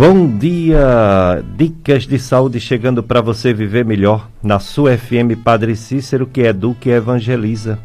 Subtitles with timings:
[0.00, 1.44] Bom dia!
[1.58, 6.88] Dicas de saúde chegando para você viver melhor na sua FM Padre Cícero, que educa
[6.88, 7.78] e evangeliza.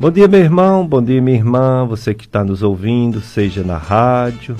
[0.00, 3.76] Bom dia, meu irmão, bom dia, minha irmã, você que está nos ouvindo, seja na
[3.76, 4.56] rádio,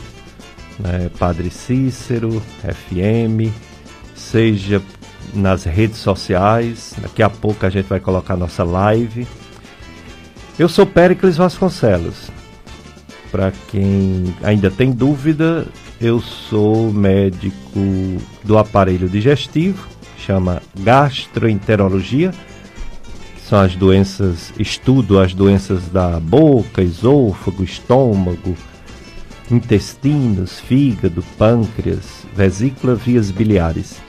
[0.79, 3.51] né, Padre Cícero, FM,
[4.15, 4.81] seja
[5.35, 6.95] nas redes sociais.
[7.03, 9.27] Daqui a pouco a gente vai colocar nossa live.
[10.57, 12.31] Eu sou Péricles Vasconcelos.
[13.33, 15.67] Para quem ainda tem dúvida,
[16.03, 17.79] eu sou médico
[18.43, 19.87] do aparelho digestivo,
[20.19, 22.33] chama gastroenterologia.
[23.49, 28.57] São as doenças, estudo as doenças da boca, esôfago, estômago,
[29.49, 34.01] intestinos, fígado, pâncreas, vesícula, vias biliares.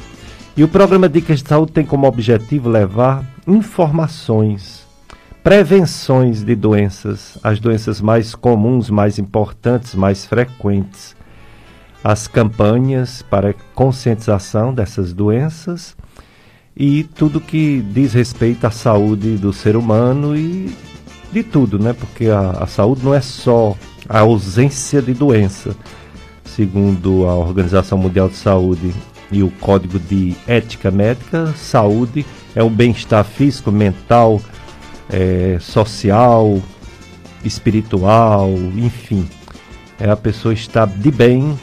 [0.57, 4.83] E o programa Dicas de Saúde tem como objetivo levar informações,
[5.43, 11.15] prevenções de doenças, as doenças mais comuns, mais importantes, mais frequentes
[12.03, 15.95] as campanhas para conscientização dessas doenças
[16.75, 20.75] e tudo que diz respeito à saúde do ser humano e
[21.31, 21.93] de tudo, né?
[21.93, 23.75] Porque a, a saúde não é só
[24.09, 25.75] a ausência de doença.
[26.43, 28.93] Segundo a Organização Mundial de Saúde
[29.31, 34.39] e o Código de Ética Médica, saúde é o bem-estar físico, mental,
[35.09, 36.61] é, social,
[37.43, 39.27] espiritual, enfim.
[39.99, 41.57] É a pessoa estar de bem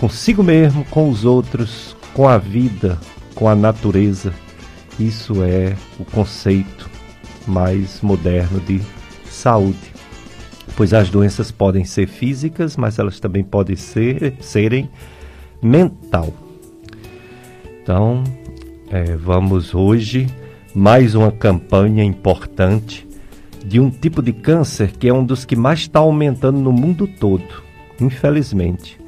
[0.00, 2.98] consigo mesmo, com os outros, com a vida,
[3.34, 4.32] com a natureza.
[4.98, 6.88] Isso é o conceito
[7.46, 8.80] mais moderno de
[9.26, 9.92] saúde.
[10.74, 14.88] Pois as doenças podem ser físicas, mas elas também podem ser serem
[15.62, 16.32] mental.
[17.82, 18.24] Então,
[18.90, 20.28] é, vamos hoje
[20.74, 23.06] mais uma campanha importante
[23.62, 27.06] de um tipo de câncer que é um dos que mais está aumentando no mundo
[27.06, 27.62] todo,
[28.00, 28.99] infelizmente.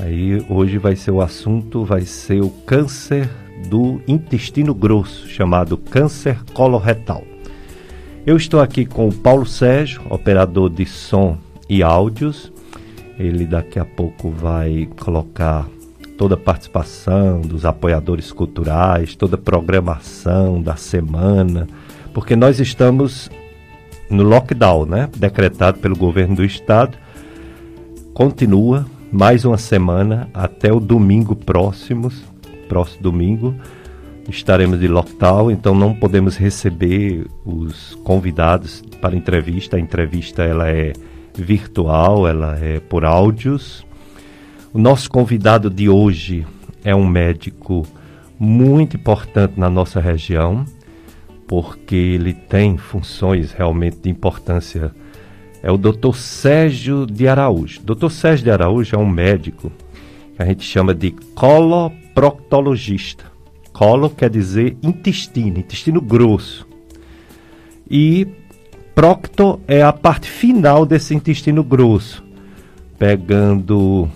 [0.00, 3.28] Aí hoje vai ser o assunto, vai ser o câncer
[3.68, 7.24] do intestino grosso, chamado câncer coloretal.
[8.24, 11.36] Eu estou aqui com o Paulo Sérgio, operador de som
[11.68, 12.52] e áudios.
[13.18, 15.66] Ele daqui a pouco vai colocar
[16.16, 21.66] toda a participação dos apoiadores culturais, toda a programação da semana,
[22.12, 23.30] porque nós estamos
[24.08, 25.08] no lockdown, né?
[25.16, 26.96] Decretado pelo governo do estado.
[28.14, 32.12] Continua mais uma semana até o domingo próximo,
[32.68, 33.54] próximo domingo,
[34.28, 39.76] estaremos de lockdown, então não podemos receber os convidados para entrevista.
[39.76, 40.92] A entrevista ela é
[41.34, 43.84] virtual, ela é por áudios.
[44.72, 46.46] O nosso convidado de hoje
[46.84, 47.86] é um médico
[48.38, 50.64] muito importante na nossa região,
[51.46, 54.92] porque ele tem funções realmente de importância
[55.68, 56.14] é o Dr.
[56.14, 57.82] Sérgio de Araújo.
[57.82, 58.08] Dr.
[58.08, 59.70] Sérgio de Araújo é um médico
[60.34, 63.26] que a gente chama de coloproctologista.
[63.70, 66.66] Colo quer dizer intestino, intestino grosso.
[67.90, 68.26] E
[68.94, 72.24] procto é a parte final desse intestino grosso,
[72.98, 74.08] pegando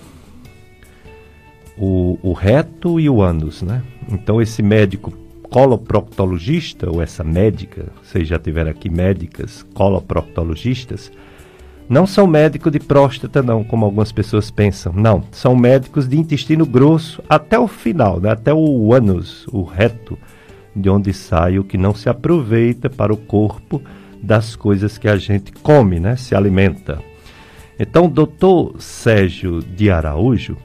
[1.77, 3.83] o, o reto e o ânus, né?
[4.11, 5.13] Então esse médico
[5.51, 11.13] coloproctologista, ou essa médica, vocês já tiveram aqui médicas coloproctologistas,
[11.93, 14.95] não são médicos de próstata, não, como algumas pessoas pensam.
[14.95, 18.31] Não, são médicos de intestino grosso até o final, né?
[18.31, 20.19] até o ânus, o reto,
[20.75, 23.83] de onde sai o que não se aproveita para o corpo
[24.23, 26.17] das coisas que a gente come, né?
[26.17, 26.99] se alimenta.
[27.79, 30.57] Então, o doutor Sérgio de Araújo,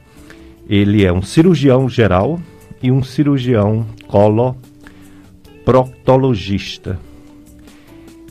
[0.70, 2.40] ele é um cirurgião geral
[2.82, 6.98] e um cirurgião coloproctologista.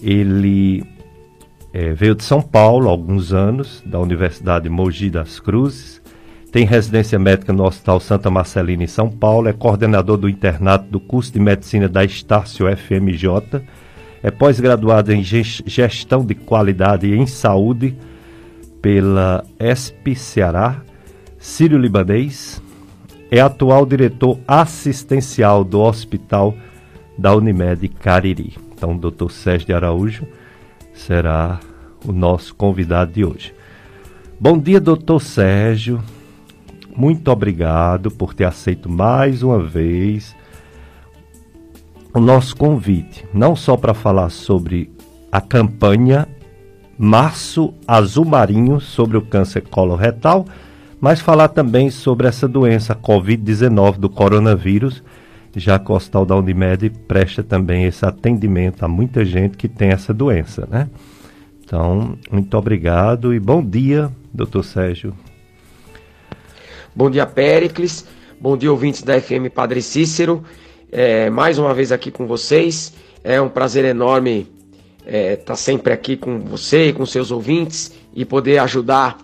[0.02, 0.95] Ele
[1.78, 6.00] é, veio de São Paulo há alguns anos, da Universidade Mogi das Cruzes.
[6.50, 9.46] Tem residência médica no Hospital Santa Marcelina em São Paulo.
[9.46, 13.62] É coordenador do internato do curso de medicina da Estácio FMJ.
[14.22, 17.94] É pós-graduado em gestão de qualidade em saúde
[18.80, 20.80] pela ESP Ceará,
[21.38, 22.62] Sírio-Libanês.
[23.30, 26.54] É atual diretor assistencial do Hospital
[27.18, 28.54] da Unimed Cariri.
[28.72, 30.26] Então, doutor Sérgio de Araújo
[30.96, 31.60] será
[32.04, 33.54] o nosso convidado de hoje.
[34.40, 36.02] Bom dia, doutor Sérgio.
[36.96, 40.34] Muito obrigado por ter aceito mais uma vez
[42.14, 44.90] o nosso convite, não só para falar sobre
[45.30, 46.26] a campanha
[46.98, 50.46] Março Azul Marinho sobre o câncer coloretal,
[50.98, 55.02] mas falar também sobre essa doença Covid-19 do coronavírus,
[55.56, 60.12] já o Hospital da Unimed presta também esse atendimento a muita gente que tem essa
[60.12, 60.88] doença, né?
[61.64, 65.14] Então, muito obrigado e bom dia, doutor Sérgio.
[66.94, 68.06] Bom dia, Péricles.
[68.38, 70.44] Bom dia, ouvintes da FM Padre Cícero.
[70.92, 72.92] É, mais uma vez aqui com vocês.
[73.24, 74.46] É um prazer enorme
[74.98, 79.18] estar é, tá sempre aqui com você, com seus ouvintes e poder ajudar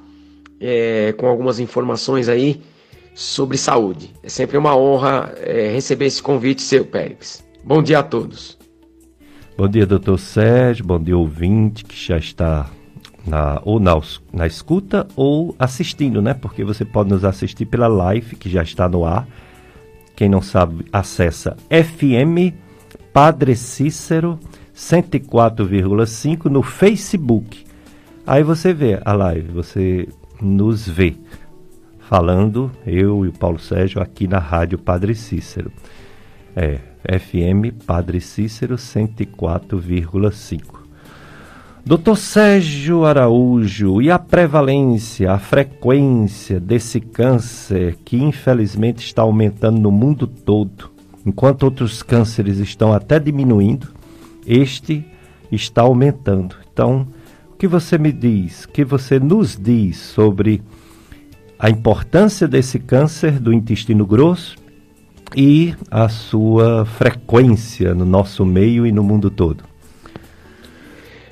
[0.58, 2.62] é, com algumas informações aí
[3.14, 4.12] sobre saúde.
[4.22, 7.44] É sempre uma honra é, receber esse convite seu, Péricles.
[7.64, 8.58] Bom dia a todos.
[9.56, 10.84] Bom dia, doutor Sérgio.
[10.84, 12.70] Bom dia, ouvinte que já está
[13.26, 14.00] na, ou na,
[14.32, 16.34] na escuta ou assistindo, né?
[16.34, 19.26] Porque você pode nos assistir pela live que já está no ar.
[20.16, 22.54] Quem não sabe, acessa FM
[23.12, 24.38] Padre Cícero
[24.74, 27.64] 104,5 no Facebook.
[28.26, 30.08] Aí você vê a live, você
[30.40, 31.14] nos vê
[32.12, 35.72] falando, eu e o Paulo Sérgio, aqui na Rádio Padre Cícero.
[36.54, 36.78] É,
[37.18, 40.60] FM Padre Cícero 104,5.
[41.82, 49.90] Doutor Sérgio Araújo, e a prevalência, a frequência desse câncer que infelizmente está aumentando no
[49.90, 50.90] mundo todo,
[51.24, 53.88] enquanto outros cânceres estão até diminuindo,
[54.46, 55.02] este
[55.50, 56.56] está aumentando.
[56.70, 57.06] Então,
[57.50, 60.60] o que você me diz, o que você nos diz sobre
[61.62, 64.56] a importância desse câncer do intestino grosso
[65.36, 69.62] e a sua frequência no nosso meio e no mundo todo?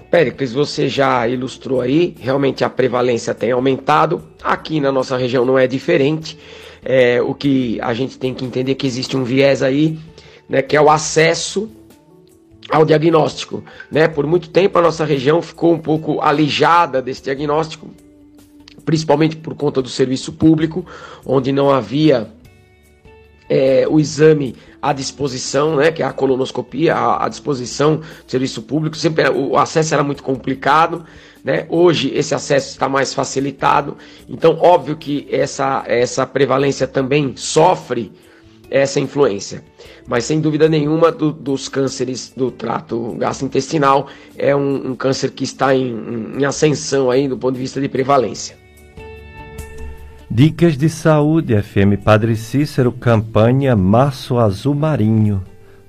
[0.09, 4.23] Péricles, você já ilustrou aí, realmente a prevalência tem aumentado.
[4.41, 6.39] Aqui na nossa região não é diferente.
[6.85, 9.99] É, o que a gente tem que entender é que existe um viés aí,
[10.49, 11.69] né, que é o acesso
[12.71, 13.65] ao diagnóstico.
[13.91, 14.07] Né?
[14.07, 17.89] Por muito tempo a nossa região ficou um pouco alijada desse diagnóstico,
[18.91, 20.85] principalmente por conta do serviço público,
[21.25, 22.27] onde não havia
[23.49, 28.63] é, o exame à disposição, né, que é a colonoscopia, à, à disposição do serviço
[28.63, 28.97] público.
[28.97, 31.05] Sempre o acesso era muito complicado,
[31.45, 31.67] né?
[31.69, 33.97] Hoje esse acesso está mais facilitado.
[34.29, 38.11] Então, óbvio que essa essa prevalência também sofre
[38.69, 39.63] essa influência.
[40.05, 45.45] Mas sem dúvida nenhuma do, dos cânceres do trato gastrointestinal é um, um câncer que
[45.45, 48.59] está em, em ascensão aí do ponto de vista de prevalência.
[50.33, 55.43] Dicas de Saúde, FM Padre Cícero, campanha Março Azul Marinho,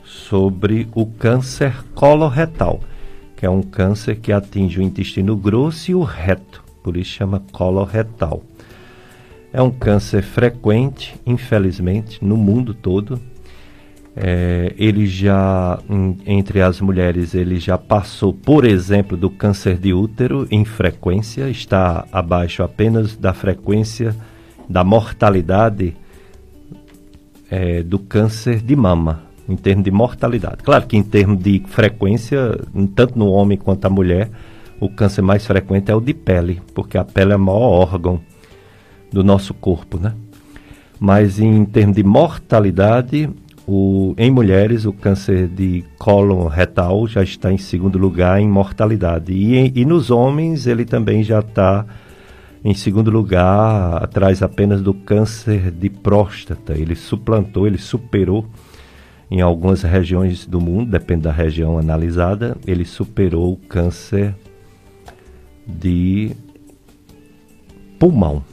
[0.03, 2.79] sobre o câncer coloretal,
[3.37, 7.43] que é um câncer que atinge o intestino grosso e o reto, por isso chama
[7.51, 8.41] coloretal.
[9.53, 13.21] É um câncer frequente, infelizmente, no mundo todo.
[14.15, 15.79] É, ele já,
[16.25, 22.07] entre as mulheres, ele já passou, por exemplo, do câncer de útero em frequência, está
[22.11, 24.15] abaixo apenas da frequência
[24.71, 25.95] da mortalidade
[27.49, 30.63] é, do câncer de mama, em termos de mortalidade.
[30.63, 32.57] Claro que em termos de frequência,
[32.95, 34.29] tanto no homem quanto na mulher,
[34.79, 38.19] o câncer mais frequente é o de pele, porque a pele é o maior órgão
[39.11, 40.13] do nosso corpo, né?
[40.99, 43.29] Mas em termos de mortalidade,
[43.67, 49.33] o, em mulheres, o câncer de cólon retal já está em segundo lugar em mortalidade.
[49.33, 51.85] E, e nos homens, ele também já está
[52.63, 56.73] em segundo lugar, atrás apenas do câncer de próstata.
[56.73, 58.45] Ele suplantou, ele superou
[59.29, 64.35] em algumas regiões do mundo, depende da região analisada, ele superou o câncer
[65.65, 66.35] de
[67.97, 68.43] pulmão.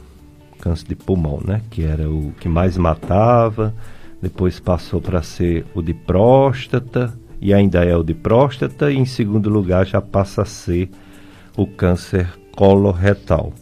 [0.59, 1.61] Câncer de pulmão, né?
[1.69, 3.73] Que era o que mais matava,
[4.21, 9.05] depois passou para ser o de próstata, e ainda é o de próstata, e em
[9.05, 10.89] segundo lugar já passa a ser
[11.55, 13.53] o câncer coloretal.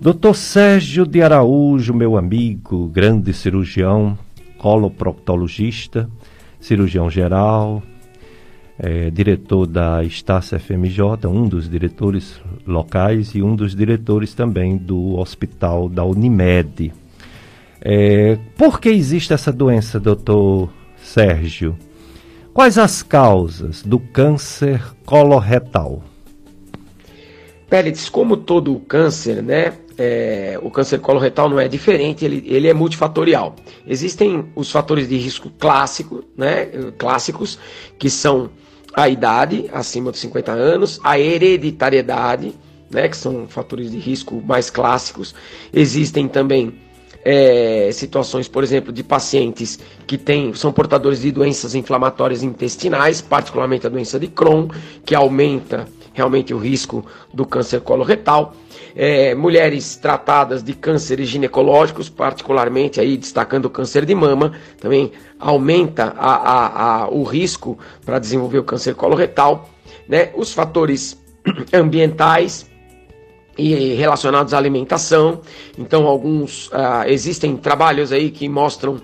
[0.00, 4.18] Doutor Sérgio de Araújo, meu amigo, grande cirurgião,
[4.58, 6.10] coloproctologista,
[6.60, 7.80] cirurgião geral,
[8.76, 15.16] é, diretor da Estácia FMJ, um dos diretores locais e um dos diretores também do
[15.16, 16.92] hospital da Unimed.
[17.80, 21.78] É, por que existe essa doença, doutor Sérgio?
[22.52, 26.02] Quais as causas do câncer coloretal?
[27.68, 32.74] Pellets, como todo câncer, né, é, o câncer coloretal não é diferente, ele, ele é
[32.74, 33.54] multifatorial.
[33.86, 36.66] Existem os fatores de risco clássico, né,
[36.98, 37.58] clássicos,
[37.98, 38.50] que são
[38.94, 42.54] a idade, acima dos 50 anos, a hereditariedade,
[42.90, 45.34] né, que são fatores de risco mais clássicos.
[45.72, 46.74] Existem também
[47.24, 53.86] é, situações, por exemplo, de pacientes que têm, são portadores de doenças inflamatórias intestinais, particularmente
[53.86, 54.68] a doença de Crohn,
[55.04, 58.54] que aumenta realmente o risco do câncer coloretal.
[58.96, 66.14] É, mulheres tratadas de cânceres ginecológicos, particularmente aí destacando o câncer de mama, também aumenta
[66.16, 69.68] a, a, a, o risco para desenvolver o câncer coloretal.
[70.08, 70.30] Né?
[70.34, 71.20] Os fatores
[71.72, 72.70] ambientais,
[73.56, 75.40] e relacionados à alimentação.
[75.78, 79.00] Então, alguns uh, existem trabalhos aí que mostram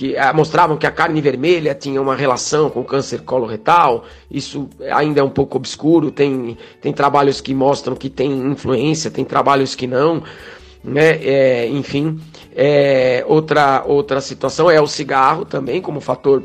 [0.00, 4.06] que uh, mostravam que a carne vermelha tinha uma relação com câncer coloretal.
[4.30, 6.10] Isso ainda é um pouco obscuro.
[6.10, 10.22] Tem, tem trabalhos que mostram que tem influência, tem trabalhos que não.
[10.82, 11.22] Né?
[11.22, 12.18] É, enfim,
[12.56, 16.44] é, outra, outra situação é o cigarro também como fator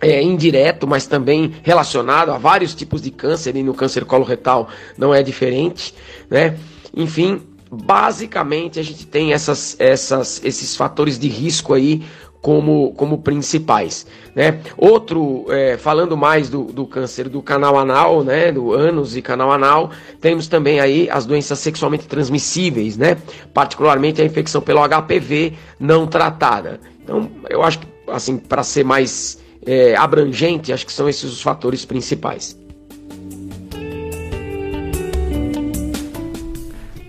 [0.00, 4.66] é, indireto, mas também relacionado a vários tipos de câncer, e no câncer coloretal
[4.96, 5.94] não é diferente,
[6.30, 6.56] né?
[6.96, 12.02] Enfim, basicamente a gente tem essas, essas, esses fatores de risco aí
[12.40, 14.06] como, como principais.
[14.34, 14.60] Né?
[14.76, 18.50] Outro, é, falando mais do, do câncer do canal anal, né?
[18.50, 23.16] do ânus e canal anal, temos também aí as doenças sexualmente transmissíveis, né?
[23.52, 26.80] particularmente a infecção pelo HPV não tratada.
[27.02, 31.42] Então, eu acho que, assim, para ser mais é, abrangente, acho que são esses os
[31.42, 32.58] fatores principais.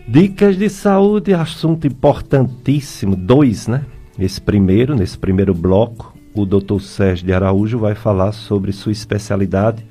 [0.07, 3.85] Dicas de saúde, assunto importantíssimo, dois, né?
[4.21, 6.79] Esse primeiro, nesse primeiro bloco, o Dr.
[6.79, 9.83] Sérgio de Araújo vai falar sobre sua especialidade,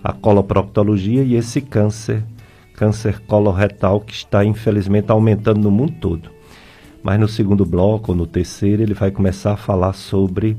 [0.00, 2.22] a coloproctologia e esse câncer,
[2.76, 6.30] câncer coloretal que está infelizmente aumentando no mundo todo.
[7.02, 10.56] Mas no segundo bloco, ou no terceiro, ele vai começar a falar sobre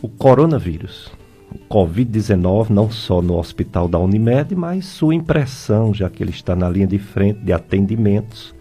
[0.00, 1.10] o coronavírus,
[1.50, 6.54] o Covid-19, não só no hospital da Unimed, mas sua impressão, já que ele está
[6.54, 8.54] na linha de frente de atendimentos,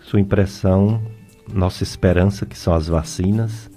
[0.00, 1.02] sua impressão,
[1.52, 3.70] nossa esperança, que são as vacinas,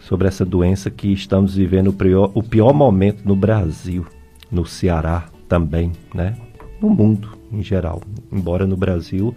[0.00, 4.06] sobre essa doença que estamos vivendo o pior, o pior momento no Brasil,
[4.50, 6.36] no Ceará também, né?
[6.80, 8.00] No mundo em geral.
[8.32, 9.34] Embora no Brasil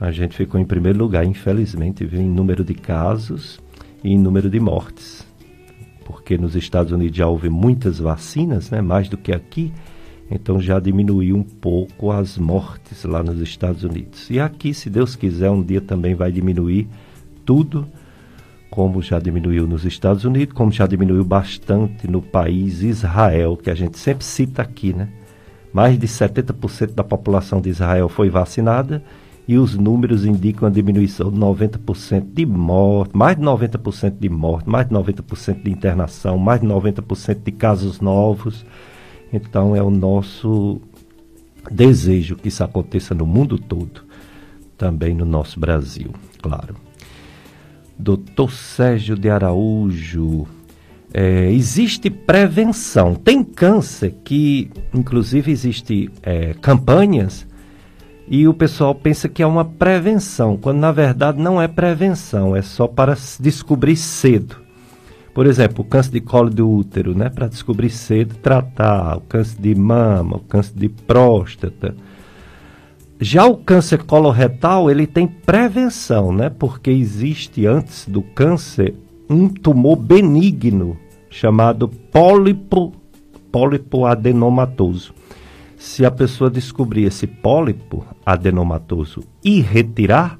[0.00, 3.60] a gente ficou em primeiro lugar, infelizmente, viu, em número de casos
[4.02, 5.26] e em número de mortes
[6.04, 9.72] porque nos Estados Unidos já houve muitas vacinas, né, mais do que aqui,
[10.30, 14.30] então já diminuiu um pouco as mortes lá nos Estados Unidos.
[14.30, 16.88] E aqui, se Deus quiser, um dia também vai diminuir
[17.44, 17.86] tudo,
[18.70, 23.74] como já diminuiu nos Estados Unidos, como já diminuiu bastante no país Israel, que a
[23.74, 25.08] gente sempre cita aqui, né?
[25.72, 29.02] Mais de 70% da população de Israel foi vacinada
[29.46, 34.68] e os números indicam a diminuição de 90% de morte, mais de 90% de morte,
[34.68, 38.64] mais de 90% de internação, mais de 90% de casos novos.
[39.34, 40.80] Então é o nosso
[41.68, 44.02] desejo que isso aconteça no mundo todo,
[44.78, 46.76] também no nosso Brasil, claro.
[47.98, 50.46] Doutor Sérgio de Araújo,
[51.12, 53.16] é, existe prevenção.
[53.16, 57.44] Tem câncer que, inclusive, existe é, campanhas
[58.28, 62.62] e o pessoal pensa que é uma prevenção, quando na verdade não é prevenção, é
[62.62, 64.63] só para descobrir cedo.
[65.34, 69.60] Por exemplo, o câncer de colo do útero, né, para descobrir cedo, tratar o câncer
[69.60, 71.94] de mama, o câncer de próstata.
[73.20, 78.94] Já o câncer coloretal, ele tem prevenção, né, porque existe antes do câncer
[79.28, 80.96] um tumor benigno
[81.28, 82.92] chamado pólipo,
[83.50, 85.12] pólipo adenomatoso
[85.84, 90.38] se a pessoa descobrir esse pólipo adenomatoso e retirar,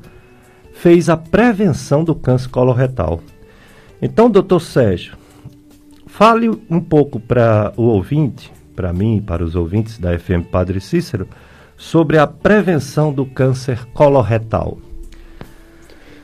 [0.72, 3.20] fez a prevenção do câncer coloretal.
[4.00, 5.16] Então, doutor Sérgio,
[6.06, 10.80] fale um pouco para o ouvinte, para mim e para os ouvintes da FM Padre
[10.80, 11.28] Cícero,
[11.76, 14.78] sobre a prevenção do câncer coloretal.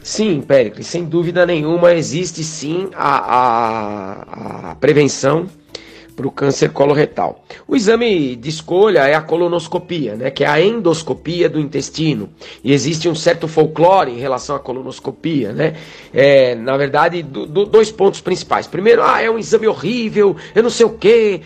[0.03, 5.47] Sim, Péricles, sem dúvida nenhuma existe sim a, a, a prevenção
[6.11, 7.45] para o câncer coloretal.
[7.67, 12.29] O exame de escolha é a colonoscopia, né, que é a endoscopia do intestino.
[12.63, 15.53] E existe um certo folclore em relação à colonoscopia.
[15.53, 15.75] Né?
[16.13, 18.67] É, na verdade, do, do, dois pontos principais.
[18.67, 21.41] Primeiro, ah, é um exame horrível, eu não sei o quê.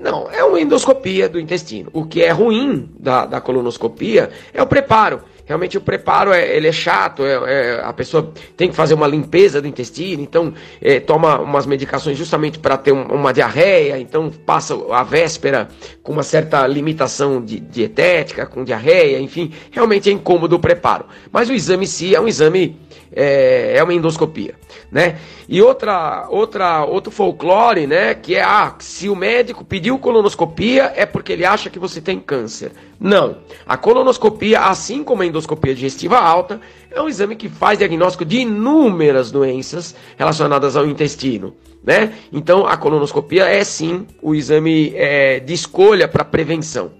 [0.00, 1.90] Não, é uma endoscopia do intestino.
[1.92, 6.68] O que é ruim da, da colonoscopia é o preparo realmente o preparo é, ele
[6.68, 11.00] é chato, é, é, a pessoa tem que fazer uma limpeza do intestino, então é,
[11.00, 15.66] toma umas medicações justamente para ter um, uma diarreia, então passa a véspera
[16.04, 21.06] com uma certa limitação de, dietética, com diarreia, enfim, realmente é incômodo o preparo.
[21.32, 22.78] Mas o exame em si é um exame
[23.12, 24.54] é, é uma endoscopia,
[24.90, 25.18] né?
[25.48, 28.14] E outra, outra, outro folclore, né?
[28.14, 32.20] Que é, ah, se o médico pediu colonoscopia é porque ele acha que você tem
[32.20, 32.70] câncer.
[33.00, 33.38] Não.
[33.66, 35.39] A colonoscopia, assim como a endoscopia
[35.74, 42.12] digestiva alta, é um exame que faz diagnóstico de inúmeras doenças relacionadas ao intestino, né?
[42.32, 46.92] Então, a colonoscopia é sim o exame é, de escolha para prevenção.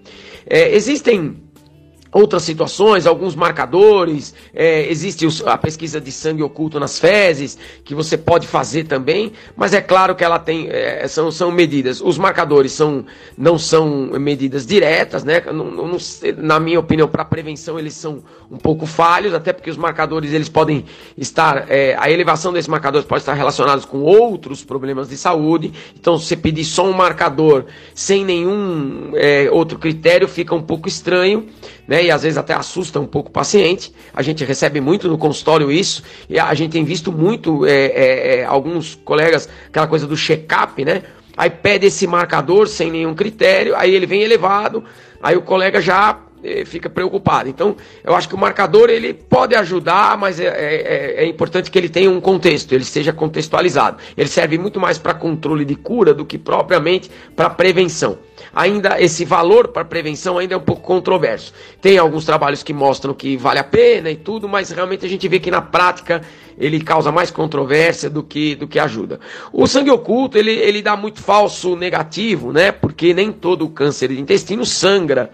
[0.45, 1.35] É, existem
[2.11, 8.17] outras situações, alguns marcadores, é, existe a pesquisa de sangue oculto nas fezes, que você
[8.17, 12.73] pode fazer também, mas é claro que ela tem, é, são, são medidas, os marcadores
[12.73, 13.05] são,
[13.37, 15.97] não são medidas diretas, né, não, não,
[16.37, 20.49] na minha opinião, para prevenção eles são um pouco falhos, até porque os marcadores eles
[20.49, 20.85] podem
[21.17, 26.17] estar, é, a elevação desses marcadores pode estar relacionados com outros problemas de saúde, então
[26.19, 27.65] se pedir só um marcador
[27.95, 31.47] sem nenhum é, outro critério fica um pouco estranho,
[31.87, 32.00] né?
[32.01, 33.93] E às vezes até assusta um pouco o paciente.
[34.13, 38.39] A gente recebe muito no consultório isso, e a gente tem visto muito é, é,
[38.39, 41.03] é alguns colegas, aquela coisa do check-up, né?
[41.37, 44.83] Aí pede esse marcador sem nenhum critério, aí ele vem elevado,
[45.21, 47.47] aí o colega já eh, fica preocupado.
[47.47, 51.77] Então, eu acho que o marcador ele pode ajudar, mas é, é, é, importante que
[51.77, 53.97] ele tenha um contexto, ele seja contextualizado.
[54.17, 58.17] Ele serve muito mais para controle de cura do que propriamente para prevenção.
[58.53, 61.53] Ainda esse valor para prevenção ainda é um pouco controverso.
[61.81, 65.27] Tem alguns trabalhos que mostram que vale a pena e tudo, mas realmente a gente
[65.27, 66.21] vê que na prática
[66.57, 69.19] ele causa mais controvérsia do que, do que ajuda.
[69.53, 72.71] O sangue oculto ele, ele dá muito falso negativo, né?
[72.71, 75.31] Porque nem todo câncer de intestino sangra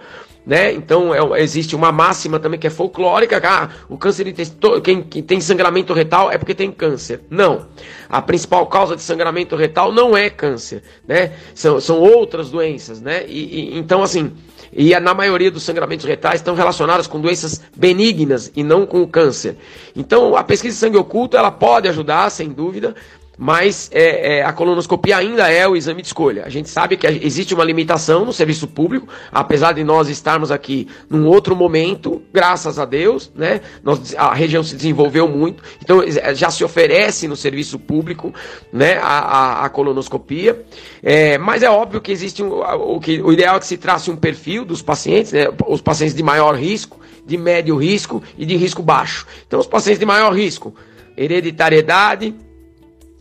[0.48, 0.72] né?
[0.72, 5.04] Então é, existe uma máxima também que é folclórica, ah, o câncer de intestino, quem,
[5.04, 7.20] quem, tem sangramento retal é porque tem câncer.
[7.30, 7.68] Não.
[8.08, 11.34] A principal causa de sangramento retal não é câncer, né?
[11.54, 13.26] São, são outras doenças, né?
[13.28, 14.32] E, e então assim,
[14.72, 19.08] e na maioria dos sangramentos retais estão relacionados com doenças benignas e não com o
[19.08, 19.58] câncer.
[19.98, 22.96] Então a pesquisa de sangue oculto ela pode ajudar, sem dúvida,
[23.38, 26.44] mas é, é, a colonoscopia ainda é o exame de escolha.
[26.44, 30.88] A gente sabe que existe uma limitação no serviço público, apesar de nós estarmos aqui
[31.08, 33.62] num outro momento, graças a Deus, né?
[33.84, 36.02] Nós, a região se desenvolveu muito, então
[36.34, 38.34] já se oferece no serviço público,
[38.74, 38.98] né?
[38.98, 40.66] A, a, a colonoscopia,
[41.04, 44.10] é, mas é óbvio que existe um, o que o ideal é que se trace
[44.10, 45.46] um perfil dos pacientes, né?
[45.68, 49.28] Os pacientes de maior risco, de médio risco e de risco baixo.
[49.46, 50.74] Então, os pacientes de maior risco,
[51.16, 52.34] hereditariedade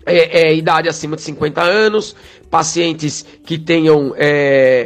[0.06, 2.14] é, é, idade acima de 50 anos,
[2.48, 4.24] pacientes que tenham é,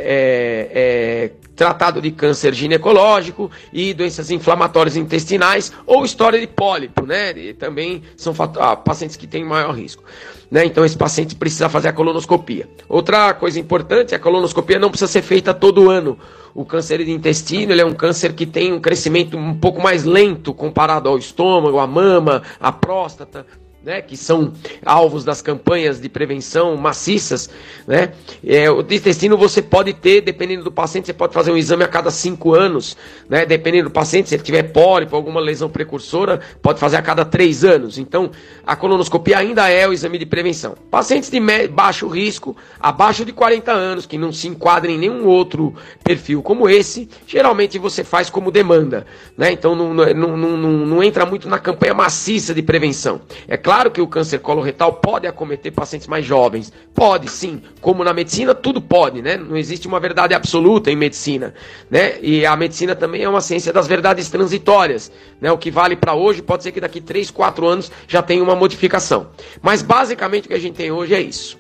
[0.03, 7.33] é, é, tratado de câncer ginecológico e doenças inflamatórias intestinais ou história de pólipo, né?
[7.37, 10.03] E também são ah, pacientes que têm maior risco.
[10.51, 10.65] Né?
[10.65, 12.69] Então esse paciente precisa fazer a colonoscopia.
[12.89, 16.19] Outra coisa importante, a colonoscopia não precisa ser feita todo ano.
[16.53, 20.53] O câncer de intestino é um câncer que tem um crescimento um pouco mais lento
[20.53, 23.47] comparado ao estômago, à mama, à próstata
[23.83, 24.53] né, que são
[24.85, 27.49] alvos das campanhas de prevenção maciças,
[27.87, 28.13] né,
[28.47, 31.89] é, o intestino você pode ter, dependendo do paciente, você pode fazer um exame a
[31.89, 32.97] cada cinco anos,
[33.29, 37.25] né, dependendo do paciente, se ele tiver pólipo, alguma lesão precursora, pode fazer a cada
[37.25, 37.99] três anos.
[37.99, 38.31] Então,
[38.67, 40.75] a colonoscopia ainda é o exame de prevenção.
[40.91, 45.75] Pacientes de baixo risco, abaixo de 40 anos, que não se enquadrem em nenhum outro
[46.05, 51.03] perfil como esse, geralmente você faz como demanda, né, então não, não, não, não, não
[51.03, 53.21] entra muito na campanha maciça de prevenção.
[53.49, 56.73] É claro Claro que o câncer coloretal pode acometer pacientes mais jovens.
[56.93, 57.63] Pode, sim.
[57.81, 59.37] Como na medicina, tudo pode, né?
[59.37, 61.55] Não existe uma verdade absoluta em medicina,
[61.89, 62.19] né?
[62.21, 65.53] E a medicina também é uma ciência das verdades transitórias, né?
[65.53, 68.57] O que vale para hoje pode ser que daqui 3, 4 anos já tenha uma
[68.57, 69.29] modificação.
[69.63, 71.57] Mas basicamente o que a gente tem hoje é isso.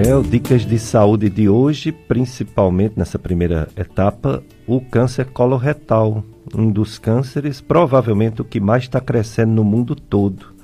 [0.00, 6.22] O Dicas de Saúde de hoje, principalmente nessa primeira etapa, o câncer coloretal,
[6.54, 10.54] um dos cânceres, provavelmente o que mais está crescendo no mundo todo.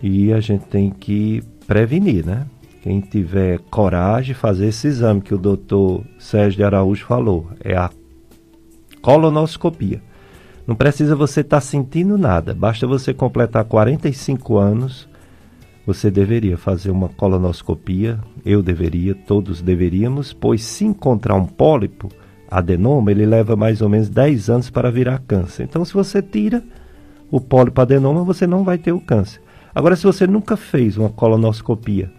[0.00, 2.46] E a gente tem que prevenir, né?
[2.80, 7.90] Quem tiver coragem, fazer esse exame que o doutor Sérgio de Araújo falou, é a
[9.02, 10.00] colonoscopia.
[10.64, 15.08] Não precisa você estar tá sentindo nada, basta você completar 45 anos
[15.88, 22.10] você deveria fazer uma colonoscopia, eu deveria, todos deveríamos, pois se encontrar um pólipo,
[22.50, 25.62] adenoma, ele leva mais ou menos 10 anos para virar câncer.
[25.62, 26.62] Então, se você tira
[27.30, 29.40] o pólipo adenoma, você não vai ter o câncer.
[29.74, 32.12] Agora, se você nunca fez uma colonoscopia,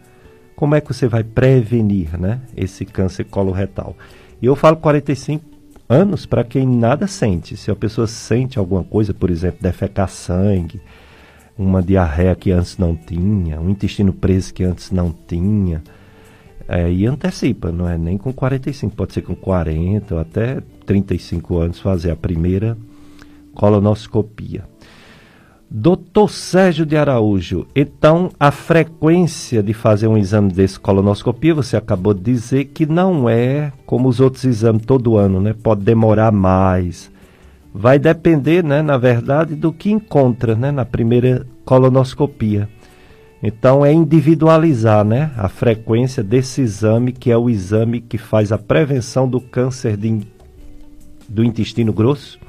[0.55, 3.95] como é que você vai prevenir né, esse câncer coloretal?
[4.41, 5.45] E eu falo 45
[5.87, 7.55] anos para quem nada sente.
[7.55, 10.81] Se a pessoa sente alguma coisa, por exemplo, defecar sangue,
[11.59, 15.83] uma diarreia que antes não tinha, um intestino preso que antes não tinha.
[16.65, 21.57] É, e antecipa, não é nem com 45, pode ser com 40 ou até 35
[21.57, 22.77] anos fazer a primeira
[23.53, 24.63] colonoscopia.
[25.69, 32.13] Doutor Sérgio de Araújo, então a frequência de fazer um exame desse colonoscopia, você acabou
[32.13, 35.53] de dizer que não é como os outros exames todo ano, né?
[35.53, 37.11] Pode demorar mais
[37.73, 42.67] vai depender, né, na verdade, do que encontra né, na primeira colonoscopia.
[43.41, 48.57] Então é individualizar né, a frequência desse exame, que é o exame que faz a
[48.57, 50.21] prevenção do câncer de,
[51.27, 52.39] do intestino grosso.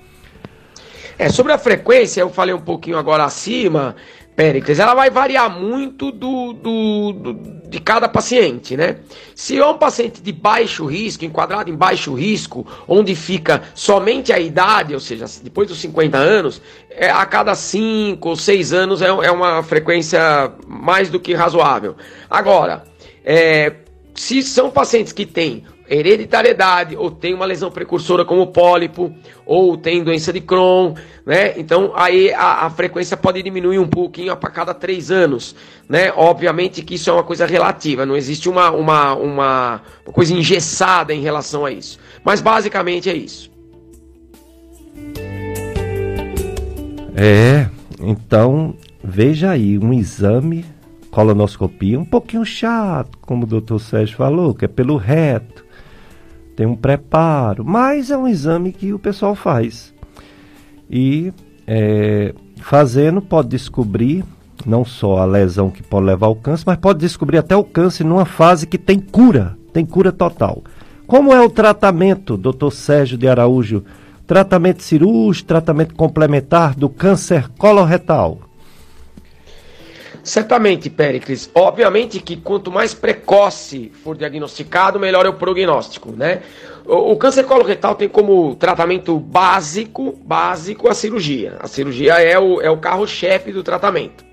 [1.16, 3.94] É, sobre a frequência, eu falei um pouquinho agora acima,
[4.36, 7.32] Péricles, ela vai variar muito do, do, do,
[7.68, 8.96] de cada paciente, né?
[9.34, 14.38] Se é um paciente de baixo risco, enquadrado em baixo risco, onde fica somente a
[14.38, 19.08] idade, ou seja, depois dos 50 anos, é, a cada 5 ou 6 anos é,
[19.08, 21.96] é uma frequência mais do que razoável.
[22.30, 22.84] Agora,
[23.24, 23.74] é,
[24.14, 29.12] se são pacientes que têm hereditariedade, ou tem uma lesão precursora como pólipo,
[29.44, 30.94] ou tem doença de Crohn,
[31.26, 31.58] né?
[31.58, 35.56] Então aí a, a frequência pode diminuir um pouquinho para cada três anos,
[35.88, 36.12] né?
[36.14, 41.12] Obviamente que isso é uma coisa relativa, não existe uma, uma, uma, uma coisa engessada
[41.12, 41.98] em relação a isso.
[42.24, 43.50] Mas basicamente é isso.
[47.16, 47.68] É,
[48.00, 50.64] então veja aí, um exame
[51.10, 55.68] colonoscopia um pouquinho chato, como o doutor Sérgio falou, que é pelo reto
[56.60, 59.94] tem um preparo, mas é um exame que o pessoal faz.
[60.90, 61.32] E
[61.66, 64.22] é, fazendo pode descobrir
[64.66, 68.04] não só a lesão que pode levar ao câncer, mas pode descobrir até o câncer
[68.04, 70.62] numa fase que tem cura, tem cura total.
[71.06, 73.82] Como é o tratamento, doutor Sérgio de Araújo?
[74.26, 78.49] Tratamento cirúrgico, tratamento complementar do câncer coloretal?
[80.22, 81.50] Certamente, Péricles.
[81.54, 86.42] Obviamente que quanto mais precoce for diagnosticado, melhor é o prognóstico, né?
[86.86, 91.56] O, câncer coloretal tem como tratamento básico, básico a cirurgia.
[91.60, 94.24] A cirurgia é o, é o carro-chefe do tratamento.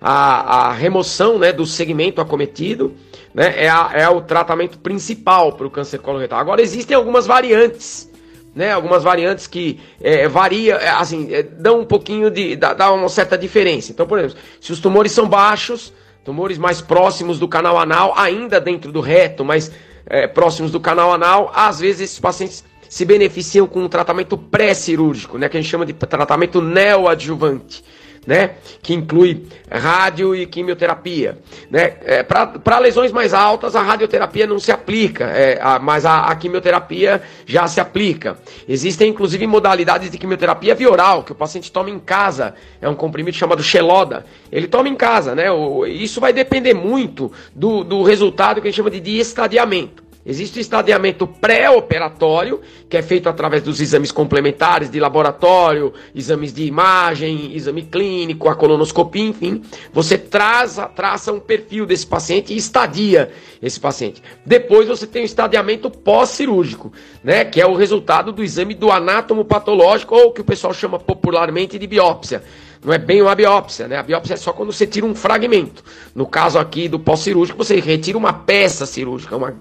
[0.00, 2.94] A, a, remoção né, do segmento acometido
[3.32, 6.38] né, é, a, é o tratamento principal para o câncer coloretal.
[6.38, 8.10] Agora, existem algumas variantes
[8.54, 8.72] né?
[8.72, 13.08] Algumas variantes que é, varia, é, assim, é, dão um pouquinho de, dá, dá, uma
[13.08, 13.90] certa diferença.
[13.90, 15.92] Então, por exemplo, se os tumores são baixos,
[16.24, 19.72] tumores mais próximos do canal anal, ainda dentro do reto, mas
[20.06, 25.36] é, próximos do canal anal, às vezes esses pacientes se beneficiam com um tratamento pré-cirúrgico,
[25.36, 25.48] né?
[25.48, 27.82] Que a gente chama de tratamento neoadjuvante
[28.26, 28.52] né?
[28.82, 31.38] Que inclui rádio e quimioterapia,
[31.70, 31.94] né?
[32.02, 36.36] É, Para lesões mais altas, a radioterapia não se aplica, é, a, mas a, a,
[36.36, 38.38] quimioterapia já se aplica.
[38.68, 42.54] Existem inclusive modalidades de quimioterapia via oral, que o paciente toma em casa.
[42.80, 44.24] É um comprimido chamado Xeloda.
[44.50, 45.50] Ele toma em casa, né?
[45.50, 50.03] O, isso vai depender muito do, do resultado que a gente chama de, estadiamento.
[50.26, 56.64] Existe o estadiamento pré-operatório, que é feito através dos exames complementares de laboratório, exames de
[56.64, 59.62] imagem, exame clínico, a colonoscopia, enfim.
[59.92, 64.22] Você traça, traça um perfil desse paciente e estadia esse paciente.
[64.46, 66.90] Depois você tem o estadiamento pós-cirúrgico,
[67.22, 70.98] né, que é o resultado do exame do anátomo patológico, ou que o pessoal chama
[70.98, 72.42] popularmente de biópsia
[72.84, 73.96] não é bem uma biópsia, né?
[73.96, 75.82] A biópsia é só quando você tira um fragmento.
[76.14, 79.54] No caso aqui do pós-cirúrgico, você retira uma peça cirúrgica, uma,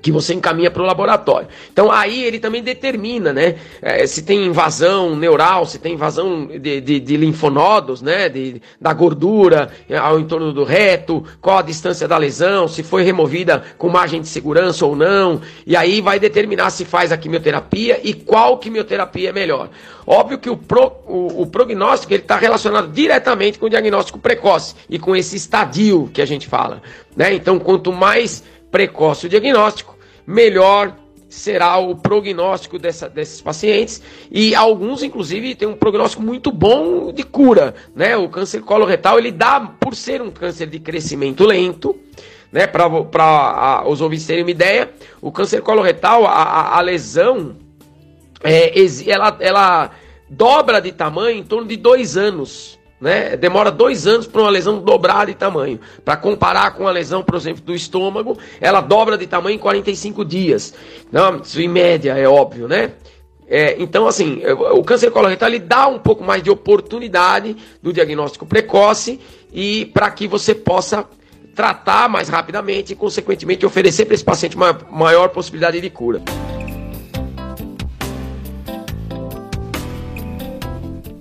[0.00, 1.48] que você encaminha para o laboratório.
[1.72, 6.80] Então aí ele também determina, né, é, se tem invasão neural, se tem invasão de,
[6.80, 12.06] de, de linfonodos, né, de, da gordura é, ao entorno do reto, qual a distância
[12.06, 16.70] da lesão, se foi removida com margem de segurança ou não, e aí vai determinar
[16.70, 19.68] se faz a quimioterapia e qual quimioterapia é melhor.
[20.06, 24.98] Óbvio que o, pro, o, o prognóstico está relacionado diretamente com o diagnóstico precoce e
[24.98, 26.80] com esse estadio que a gente fala,
[27.14, 27.34] né?
[27.34, 30.94] Então quanto mais precoce o diagnóstico, melhor
[31.28, 37.22] será o prognóstico dessa, desses pacientes e alguns inclusive têm um prognóstico muito bom de
[37.22, 38.16] cura, né?
[38.16, 41.94] O câncer coloretal ele dá por ser um câncer de crescimento lento,
[42.50, 42.66] né?
[42.66, 47.56] Para os ouvintes terem uma ideia, o câncer coloretal, a, a, a lesão,
[48.42, 48.72] é,
[49.06, 49.90] ela, ela
[50.30, 52.77] dobra de tamanho em torno de dois anos.
[53.00, 53.36] Né?
[53.36, 55.78] Demora dois anos para uma lesão dobrar de tamanho.
[56.04, 60.24] Para comparar com a lesão, por exemplo, do estômago, ela dobra de tamanho em 45
[60.24, 60.74] dias.
[61.12, 62.92] Não, isso em média, é óbvio, né?
[63.50, 68.44] É, então, assim, o câncer coloretal ele dá um pouco mais de oportunidade do diagnóstico
[68.44, 69.18] precoce
[69.52, 71.06] e para que você possa
[71.54, 76.20] tratar mais rapidamente e, consequentemente, oferecer para esse paciente uma maior possibilidade de cura.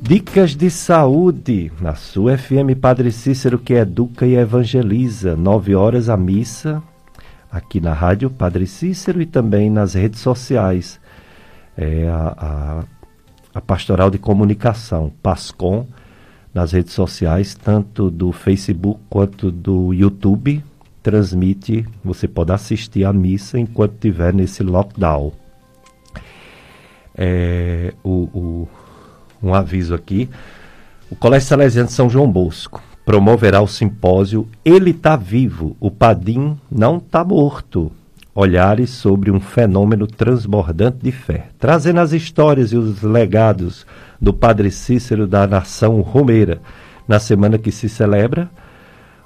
[0.08, 5.36] Dicas de saúde na sua FM Padre Cícero que educa e evangeliza.
[5.36, 6.82] Nove horas a missa
[7.52, 10.98] aqui na rádio Padre Cícero e também nas redes sociais.
[11.76, 12.84] É a, a,
[13.56, 15.86] a pastoral de comunicação Pascom
[16.54, 20.64] nas redes sociais, tanto do Facebook quanto do YouTube,
[21.04, 21.86] transmite.
[22.02, 25.34] Você pode assistir a missa enquanto estiver nesse lockdown.
[27.14, 28.70] É, o, o
[29.42, 30.30] um aviso aqui.
[31.10, 36.58] O Colégio Salesiano de São João Bosco promoverá o simpósio Ele está vivo, o Padim
[36.70, 37.92] não está morto.
[38.36, 43.86] Olhares sobre um fenômeno transbordante de fé, trazendo as histórias e os legados
[44.22, 46.62] do Padre Cícero da nação romeira,
[47.08, 48.50] na semana que se celebra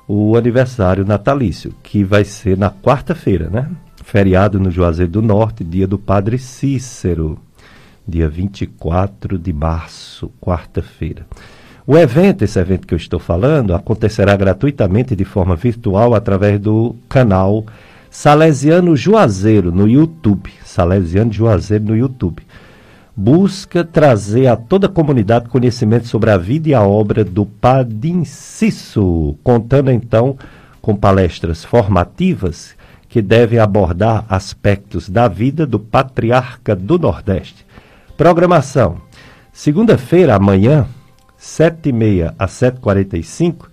[0.08, 3.69] o aniversário natalício, que vai ser na quarta-feira, né?
[4.04, 7.38] Feriado no Juazeiro do Norte, dia do Padre Cícero,
[8.07, 11.25] dia 24 de março, quarta-feira.
[11.85, 16.95] O evento, esse evento que eu estou falando, acontecerá gratuitamente de forma virtual através do
[17.09, 17.65] canal
[18.09, 20.51] Salesiano Juazeiro no YouTube.
[20.63, 22.43] Salesiano Juazeiro no YouTube.
[23.15, 28.23] Busca trazer a toda a comunidade conhecimento sobre a vida e a obra do Padim
[28.23, 30.37] Cisso, contando então
[30.81, 32.75] com palestras formativas
[33.07, 37.65] que devem abordar aspectos da vida do patriarca do Nordeste.
[38.17, 38.97] Programação:
[39.52, 40.88] segunda-feira, amanhã,
[41.39, 43.67] 7h30 a 7h45,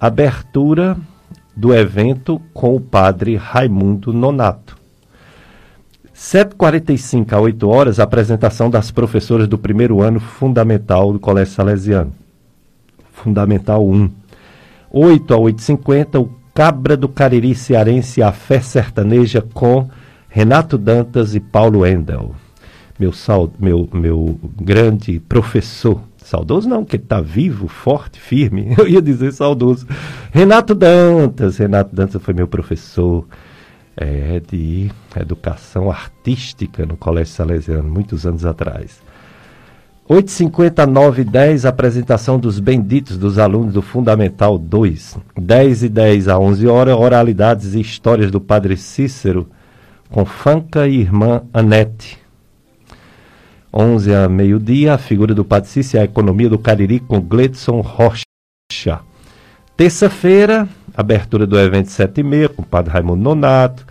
[0.00, 0.96] abertura
[1.54, 4.76] do evento com o padre Raimundo Nonato.
[6.14, 12.12] 7h45 a 8 horas, apresentação das professoras do primeiro ano fundamental do Colégio Salesiano.
[13.12, 14.10] Fundamental 1.
[14.90, 19.88] 8 a 8h50, o Cabra do Cariri Cearense, a fé sertaneja com
[20.28, 22.34] Renato Dantas e Paulo Endel.
[23.02, 28.74] Meu, sal, meu, meu grande professor Saudoso não, porque ele está vivo, forte, firme.
[28.78, 29.88] Eu ia dizer saudoso.
[30.30, 31.58] Renato Dantas.
[31.58, 33.26] Renato Dantas foi meu professor
[33.96, 34.88] é, de
[35.20, 39.02] educação artística no Colégio Salesiano, muitos anos atrás.
[40.08, 45.18] 8h50, 9 10 apresentação dos benditos dos alunos do Fundamental 2.
[45.36, 49.48] 10 e 10 a 11 horas, oralidades e histórias do Padre Cícero,
[50.08, 52.21] com Fanca e irmã Anete.
[53.74, 59.00] 11 a meio-dia, a figura do Padre Cícero a economia do Cariri com Gledson Rocha.
[59.74, 63.86] Terça-feira, abertura do evento 7 e meia com o Padre Raimundo Nonato.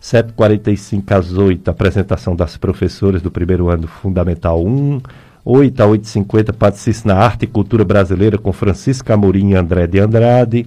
[0.00, 5.02] 7h45 às 8 apresentação das professoras do primeiro ano do Fundamental 1.
[5.44, 9.86] 8 a 8h50, Padre Cícero na Arte e Cultura Brasileira com Francisco Amorim e André
[9.86, 10.66] de Andrade.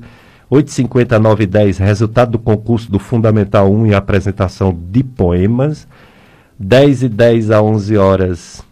[0.52, 5.88] 8h50 a 9h10, resultado do concurso do Fundamental 1 e apresentação de poemas.
[6.62, 8.64] 10 e 10 a 11 horas.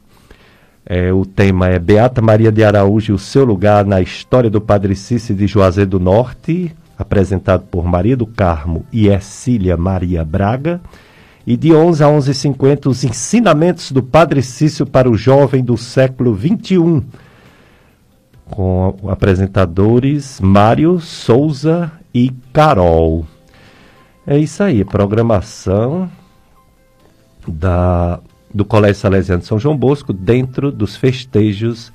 [0.85, 4.59] É, o tema é Beata Maria de Araújo e o seu lugar na história do
[4.59, 10.81] Padre Cícero de Juazeiro do Norte, apresentado por Maria do Carmo e Ercília Maria Braga.
[11.45, 16.37] E de 11 a 11h50, os ensinamentos do Padre Cícero para o jovem do século
[16.37, 17.01] XXI,
[18.49, 23.25] com apresentadores Mário Souza e Carol.
[24.25, 26.09] É isso aí, programação
[27.47, 28.19] da,
[28.53, 31.91] do Colégio Salesiano de São João Bosco dentro dos festejos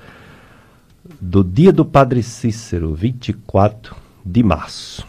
[1.21, 5.07] do Dia do Padre Cícero, 24 de março.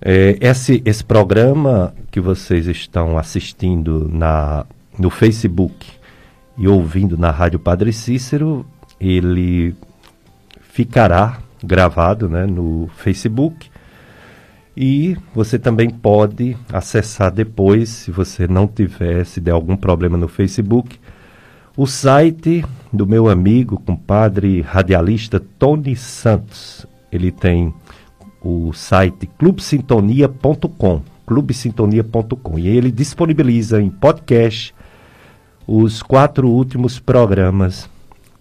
[0.00, 4.64] É, esse, esse programa que vocês estão assistindo na,
[4.98, 5.86] no Facebook
[6.56, 8.64] e ouvindo na Rádio Padre Cícero,
[9.00, 9.74] ele
[10.60, 13.68] ficará gravado né, no Facebook
[14.80, 20.28] e você também pode acessar depois, se você não tiver, se der algum problema no
[20.28, 21.00] Facebook,
[21.76, 26.86] o site do meu amigo, compadre radialista Tony Santos.
[27.10, 27.74] Ele tem
[28.40, 34.72] o site clubesintonia.com, clubesintonia.com, e ele disponibiliza em podcast
[35.66, 37.90] os quatro últimos programas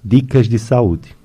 [0.05, 1.16] Dicas de Saúde.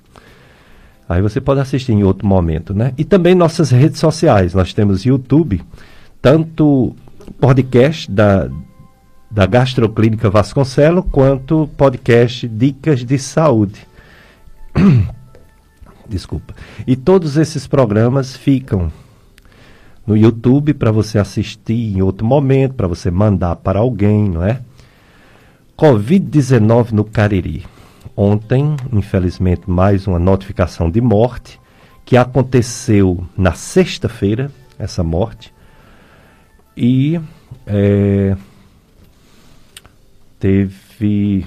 [1.12, 2.94] Aí você pode assistir em outro momento, né?
[2.96, 4.54] E também nossas redes sociais.
[4.54, 5.62] Nós temos YouTube,
[6.20, 6.94] tanto
[7.38, 8.48] podcast da,
[9.30, 13.86] da Gastroclínica Vasconcelo, quanto podcast Dicas de Saúde.
[16.08, 16.54] Desculpa.
[16.86, 18.90] E todos esses programas ficam
[20.06, 24.60] no YouTube para você assistir em outro momento, para você mandar para alguém, não é?
[25.78, 27.64] Covid-19 no Cariri.
[28.16, 31.58] Ontem, infelizmente, mais uma notificação de morte
[32.04, 35.52] que aconteceu na sexta-feira, essa morte,
[36.76, 37.18] e
[37.66, 38.36] é,
[40.38, 41.46] teve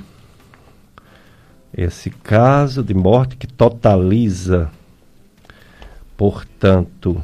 [1.72, 4.72] esse caso de morte que totaliza,
[6.18, 7.22] portanto,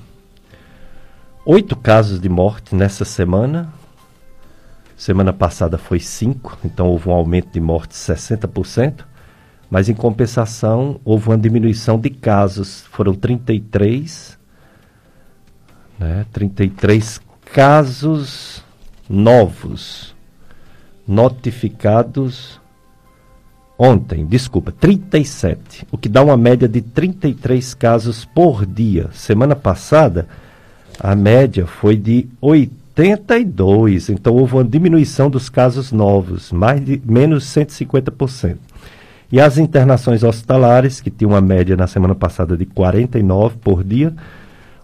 [1.43, 3.73] oito casos de morte nessa semana.
[4.95, 9.11] Semana passada foi cinco, então houve um aumento de morte de 60%.
[9.72, 12.84] Mas, em compensação, houve uma diminuição de casos.
[12.92, 14.38] Foram 33,
[15.98, 18.64] né, 33 casos
[19.10, 20.14] novos
[21.08, 22.62] notificados
[23.84, 29.10] ontem, desculpa, 37, o que dá uma média de 33 casos por dia.
[29.12, 30.28] Semana passada,
[31.00, 37.46] a média foi de 82, então houve uma diminuição dos casos novos, mais de menos
[37.46, 38.58] 150%.
[39.32, 44.13] E as internações hospitalares, que tinham uma média na semana passada de 49 por dia,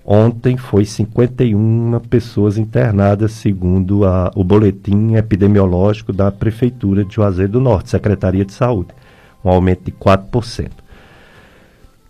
[0.05, 7.60] ontem foi 51 pessoas internadas, segundo a, o boletim epidemiológico da Prefeitura de Juazeiro do
[7.60, 8.91] Norte, Secretaria de Saúde,
[9.43, 10.69] um aumento de 4%.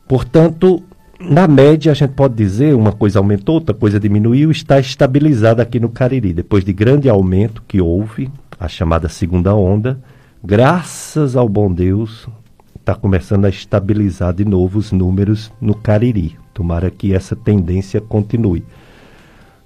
[0.07, 0.83] Portanto,
[1.19, 5.79] na média, a gente pode dizer uma coisa aumentou, outra coisa diminuiu, está estabilizada aqui
[5.79, 6.33] no Cariri.
[6.33, 9.99] Depois de grande aumento que houve, a chamada segunda onda,
[10.43, 12.27] graças ao bom Deus,
[12.75, 16.37] está começando a estabilizar de novo os números no Cariri.
[16.53, 18.65] Tomara que essa tendência continue.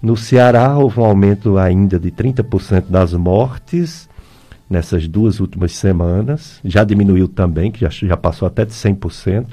[0.02, 4.10] No Ceará, houve um aumento ainda de 30% das mortes
[4.70, 6.60] nessas duas últimas semanas.
[6.66, 9.48] Já diminuiu também, que já, já passou até de 100%.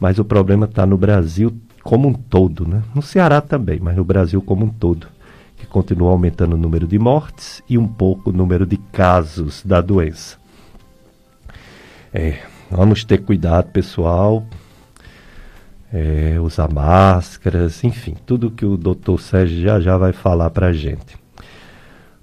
[0.00, 2.82] Mas o problema está no Brasil como um todo, né?
[2.94, 5.06] No Ceará também, mas no Brasil como um todo,
[5.62, 9.80] que continua aumentando o número de mortes e um pouco o número de casos da
[9.80, 10.36] doença.
[12.12, 14.44] É, vamos ter cuidado, pessoal.
[15.92, 20.72] É, usar máscaras, enfim, tudo que o doutor Sérgio já já vai falar para a
[20.72, 21.16] gente.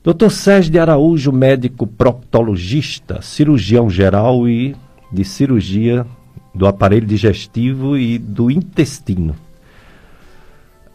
[0.04, 4.76] Doutor Sérgio de Araújo, médico proctologista, cirurgião geral e
[5.12, 6.06] de cirurgia
[6.54, 9.36] do aparelho digestivo e do intestino.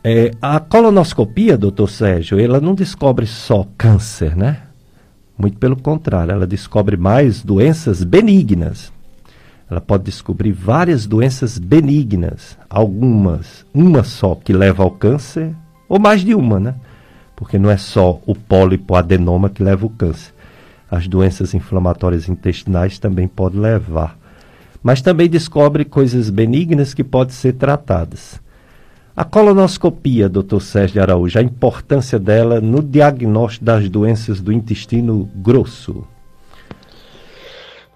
[0.06, 4.60] É, a colonoscopia, doutor Sérgio, ela não descobre só câncer, né?
[5.38, 8.92] Muito pelo contrário, ela descobre mais doenças benignas.
[9.70, 15.54] Ela pode descobrir várias doenças benignas, algumas, uma só que leva ao câncer,
[15.88, 16.74] ou mais de uma, né?
[17.34, 20.34] Porque não é só o pólipo adenoma que leva ao câncer.
[20.90, 24.18] As doenças inflamatórias intestinais também podem levar
[24.84, 28.38] mas também descobre coisas benignas que podem ser tratadas.
[29.16, 30.58] A colonoscopia, Dr.
[30.60, 36.04] Sérgio Araújo, a importância dela no diagnóstico das doenças do intestino grosso.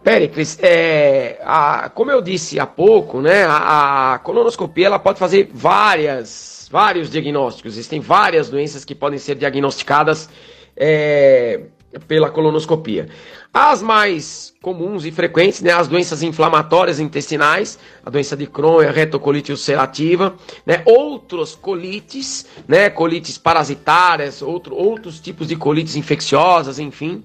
[0.04, 5.50] Péricles, é, a, como eu disse há pouco, né, a, a, colonoscopia ela pode fazer
[5.52, 7.72] várias, vários diagnósticos.
[7.72, 10.31] Existem várias doenças que podem ser diagnosticadas
[10.76, 11.62] é,
[12.07, 13.09] pela colonoscopia.
[13.53, 18.90] As mais comuns e frequentes, né, as doenças inflamatórias intestinais, a doença de Crohn, a
[18.90, 20.35] retocolite ulcerativa,
[20.66, 27.24] né, outros colites, né, colites parasitárias, outro, outros tipos de colites infecciosas, enfim,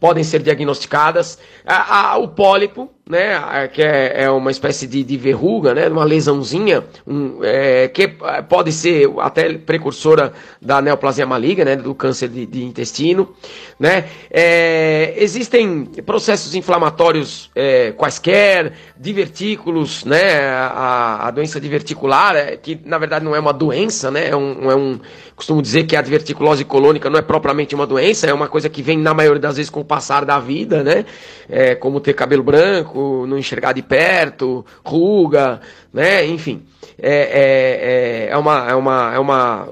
[0.00, 1.38] podem ser diagnosticadas.
[1.66, 6.04] A, a, o pólipo, né, que é, é, uma espécie de, de, verruga, né, uma
[6.04, 8.06] lesãozinha, um, é, que
[8.48, 13.34] pode ser até precursora da neoplasia maligna, né, do câncer de, de intestino,
[13.80, 14.04] né.
[14.30, 22.98] É, existem processos inflamatórios é, quaisquer, divertículos, né, a, a, doença diverticular, é, que na
[22.98, 25.00] verdade não é uma doença, né, é um, é um,
[25.34, 28.82] costumo dizer que a diverticulose colônica não é propriamente uma doença, é uma coisa que
[28.82, 31.06] vem na maioria das vezes com o passar da vida, né,
[31.48, 35.60] é, como ter cabelo branco, não enxergar de perto, ruga,
[35.92, 36.24] né?
[36.26, 36.62] Enfim,
[36.98, 39.68] é, é, é, é, uma, é, uma, é uma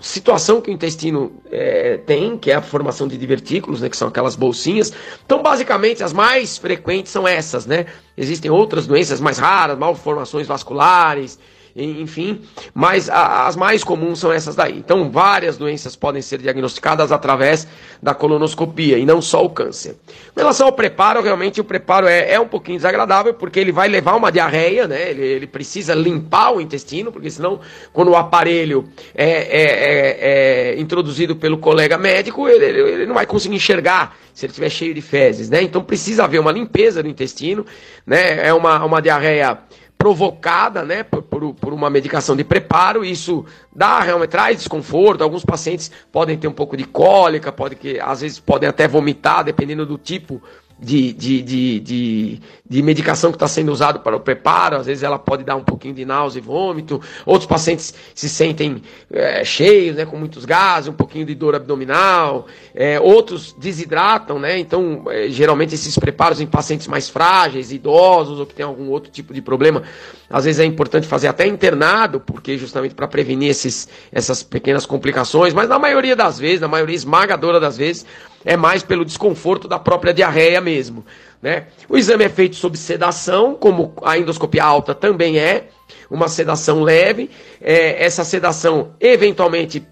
[0.00, 4.08] situação que o intestino é, tem, que é a formação de divertículos, né, que são
[4.08, 4.92] aquelas bolsinhas.
[5.24, 7.86] Então, basicamente, as mais frequentes são essas, né?
[8.16, 11.38] Existem outras doenças mais raras, malformações vasculares,
[11.76, 12.40] enfim,
[12.72, 14.78] mas a, as mais comuns são essas daí.
[14.78, 17.68] Então, várias doenças podem ser diagnosticadas através
[18.02, 19.96] da colonoscopia e não só o câncer.
[20.34, 23.88] Em relação ao preparo, realmente o preparo é, é um pouquinho desagradável porque ele vai
[23.88, 25.10] levar uma diarreia, né?
[25.10, 27.60] Ele, ele precisa limpar o intestino, porque senão,
[27.92, 33.26] quando o aparelho é, é, é, é introduzido pelo colega médico, ele, ele não vai
[33.26, 35.62] conseguir enxergar se ele estiver cheio de fezes, né?
[35.62, 37.64] Então precisa haver uma limpeza do intestino,
[38.06, 38.46] né?
[38.46, 39.58] É uma, uma diarreia
[39.98, 45.22] provocada né, por, por, por, uma medicação de preparo, isso dá realmente traz desconforto.
[45.22, 49.42] Alguns pacientes podem ter um pouco de cólica, pode que às vezes podem até vomitar,
[49.42, 50.42] dependendo do tipo
[50.78, 55.02] de, de, de, de, de medicação que está sendo usado para o preparo, às vezes
[55.02, 59.96] ela pode dar um pouquinho de náusea e vômito, outros pacientes se sentem é, cheios,
[59.96, 65.28] né, com muitos gases, um pouquinho de dor abdominal, é, outros desidratam, né, então é,
[65.30, 69.40] geralmente esses preparos em pacientes mais frágeis, idosos ou que tem algum outro tipo de
[69.40, 69.82] problema,
[70.28, 75.54] às vezes é importante fazer até internado, porque justamente para prevenir esses, essas pequenas complicações,
[75.54, 78.04] mas na maioria das vezes, na maioria esmagadora das vezes,
[78.46, 81.04] é mais pelo desconforto da própria diarreia mesmo.
[81.42, 81.66] Né?
[81.88, 85.66] O exame é feito sob sedação, como a endoscopia alta também é,
[86.08, 87.28] uma sedação leve.
[87.60, 89.84] É, essa sedação, eventualmente,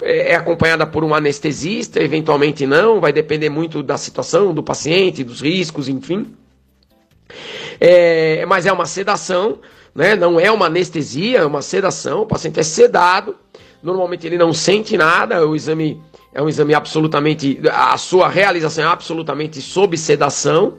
[0.00, 5.22] é, é acompanhada por um anestesista, eventualmente não, vai depender muito da situação do paciente,
[5.22, 6.34] dos riscos, enfim.
[7.78, 9.58] É, mas é uma sedação,
[9.94, 10.16] né?
[10.16, 12.22] não é uma anestesia, é uma sedação.
[12.22, 13.36] O paciente é sedado,
[13.82, 16.00] normalmente ele não sente nada, o exame
[16.32, 17.60] é um exame absolutamente.
[17.72, 20.78] A sua realização é absolutamente sob sedação,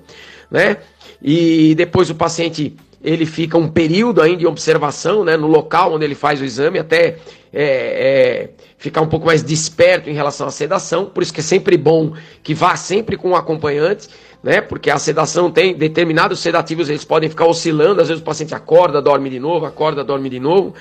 [0.50, 0.78] né?
[1.22, 6.04] E depois o paciente ele fica um período ainda de observação né, no local onde
[6.04, 7.18] ele faz o exame, até
[7.52, 11.06] é, é, ficar um pouco mais desperto em relação à sedação.
[11.06, 14.10] Por isso que é sempre bom que vá sempre com o acompanhante,
[14.44, 18.54] né, porque a sedação tem determinados sedativos, eles podem ficar oscilando, às vezes o paciente
[18.54, 20.74] acorda, dorme de novo, acorda, dorme de novo.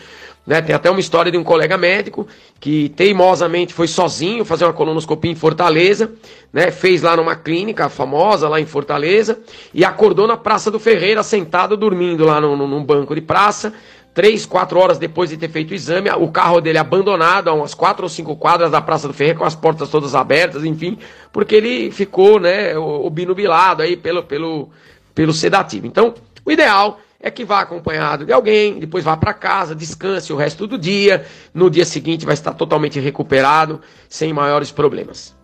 [0.48, 0.62] Né?
[0.62, 2.26] Tem até uma história de um colega médico
[2.58, 6.10] que teimosamente foi sozinho fazer uma colonoscopia em Fortaleza,
[6.50, 6.70] né?
[6.70, 9.38] fez lá numa clínica famosa lá em Fortaleza
[9.74, 13.74] e acordou na Praça do Ferreira sentado dormindo lá no, no, num banco de praça.
[14.14, 17.74] Três, quatro horas depois de ter feito o exame, o carro dele abandonado a umas
[17.74, 20.96] quatro ou cinco quadras da Praça do Ferreira, com as portas todas abertas, enfim,
[21.30, 24.70] porque ele ficou, né, obnubilado aí pelo, pelo,
[25.14, 25.86] pelo sedativo.
[25.86, 30.36] Então, o ideal é que vá acompanhado de alguém, depois vá para casa, descanse o
[30.36, 35.36] resto do dia, no dia seguinte vai estar totalmente recuperado, sem maiores problemas.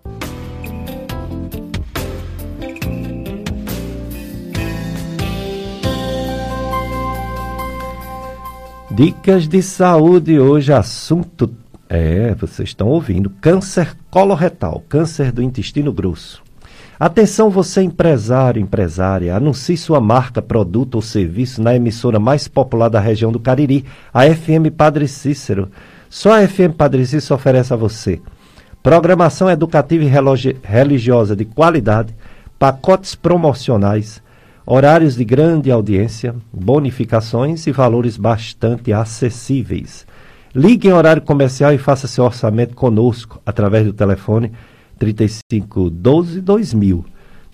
[8.92, 11.52] Dicas de saúde hoje, assunto
[11.88, 16.44] é, vocês estão ouvindo, câncer coloretal, câncer do intestino grosso.
[16.98, 23.00] Atenção você empresário, empresária, anuncie sua marca, produto ou serviço na emissora mais popular da
[23.00, 25.68] região do Cariri, a FM Padre Cícero.
[26.08, 28.20] Só a FM Padre Cícero oferece a você
[28.84, 32.14] programação educativa e religiosa de qualidade,
[32.58, 34.22] pacotes promocionais,
[34.66, 40.06] horários de grande audiência, bonificações e valores bastante acessíveis.
[40.54, 44.52] Ligue em horário comercial e faça seu orçamento conosco através do telefone
[44.98, 47.04] 3512 2000.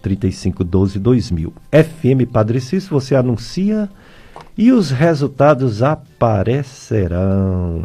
[0.03, 1.53] 3512 2000.
[1.71, 3.89] FM Padre Cício, você anuncia
[4.57, 7.85] e os resultados aparecerão.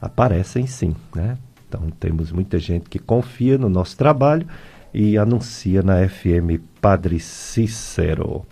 [0.00, 1.36] Aparecem sim, né?
[1.68, 4.46] Então temos muita gente que confia no nosso trabalho
[4.92, 8.44] e anuncia na FM Padre Cícero.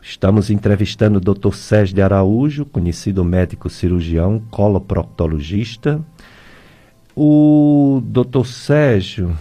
[0.00, 1.52] Estamos entrevistando o Dr.
[1.52, 6.00] Sérgio de Araújo, conhecido médico cirurgião, coloproctologista,
[7.16, 9.34] o doutor Sérgio,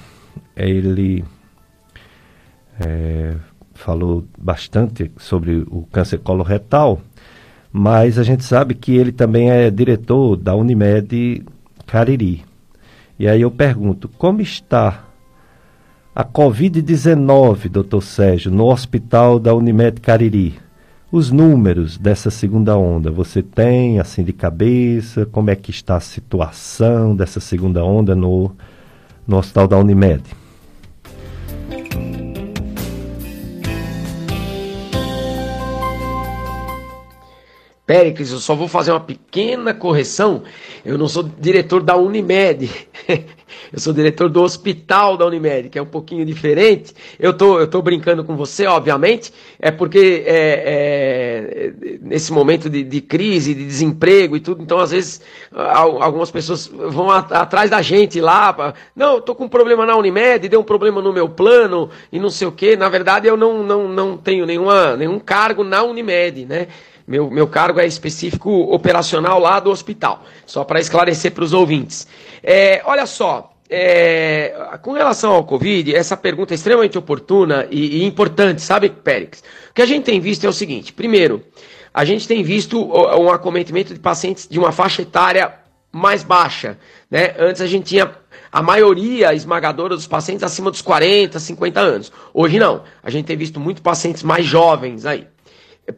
[0.56, 1.26] ele
[2.80, 3.36] é,
[3.74, 7.02] falou bastante sobre o câncer coloretal,
[7.70, 11.44] mas a gente sabe que ele também é diretor da Unimed
[11.86, 12.46] Cariri.
[13.20, 15.04] E aí eu pergunto, como está
[16.16, 20.65] a Covid-19, doutor Sérgio, no hospital da Unimed Cariri?
[21.12, 23.12] Os números dessa segunda onda.
[23.12, 28.56] Você tem, assim, de cabeça, como é que está a situação dessa segunda onda no,
[29.28, 30.24] no Hospital da Unimed?
[37.86, 40.42] Péricles, eu só vou fazer uma pequena correção.
[40.84, 42.70] Eu não sou diretor da Unimed.
[43.72, 46.94] eu sou diretor do hospital da Unimed, que é um pouquinho diferente.
[47.20, 52.84] Eu tô, eu tô brincando com você, obviamente, é porque é, é, nesse momento de,
[52.84, 58.20] de, crise, de desemprego e tudo, então às vezes algumas pessoas vão atrás da gente
[58.22, 58.54] lá.
[58.54, 62.20] Pra, não, tô com um problema na Unimed, deu um problema no meu plano e
[62.20, 62.76] não sei o quê.
[62.76, 66.68] Na verdade, eu não, não, não tenho nenhuma, nenhum cargo na Unimed, né?
[67.08, 72.08] Meu, meu cargo é específico operacional lá do hospital, só para esclarecer para os ouvintes.
[72.42, 78.06] É, olha só, é, com relação ao Covid, essa pergunta é extremamente oportuna e, e,
[78.06, 79.44] importante, sabe, Périx?
[79.70, 81.44] O que a gente tem visto é o seguinte: primeiro,
[81.94, 85.54] a gente tem visto um acometimento de pacientes de uma faixa etária
[85.92, 86.78] mais baixa.
[87.10, 87.34] Né?
[87.40, 88.12] Antes a gente tinha
[88.52, 92.12] a maioria esmagadora dos pacientes acima dos 40, 50 anos.
[92.34, 92.84] Hoje não.
[93.02, 95.28] A gente tem visto muito pacientes mais jovens aí.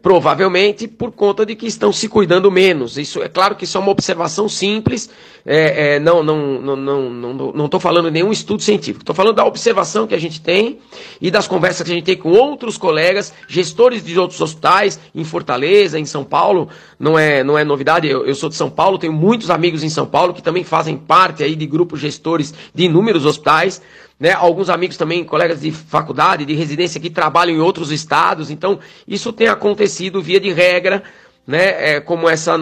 [0.02, 2.98] Provavelmente por conta de que estão se cuidando menos.
[2.98, 5.10] Isso é claro que isso é uma observação simples.
[5.46, 9.00] É, é, não não não não não não estou falando de nenhum estudo científico.
[9.00, 10.80] Estou falando da observação que a gente tem
[11.22, 15.24] e das conversas que a gente tem com outros colegas, gestores de outros hospitais em
[15.24, 16.68] Fortaleza, em São Paulo.
[17.00, 18.10] Não é não é novidade.
[18.10, 20.98] Eu, eu sou de São Paulo, tenho muitos amigos em São Paulo que também fazem
[20.98, 23.82] parte aí de grupos gestores de inúmeros hospitais
[24.20, 24.34] né?
[24.34, 28.50] Alguns amigos também, colegas de faculdade, de residência que trabalham em outros estados.
[28.50, 31.04] Então, isso tem acontecido via de regra,
[31.46, 31.96] né?
[31.96, 32.60] É, como essa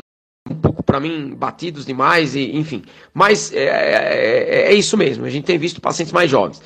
[0.47, 2.83] um pouco para mim batidos demais e enfim.
[3.13, 5.25] Mas é, é, é, isso mesmo.
[5.25, 6.61] A gente tem visto pacientes mais jovens.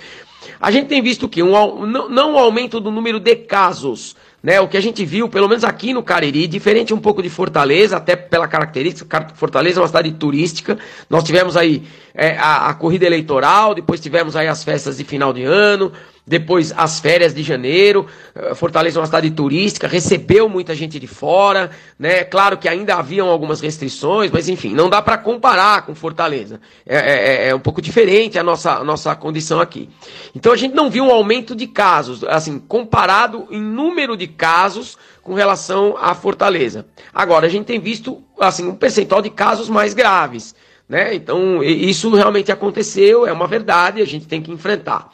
[0.59, 1.51] A gente tem visto que um
[1.85, 5.47] não, não um aumento do número de casos, né, o que a gente viu, pelo
[5.47, 9.87] menos aqui no Cariri, diferente um pouco de Fortaleza, até pela característica, Fortaleza é uma
[9.87, 10.77] cidade turística.
[11.09, 11.83] Nós tivemos aí
[12.13, 15.91] é, a, a, corrida eleitoral, depois tivemos aí as festas de final de ano,
[16.29, 18.05] depois as férias de janeiro,
[18.35, 22.23] eh, Fortaleza é uma cidade turística, recebeu muita gente de fora, né?
[22.23, 26.61] Claro que ainda haviam algumas restrições, mas enfim, não dá para comparar com Fortaleza.
[26.85, 29.89] É, é, é, é, um pouco diferente a nossa, a nossa condição aqui.
[30.35, 34.99] Então a gente não viu um aumento de casos, assim, comparado em número de casos
[35.23, 36.85] com relação à Fortaleza.
[37.11, 40.53] Agora, a gente tem visto, assim, um percentual de casos mais graves.
[40.87, 41.15] Né?
[41.15, 45.11] Então, isso realmente aconteceu, é uma verdade, a gente tem que enfrentar.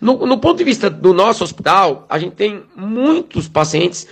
[0.00, 4.06] No, no ponto de vista do nosso hospital, a gente tem muitos pacientes,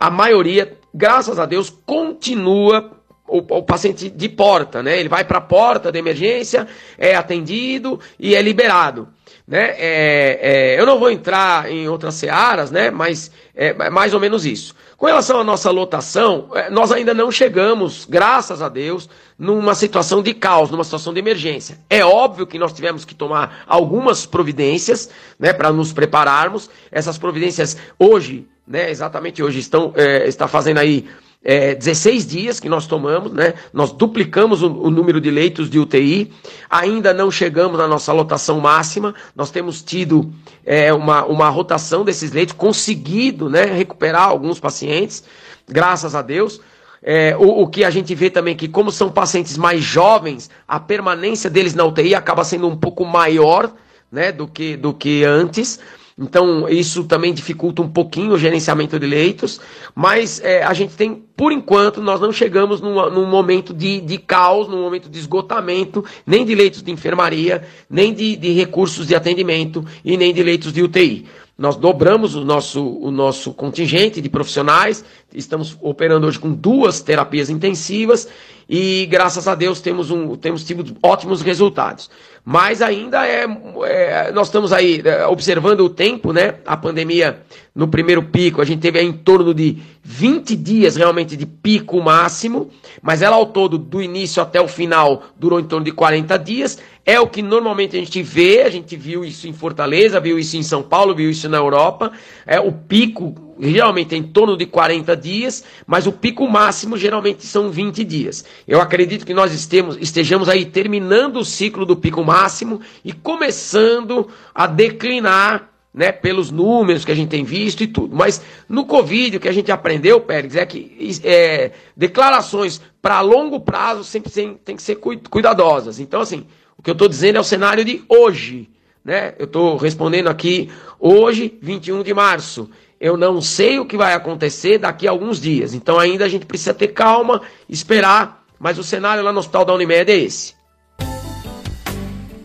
[0.00, 2.92] a maioria, graças a Deus, continua
[3.28, 4.98] o, o, paciente de porta, né?
[4.98, 6.66] Ele vai para a porta da emergência,
[6.96, 9.08] é atendido e é liberado,
[9.46, 9.74] né?
[9.76, 12.90] É, é, eu não vou entrar em outras searas, né?
[12.90, 14.74] Mas é mais ou menos isso.
[14.96, 20.22] Com relação à nossa lotação, é, nós ainda não chegamos, graças a Deus, numa situação
[20.22, 21.78] de caos, numa situação de emergência.
[21.90, 26.70] É óbvio que nós tivemos que tomar algumas providências, né, para nos prepararmos.
[26.90, 31.06] Essas providências hoje, né, exatamente hoje, estão é, está fazendo aí
[31.44, 33.52] é, 16 dias que nós tomamos, né?
[33.72, 36.32] Nós duplicamos o, o, número de leitos de UTI,
[36.70, 40.32] ainda não chegamos na nossa lotação máxima, nós temos tido
[40.64, 45.22] é, uma, uma rotação desses leitos, conseguido né, recuperar alguns pacientes,
[45.68, 46.60] graças a Deus.
[47.02, 50.48] É, o, o, que a gente vê também é que, como são pacientes mais jovens,
[50.66, 53.70] a permanência deles na UTI acaba sendo um pouco maior
[54.10, 55.78] né, do, que, do que antes.
[56.16, 59.60] Então, isso também dificulta um pouquinho o gerenciamento de leitos,
[59.94, 64.18] mas é, a gente tem, por enquanto, nós não chegamos num, num momento de, de,
[64.18, 69.14] caos, num momento de esgotamento, nem de leitos de enfermaria, nem de, de recursos de
[69.16, 71.26] atendimento e nem de leitos de UTI.
[71.56, 77.48] Nós dobramos o nosso, o nosso contingente de profissionais, estamos operando hoje com duas terapias
[77.48, 78.28] intensivas
[78.68, 82.10] e, graças a Deus, temos, um, temos tido ótimos resultados.
[82.44, 83.46] Mas ainda é,
[83.86, 86.56] é, Nós estamos aí é, observando o tempo, né?
[86.66, 87.40] A pandemia,
[87.74, 92.70] no primeiro pico, a gente teve em torno de 20 dias realmente de pico máximo,
[93.02, 96.78] mas ela ao todo, do início até o final, durou em torno de 40 dias.
[97.04, 100.56] É o que normalmente a gente vê, a gente viu isso em Fortaleza, viu isso
[100.56, 102.12] em São Paulo, viu isso na Europa.
[102.46, 107.70] É o pico realmente em torno de 40 dias, mas o pico máximo geralmente são
[107.70, 108.44] 20 dias.
[108.68, 114.28] Eu acredito que nós estemos, estejamos aí terminando o ciclo do pico máximo e começando
[114.54, 118.16] a declinar né, pelos números que a gente tem visto e tudo.
[118.16, 123.60] Mas no Covid, o que a gente aprendeu, Pérez, é que é, declarações para longo
[123.60, 126.00] prazo sempre tem, que ser cuidadosas.
[126.00, 128.68] Então, assim, o que eu estou dizendo é o cenário de hoje.
[129.04, 129.34] Né?
[129.38, 130.68] Eu estou respondendo aqui
[130.98, 132.68] hoje, 21 de março.
[133.00, 135.74] Eu não sei o que vai acontecer daqui a alguns dias.
[135.74, 138.44] Então ainda a gente precisa ter calma, esperar.
[138.58, 140.54] Mas o cenário lá no hospital da Unimed é esse.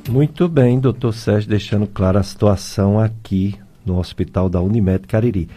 [0.10, 3.53] Muito bem, doutor Sérgio, deixando clara a situação aqui
[3.86, 5.47] no hospital da Unimed Cariri.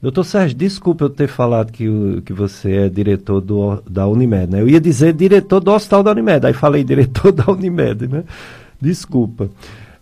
[0.00, 1.86] Doutor Sérgio, desculpa eu ter falado que,
[2.24, 4.62] que você é diretor do, da Unimed, né?
[4.62, 8.24] Eu ia dizer diretor do hospital da Unimed, aí falei diretor da Unimed, né?
[8.80, 9.50] Desculpa.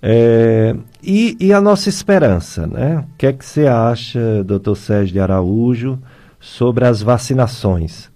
[0.01, 3.05] É, e, e, a nossa esperança, né?
[3.13, 5.99] O que é que você acha, doutor Sérgio de Araújo,
[6.39, 8.09] sobre as vacinações?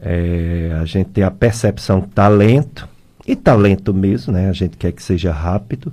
[0.00, 2.88] É, a gente tem a percepção que está lento,
[3.26, 4.48] e está lento mesmo, né?
[4.48, 5.92] A gente quer que seja rápido,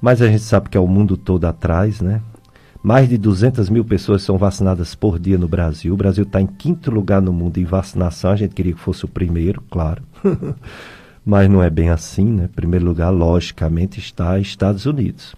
[0.00, 2.22] mas a gente sabe que é o mundo todo atrás, né?
[2.82, 5.92] Mais de 200 mil pessoas são vacinadas por dia no Brasil.
[5.92, 8.30] O Brasil está em quinto lugar no mundo em vacinação.
[8.30, 10.02] A gente queria que fosse o primeiro, claro.
[11.26, 12.48] mas não é bem assim, né?
[12.54, 15.34] Primeiro lugar, logicamente, está Estados Unidos.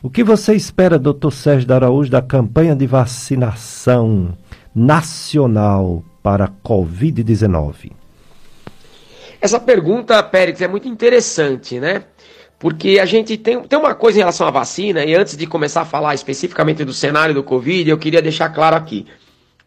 [0.00, 4.34] O que você espera, doutor Sérgio Araújo, da campanha de vacinação
[4.72, 7.90] nacional para a Covid-19?
[9.40, 12.04] Essa pergunta, Pérez, é muito interessante, né?
[12.58, 15.82] Porque a gente tem, tem uma coisa em relação à vacina, e antes de começar
[15.82, 19.06] a falar especificamente do cenário do Covid, eu queria deixar claro aqui.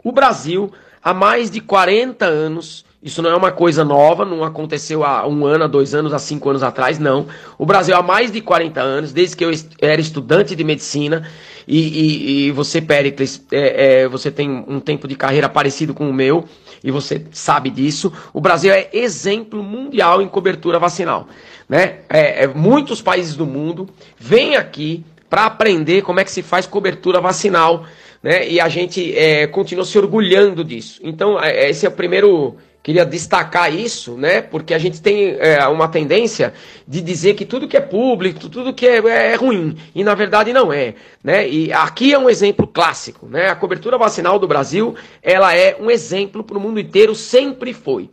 [0.04, 0.72] O Brasil,
[1.04, 5.46] há mais de 40 anos, isso não é uma coisa nova, não aconteceu há um
[5.46, 7.28] ano, há dois anos, há cinco anos atrás, não.
[7.58, 11.30] O Brasil há mais de 40 anos, desde que eu era estudante de medicina,
[11.68, 16.10] e, e, e você, Pericles, é, é, você tem um tempo de carreira parecido com
[16.10, 16.46] o meu,
[16.84, 18.12] e você sabe disso.
[18.34, 21.28] O Brasil é exemplo mundial em cobertura vacinal.
[21.68, 22.00] Né?
[22.10, 26.66] É, é muitos países do mundo vêm aqui para aprender como é que se faz
[26.66, 27.86] cobertura vacinal,
[28.22, 28.50] né?
[28.50, 31.00] E a gente é, continua se orgulhando disso.
[31.04, 34.42] Então, é, esse é o primeiro Queria destacar isso, né?
[34.42, 36.54] Porque a gente tem é, uma tendência
[36.88, 39.78] de dizer que tudo que é público, tudo que é, é, ruim.
[39.94, 40.96] E na verdade não é.
[41.22, 41.48] Né?
[41.48, 43.28] E aqui é um exemplo clássico.
[43.28, 43.50] Né?
[43.50, 48.10] A cobertura vacinal do Brasil ela é um exemplo para o mundo inteiro, sempre foi.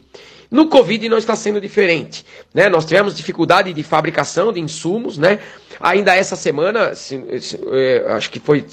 [0.50, 2.26] No Covid não está sendo diferente.
[2.52, 2.68] Né?
[2.68, 5.38] Nós tivemos dificuldade de fabricação de insumos, né?
[5.78, 8.64] Ainda essa semana, se, se, é, acho que foi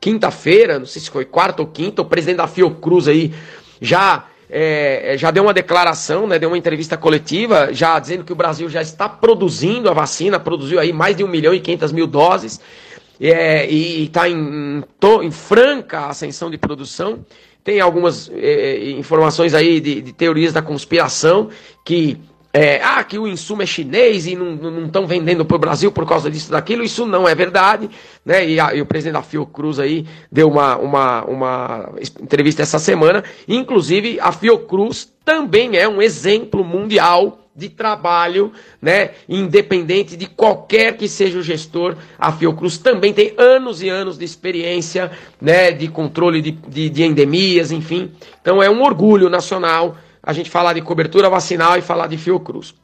[0.00, 3.32] quinta-feira, não sei se foi quarta ou quinta, o presidente da Fiocruz aí
[3.80, 8.36] já é, já deu uma declaração, né, deu uma entrevista coletiva, já dizendo que o
[8.36, 12.06] Brasil já está produzindo a vacina, produziu aí mais de 1 milhão e 500 mil
[12.06, 12.60] doses,
[13.20, 14.84] é, e está em,
[15.22, 17.24] em, franca ascensão de produção.
[17.64, 21.48] Tem algumas é, informações aí de, de teorias da conspiração
[21.84, 22.18] que
[22.56, 26.06] é, ah, que o insumo é chinês e não estão vendendo para o Brasil por
[26.06, 27.90] causa disso daquilo, isso não é verdade,
[28.24, 28.48] né?
[28.48, 33.22] E, a, e, o presidente da Fiocruz aí deu uma, uma, uma entrevista essa semana,
[33.46, 38.50] inclusive a Fiocruz também é um exemplo mundial de trabalho,
[38.80, 39.10] né?
[39.28, 44.24] Independente de qualquer que seja o gestor, a Fiocruz também tem anos e anos de
[44.24, 45.72] experiência, né?
[45.72, 48.12] De controle de, de, de endemias, enfim.
[48.40, 49.94] Então é um orgulho nacional
[50.26, 52.74] a gente falar de cobertura vacinal e falar de Fiocruz.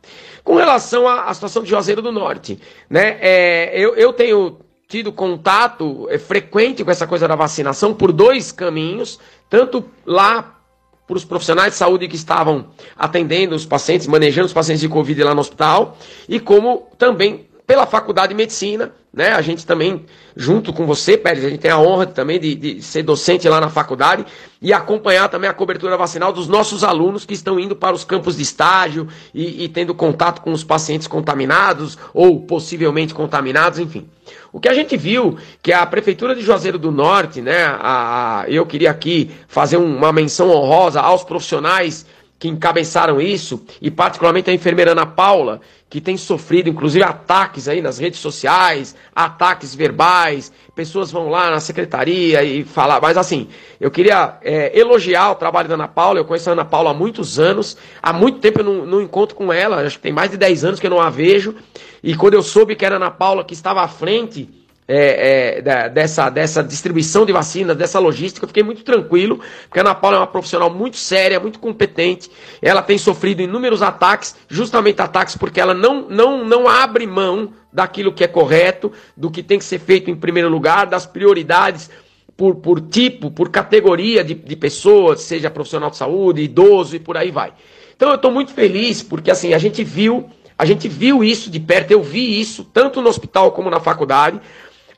[0.45, 6.07] Com relação à, situação de Juazeiro do Norte, né, é, eu, eu tenho tido contato
[6.09, 9.19] é, frequente com essa coisa da vacinação por dois caminhos,
[9.51, 10.61] tanto lá
[11.07, 15.25] para os profissionais de saúde que estavam atendendo os pacientes, manejando os pacientes de Covid
[15.25, 19.33] lá no hospital, e como também pela Faculdade de Medicina, né?
[19.33, 20.05] A gente também,
[20.37, 23.63] junto com você, Pérez, a gente tem a honra também de, de, ser docente lá
[23.63, 24.27] na faculdade
[24.61, 28.37] e acompanhar também a cobertura vacinal dos nossos alunos que estão indo para os campos
[28.37, 34.07] de estágio e, e tendo contato com os pacientes contaminados ou possivelmente contaminados, enfim.
[34.53, 37.65] O que a gente viu que a Prefeitura de Juazeiro do Norte, né?
[37.65, 42.05] A, a eu queria aqui fazer uma menção honrosa aos profissionais
[42.43, 45.61] que encabeçaram isso, e particularmente a enfermeira Ana Paula,
[45.93, 51.61] que tem sofrido inclusive ataques aí nas redes sociais, ataques verbais, pessoas vão lá na
[51.61, 53.47] secretaria e falar, mas assim,
[53.79, 56.95] eu queria é, elogiar o trabalho da Ana Paula, eu conheço a Ana Paula há
[56.95, 60.31] muitos anos, há muito tempo eu não, não encontro com ela, acho que tem mais
[60.31, 61.55] de 10 anos que eu não a vejo,
[62.03, 64.49] e quando eu soube que era a Ana Paula que estava à frente
[64.95, 69.79] é, é, da, dessa, dessa distribuição de vacinas, dessa logística, eu fiquei muito tranquilo, porque
[69.79, 72.31] a Ana Paula é uma profissional muito séria, muito competente.
[72.61, 78.13] Ela tem sofrido inúmeros ataques, justamente ataques porque ela não, não, não abre mão daquilo
[78.13, 81.89] que é correto, do que tem que ser feito em primeiro lugar, das prioridades
[82.37, 87.17] por, por tipo, por categoria de, de pessoas, seja profissional de saúde, idoso e por
[87.17, 87.55] aí vai.
[87.97, 90.29] Então eu estou muito feliz, porque assim, a gente viu.
[90.59, 94.39] A gente viu isso de perto, eu vi isso tanto no hospital como na faculdade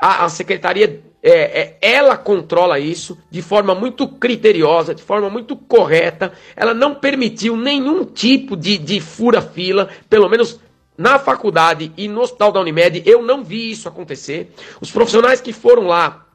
[0.05, 5.57] a, a secretaria é, é, ela controla isso de forma muito criteriosa, de forma muito
[5.57, 6.35] correta.
[6.55, 10.61] Ela não permitiu nenhum tipo de, de fura-fila, pelo menos
[10.99, 14.53] na faculdade e no hospital da Unimed, eu não vi isso acontecer.
[14.79, 16.27] Os profissionais que foram lá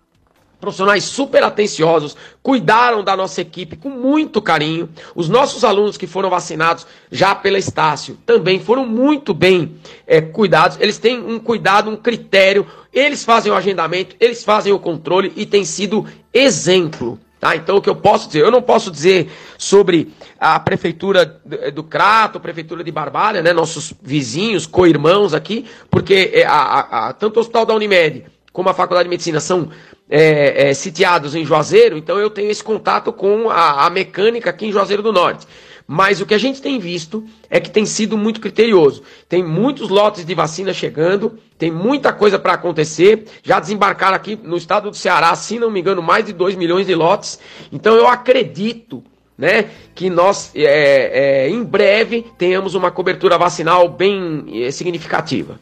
[0.59, 4.89] profissionais super atenciosos, cuidaram da nossa equipe com muito carinho.
[5.15, 10.77] Os nossos alunos que foram vacinados já pela Estácio também foram muito bem é, cuidados.
[10.79, 15.45] Eles têm um cuidado, um critério, eles fazem o agendamento, eles fazem o controle e
[15.45, 17.19] tem sido exemplo.
[17.39, 17.55] Tá?
[17.55, 18.43] Então, o que eu posso dizer?
[18.43, 21.25] Eu não posso dizer sobre a prefeitura
[21.73, 27.07] do Crato, a prefeitura de Barbalha, né, nossos vizinhos, co-irmãos aqui, porque é, a, a,
[27.07, 29.69] a, tanto o Hospital da Unimed como a Faculdade de Medicina são
[30.09, 34.65] é, é, sitiados em Juazeiro, então eu tenho esse contato com a, a mecânica aqui
[34.65, 35.47] em Juazeiro do Norte.
[35.91, 39.01] Mas o que a gente tem visto é que tem sido muito criterioso.
[39.27, 43.25] Tem muitos lotes de vacina chegando, tem muita coisa para acontecer.
[43.41, 46.85] Já desembarcaram aqui no estado do Ceará, se não me engano, mais de 2 milhões
[46.85, 47.39] de lotes.
[47.71, 49.03] Então eu acredito
[49.35, 55.59] né, que nós é, é, em breve tenhamos uma cobertura vacinal bem é, significativa.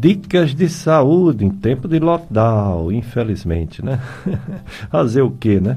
[0.00, 4.00] Dicas de saúde em tempo de lockdown, infelizmente, né?
[4.92, 5.76] fazer o quê, né?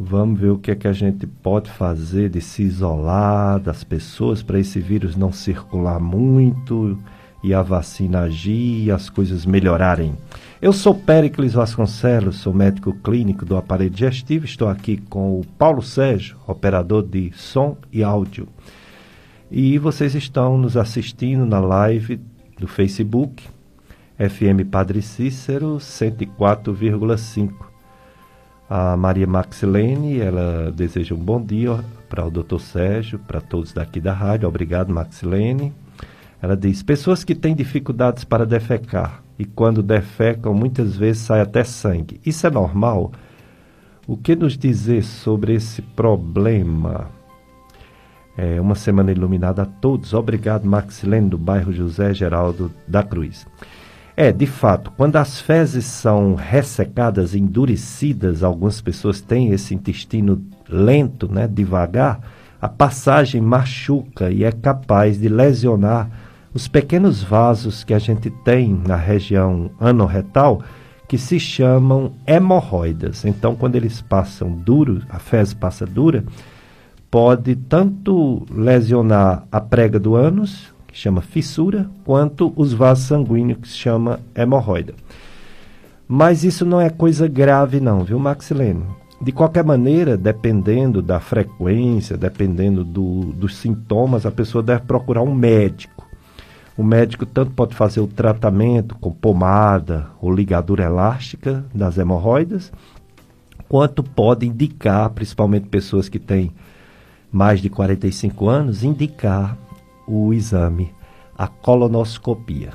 [0.00, 4.42] Vamos ver o que é que a gente pode fazer de se isolar das pessoas
[4.42, 6.98] para esse vírus não circular muito
[7.44, 10.14] e a vacina agir e as coisas melhorarem.
[10.60, 15.82] Eu sou Péricles Vasconcelos, sou médico clínico do aparelho digestivo, estou aqui com o Paulo
[15.82, 18.48] Sérgio, operador de som e áudio.
[19.50, 22.18] E vocês estão nos assistindo na live
[22.58, 23.42] do Facebook,
[24.18, 27.52] FM Padre Cícero 104,5.
[28.68, 32.58] A Maria Maxilene, ela deseja um bom dia para o Dr.
[32.58, 34.48] Sérgio, para todos daqui da rádio.
[34.48, 35.72] Obrigado, Maxilene.
[36.40, 41.64] Ela diz: pessoas que têm dificuldades para defecar e quando defecam muitas vezes sai até
[41.64, 42.20] sangue.
[42.24, 43.12] Isso é normal?
[44.06, 47.10] O que nos dizer sobre esse problema?
[48.36, 50.14] É, uma semana iluminada a todos.
[50.14, 53.46] Obrigado, Maxilene, do bairro José Geraldo da Cruz.
[54.16, 61.32] É, de fato, quando as fezes são ressecadas, endurecidas, algumas pessoas têm esse intestino lento,
[61.32, 62.20] né, devagar,
[62.60, 66.10] a passagem machuca e é capaz de lesionar
[66.54, 70.62] os pequenos vasos que a gente tem na região anorretal,
[71.08, 73.24] que se chamam hemorroidas.
[73.24, 76.24] Então, quando eles passam duro, a fezes passa dura,
[77.12, 83.68] pode tanto lesionar a prega do ânus, que chama fissura, quanto os vasos sanguíneos, que
[83.68, 84.94] se chama hemorroida.
[86.08, 88.84] Mas isso não é coisa grave não, viu, Maxilene?
[89.20, 95.34] De qualquer maneira, dependendo da frequência, dependendo do, dos sintomas, a pessoa deve procurar um
[95.34, 96.08] médico.
[96.78, 102.72] O médico tanto pode fazer o tratamento com pomada ou ligadura elástica das hemorroidas,
[103.68, 106.52] quanto pode indicar, principalmente pessoas que têm
[107.32, 109.56] mais de 45 anos, indicar
[110.06, 110.92] o exame,
[111.36, 112.70] a colonoscopia.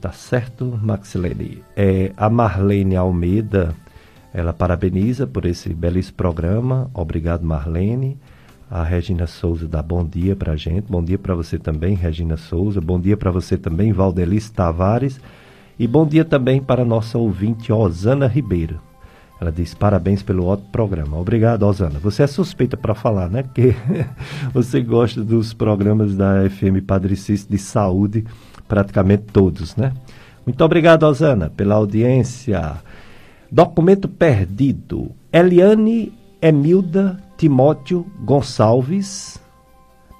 [0.00, 1.62] Tá certo, Maxilene?
[1.74, 3.74] É, a Marlene Almeida,
[4.32, 6.90] ela parabeniza por esse belíssimo programa.
[6.92, 8.18] Obrigado, Marlene.
[8.70, 10.90] A Regina Souza dá bom dia para a gente.
[10.90, 12.80] Bom dia para você também, Regina Souza.
[12.80, 15.18] Bom dia para você também, Valdelice Tavares.
[15.78, 18.80] E bom dia também para a nossa ouvinte, Osana Ribeiro.
[19.40, 21.18] Ela diz parabéns pelo ótimo programa.
[21.18, 21.98] Obrigado, Osana.
[21.98, 23.42] Você é suspeita para falar, né?
[23.42, 23.74] Porque
[24.52, 28.24] você gosta dos programas da FM Padre de saúde,
[28.66, 29.92] praticamente todos, né?
[30.44, 32.76] Muito obrigado, Osana, pela audiência.
[33.50, 35.10] Documento perdido.
[35.32, 39.40] Eliane Emilda Timóteo Gonçalves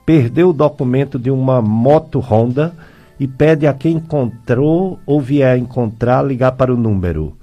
[0.04, 2.74] perdeu o documento de uma moto Honda
[3.18, 7.36] e pede a quem encontrou ou vier encontrar ligar para o número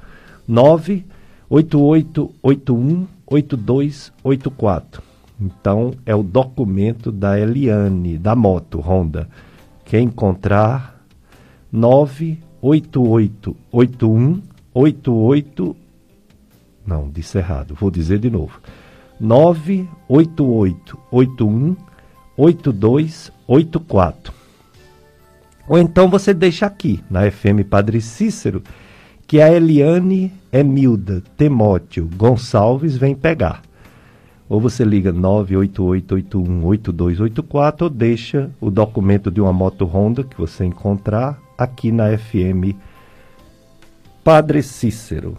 [0.47, 1.05] 9
[1.53, 5.03] 8881 8284.
[5.39, 9.29] Então é o documento da Eliane, da moto Honda.
[9.85, 10.99] Quem encontrar
[11.71, 14.41] 98881
[14.73, 15.75] 88
[16.87, 17.75] Não, disse errado.
[17.75, 18.59] Vou dizer de novo.
[19.19, 21.75] 98881
[22.35, 24.33] 8284.
[25.67, 28.63] Ou então você deixa aqui na FM Padre Cícero
[29.27, 33.63] que a Eliane Emilda Temóteo Gonçalves vem pegar.
[34.47, 41.41] Ou você liga 988818284 ou deixa o documento de uma moto Honda que você encontrar
[41.57, 42.77] aqui na FM
[44.23, 45.35] Padre Cícero.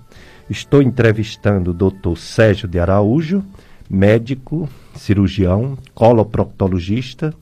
[0.50, 2.16] Estou entrevistando o Dr.
[2.16, 3.44] Sérgio de Araújo,
[3.88, 7.32] médico, cirurgião, coloproctologista,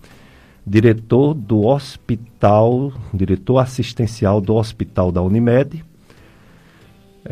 [0.67, 5.83] diretor do hospital, diretor assistencial do Hospital da Unimed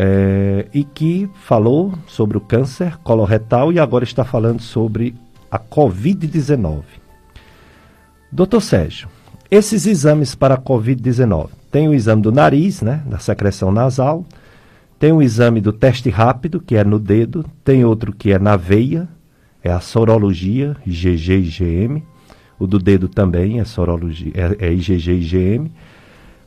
[0.03, 5.15] é, e que falou sobre o câncer coloretal e agora está falando sobre
[5.51, 6.85] a Covid-19.
[8.33, 9.11] Doutor Sérgio,
[9.51, 14.25] esses exames para a Covid-19, tem o exame do nariz, né, da secreção nasal,
[14.99, 18.57] tem o exame do teste rápido, que é no dedo, tem outro que é na
[18.57, 19.07] veia,
[19.63, 22.03] é a sorologia, IgG e IgM,
[22.59, 25.71] o do dedo também é sorologia, é, é IgG e IgM,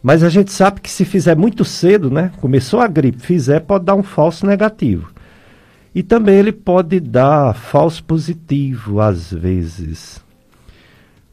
[0.03, 2.29] mas a gente sabe que se fizer muito cedo, né?
[2.41, 5.09] Começou a gripe, fizer, pode dar um falso negativo.
[5.95, 10.21] E também ele pode dar falso positivo às vezes.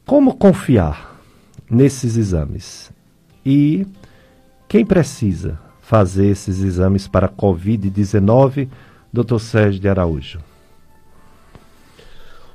[0.05, 1.19] Como confiar
[1.69, 2.89] nesses exames?
[3.45, 3.85] E
[4.69, 8.69] quem precisa fazer esses exames para Covid-19,
[9.11, 10.39] doutor Sérgio de Araújo?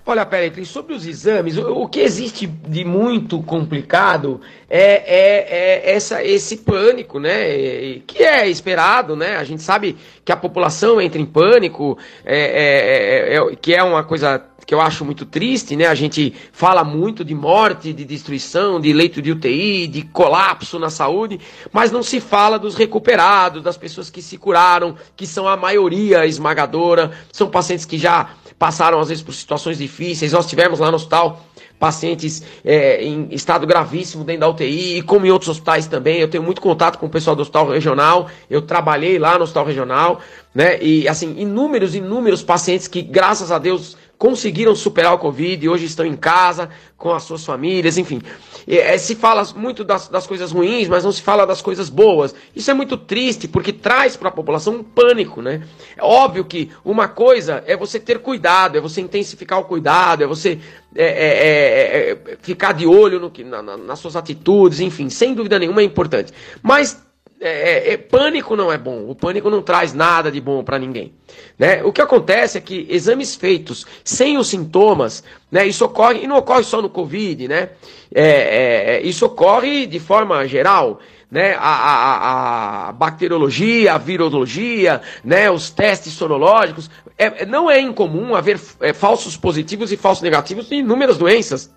[0.08, 4.40] Olha, Pericles, sobre os exames, o, que existe de muito complicado
[4.70, 7.98] é, é, é essa, esse pânico, né?
[8.06, 9.36] Que é esperado, né?
[9.36, 13.82] A gente sabe que a população entra em pânico, é, é, é, é que é
[13.82, 15.86] uma coisa que eu acho muito triste, né?
[15.86, 20.88] A gente fala muito de morte, de destruição, de leito de UTI, de colapso na
[20.88, 21.40] saúde,
[21.72, 26.26] mas não se fala dos recuperados, das pessoas que se curaram, que são a maioria
[26.26, 30.32] esmagadora, são pacientes que já passaram às vezes por situações difíceis.
[30.32, 31.40] Nós tivemos lá no hospital
[31.78, 36.18] pacientes é, em estado gravíssimo dentro da UTI, e como em outros hospitais também.
[36.18, 39.66] Eu tenho muito contato com o pessoal do hospital regional, eu trabalhei lá no hospital
[39.66, 40.20] regional,
[40.54, 40.82] né?
[40.82, 45.84] E assim, inúmeros, inúmeros pacientes que, graças a Deus, conseguiram superar o Covid e hoje
[45.84, 48.20] estão em casa com as suas famílias, enfim.
[48.66, 52.34] É, se fala muito das, das, coisas ruins, mas não se fala das coisas boas.
[52.54, 55.62] Isso é muito triste porque traz para a população um pânico, né?
[55.96, 60.26] É óbvio que uma coisa é você ter cuidado, é você intensificar o cuidado, é
[60.26, 60.58] você
[60.94, 65.34] é, é, é, é ficar de olho no na, na, nas suas atitudes, enfim, sem
[65.34, 66.32] dúvida nenhuma é importante.
[66.62, 67.04] Mas
[67.40, 69.08] é, é, é, pânico não é bom.
[69.08, 71.12] O pânico não traz nada de bom para ninguém.
[71.58, 71.82] Né?
[71.84, 76.36] O que acontece é que exames feitos sem os sintomas, né, isso ocorre, e não
[76.36, 77.70] ocorre só no Covid, né?
[78.14, 80.98] É, é, é isso ocorre de forma geral.
[81.30, 86.88] né, a, a, a, bacteriologia, a virologia, né, os testes sorológicos.
[87.18, 91.70] É, não é incomum haver falsos positivos e falsos negativos em inúmeras doenças.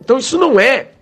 [0.00, 0.95] Então isso não é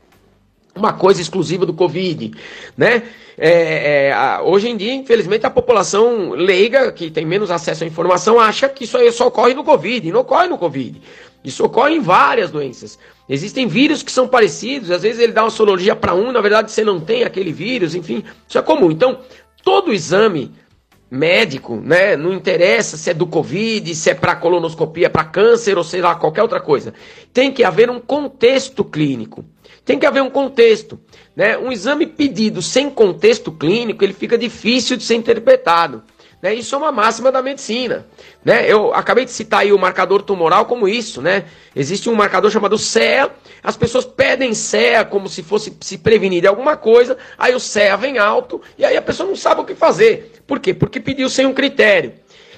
[0.75, 2.33] uma coisa exclusiva do Covid,
[2.77, 3.03] né?
[3.37, 8.39] É, é, hoje em dia, infelizmente, a população leiga, que tem menos acesso à informação,
[8.39, 10.09] acha que isso aí só ocorre no Covid.
[10.09, 11.01] E não ocorre no Covid.
[11.45, 12.99] Isso ocorre em várias doenças.
[13.29, 16.71] Existem vírus que são parecidos, às vezes ele dá uma sorologia para um, na verdade
[16.71, 18.91] você não tem aquele vírus, enfim, isso é comum.
[18.91, 19.19] Então,
[19.63, 20.51] todo exame
[21.11, 25.85] médico, né, não interessa se é do Covid, se é para colonoscopia, para câncer ou
[25.85, 26.95] sei lá, qualquer outra coisa.
[27.33, 29.45] Tem que haver um contexto clínico.
[29.85, 30.99] Tem que haver um contexto.
[31.37, 31.59] Né?
[31.59, 36.03] Um exame pedido sem contexto clínico, ele fica difícil de ser interpretado.
[36.45, 36.55] Né?
[36.55, 38.07] Isso é uma máxima da medicina.
[38.45, 38.71] Né?
[38.71, 41.23] Eu acabei de citar aí o marcador tumoral como isso.
[41.23, 41.45] Né?
[41.75, 43.31] Existe um marcador chamado CEA.
[43.63, 47.17] As pessoas pedem CEA como se fosse se prevenir de alguma coisa.
[47.39, 50.33] Aí o CEA vem alto e aí a pessoa não sabe o que fazer.
[50.47, 50.75] Por quê?
[50.75, 52.13] Porque pediu sem um critério.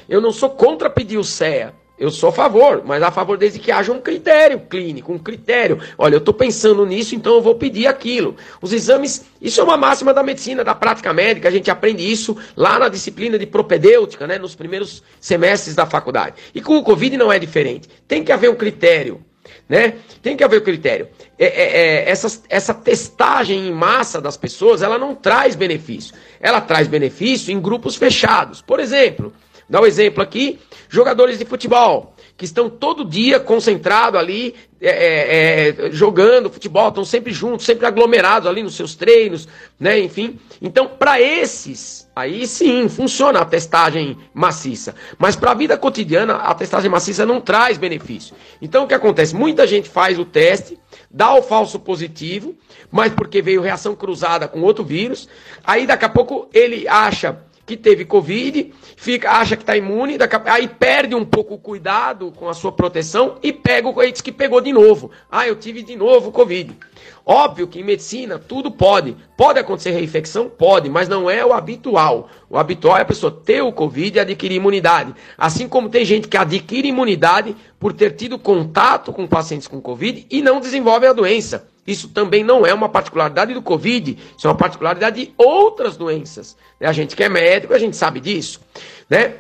[0.09, 1.73] Eu não sou contra pedir o CEA.
[1.99, 5.81] Eu sou a favor, mas a favor desde que haja um critério clínico, um critério.
[5.97, 8.37] Olha, eu estou pensando nisso, então eu vou pedir aquilo.
[8.61, 12.37] Os exames, isso é uma máxima da medicina, da prática médica, a gente aprende isso
[12.55, 16.37] lá na disciplina de propedêutica, né, nos primeiros semestres da faculdade.
[16.55, 17.89] E com o Covid não é diferente.
[18.07, 19.25] Tem que haver um critério.
[19.69, 19.95] Né?
[20.23, 21.09] Tem que haver um critério.
[21.39, 26.15] É, é, é, essa, essa testagem em massa das pessoas, ela não traz benefício.
[26.41, 28.61] Ela traz benefício em grupos fechados.
[28.61, 29.33] Por exemplo,
[29.69, 30.59] Dá um exemplo aqui:
[30.89, 37.05] jogadores de futebol que estão todo dia concentrados ali, é, é, é, jogando futebol, estão
[37.05, 39.49] sempre juntos, sempre aglomerados ali nos seus treinos,
[39.81, 39.99] né?
[39.99, 40.39] Enfim.
[40.61, 44.95] Então, para esses, aí sim funciona a testagem maciça.
[45.19, 48.37] Mas para a vida cotidiana, a testagem maciça não traz benefício.
[48.61, 49.35] Então, o que acontece?
[49.35, 50.79] Muita gente faz o teste,
[51.11, 52.55] dá o falso positivo,
[52.91, 55.27] mas porque veio reação cruzada com outro vírus,
[55.65, 60.69] aí daqui a pouco ele acha que teve Covid, fica, acha que está imune, aí
[60.69, 64.61] perde um pouco o cuidado com a sua proteção e pega o diz que pegou
[64.61, 65.11] de novo.
[65.29, 66.77] Ah, eu tive de novo Covid.
[67.25, 69.17] Óbvio que em medicina tudo pode.
[69.37, 70.49] Pode acontecer reinfecção?
[70.49, 72.31] Pode, mas não é o habitual.
[72.49, 75.13] O habitual é a pessoa ter o Covid e adquirir imunidade.
[75.37, 80.25] Assim como tem gente que adquire imunidade por ter tido contato com pacientes com Covid
[80.31, 81.67] e não desenvolve a doença.
[81.87, 86.57] Isso também não é uma particularidade do Covid, isso é uma particularidade de outras doenças.
[86.81, 88.61] A gente que é médico, a gente sabe disso,
[89.09, 89.35] né?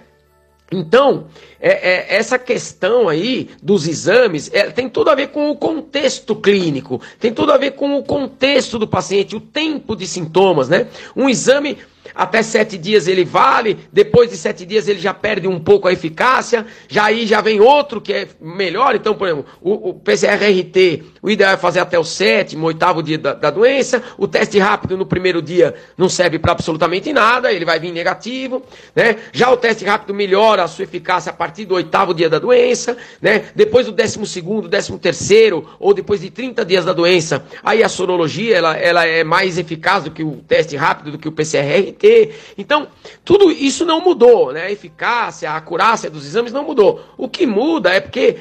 [0.70, 1.28] Então,
[1.60, 6.34] é, é, essa questão aí dos exames é, tem tudo a ver com o contexto
[6.34, 10.88] clínico, tem tudo a ver com o contexto do paciente, o tempo de sintomas, né?
[11.14, 11.78] Um exame
[12.14, 15.92] até sete dias ele vale, depois de sete dias ele já perde um pouco a
[15.92, 18.94] eficácia, já aí já vem outro que é melhor.
[18.96, 23.18] Então, por exemplo, o, o PCR-RT, o ideal é fazer até o sétimo, oitavo dia
[23.18, 24.00] da, da doença.
[24.16, 28.62] O teste rápido no primeiro dia não serve para absolutamente nada, ele vai vir negativo.
[28.94, 29.16] Né?
[29.32, 32.96] Já o teste rápido melhora a sua eficácia a partir do oitavo dia da doença.
[33.20, 33.46] Né?
[33.56, 37.88] Depois do décimo segundo, décimo terceiro, ou depois de 30 dias da doença, aí a
[37.88, 42.54] sorologia ela, ela é mais eficaz do que o teste rápido, do que o PCR-RT.
[42.56, 42.86] Então,
[43.24, 44.66] tudo isso não mudou, né?
[44.66, 47.04] A eficácia, a acurácia dos exames não mudou.
[47.18, 48.36] O que muda é porque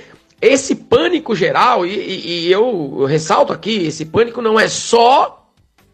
[0.48, 5.42] esse pânico geral, e, e, e eu ressalto aqui, esse pânico não é só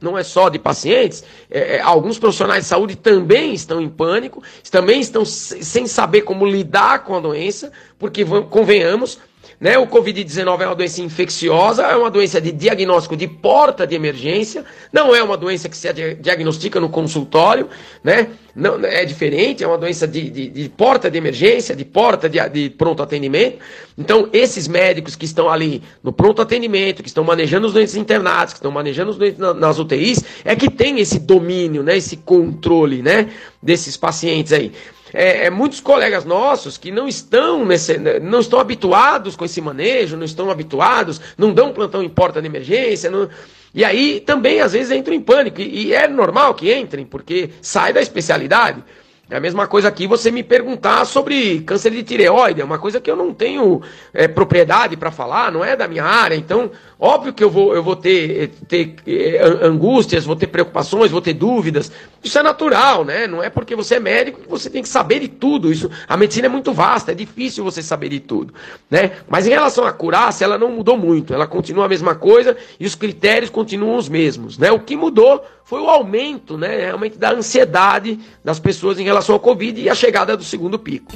[0.01, 4.41] não é só de pacientes, é, é alguns profissionais de saúde também estão em pânico,
[4.71, 9.19] também estão sem saber como lidar com a doença, porque convenhamos,
[9.61, 9.77] né?
[9.77, 14.65] O Covid-19 é uma doença infecciosa, é uma doença de diagnóstico de porta de emergência,
[14.91, 15.87] não é uma doença que se
[16.19, 17.69] diagnostica no consultório,
[18.03, 18.29] né?
[18.55, 22.37] Não, é diferente, é uma doença de, de, de porta de emergência, de porta de,
[22.49, 23.59] de, pronto atendimento.
[23.97, 28.53] Então, esses médicos que estão ali no pronto atendimento, que estão manejando os doentes internados,
[28.53, 31.95] que estão manejando os doentes na, nas UTIs, é que tem esse domínio, né?
[31.95, 33.29] Esse controle, né?
[33.61, 34.71] Desses pacientes aí
[35.13, 40.17] é, é, muitos colegas nossos que não estão nesse, não estão habituados com esse manejo,
[40.17, 43.29] não estão habituados, não dão plantão em porta de emergência, não,
[43.73, 47.49] e aí também às vezes entram em pânico e, e é normal que entrem porque
[47.61, 48.83] sai da especialidade.
[49.31, 52.99] É a mesma coisa aqui você me perguntar sobre câncer de tireoide, é uma coisa
[52.99, 53.81] que eu não tenho
[54.13, 56.35] é, propriedade para falar, não é da minha área.
[56.35, 56.69] Então,
[57.01, 61.33] óbvio que eu vou, eu vou ter, ter é, angústias, vou ter preocupações, vou ter
[61.33, 61.91] dúvidas.
[62.23, 63.25] Isso é natural, né?
[63.25, 65.71] Não é porque você é médico que você tem que saber de tudo.
[65.71, 68.53] Isso, a medicina é muito vasta, é difícil você saber de tudo,
[68.89, 69.13] né?
[69.27, 71.33] Mas em relação à curácia, ela não mudou muito.
[71.33, 74.71] Ela continua a mesma coisa e os critérios continuam os mesmos, né?
[74.71, 79.39] O que mudou foi o aumento, né, realmente da ansiedade das pessoas em relação ao
[79.39, 81.13] Covid e a chegada do segundo pico.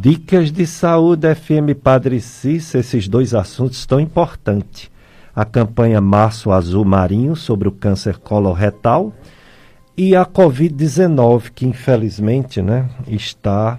[0.00, 4.88] Dicas de saúde FM Padre Cícero, esses dois assuntos tão importantes.
[5.34, 9.12] a campanha Março Azul Marinho sobre o câncer coloretal
[9.96, 13.76] e a Covid-19, que infelizmente né, está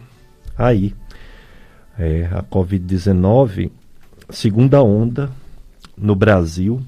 [0.57, 0.93] aí.
[1.97, 3.71] É, a Covid-19,
[4.29, 5.29] segunda onda
[5.97, 6.81] no Brasil,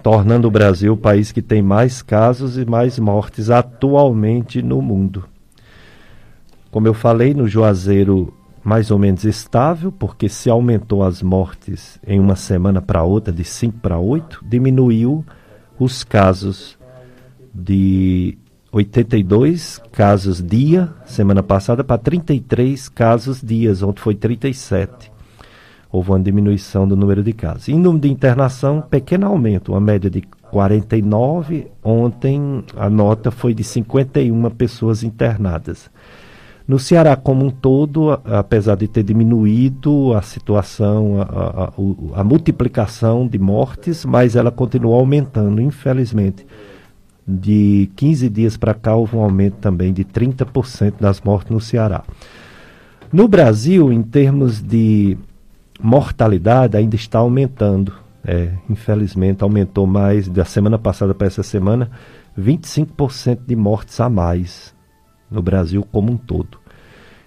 [0.00, 5.24] tornando o Brasil o país que tem mais casos e mais mortes atualmente no mundo.
[6.70, 8.32] Como eu falei, no Juazeiro
[8.64, 13.44] mais ou menos estável, porque se aumentou as mortes em uma semana para outra, de
[13.44, 15.24] 5 para 8, diminuiu
[15.78, 16.78] os casos
[17.52, 18.38] de
[18.72, 25.14] 82 casos dia, semana passada, para 33 casos dias, ontem foi 37
[25.94, 27.68] houve uma diminuição do número de casos.
[27.68, 31.68] Em número de internação, pequeno aumento, uma média de 49.
[31.84, 35.88] Ontem a nota foi de 51 pessoas internadas.
[36.66, 43.28] No Ceará como um todo, apesar de ter diminuído a situação, a, a, a multiplicação
[43.28, 46.46] de mortes, mas ela continua aumentando, infelizmente.
[47.26, 52.02] De 15 dias para cá houve um aumento também de 30% das mortes no Ceará.
[53.12, 55.18] No Brasil, em termos de
[55.80, 57.92] mortalidade ainda está aumentando.
[58.26, 61.90] É, infelizmente, aumentou mais da semana passada para essa semana
[62.38, 64.73] 25% de mortes a mais
[65.34, 66.58] no Brasil como um todo.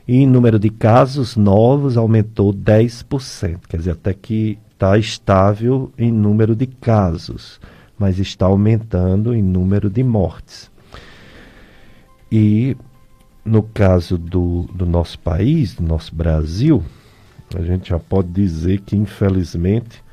[0.07, 6.11] E em número de casos novos aumentou 10%, quer dizer, até que está estável em
[6.11, 7.59] número de casos,
[7.99, 10.71] mas está aumentando em número de mortes.
[12.31, 12.77] E
[13.43, 16.83] no caso do, do nosso país, do nosso Brasil,
[17.55, 20.03] a gente já pode dizer que, infelizmente,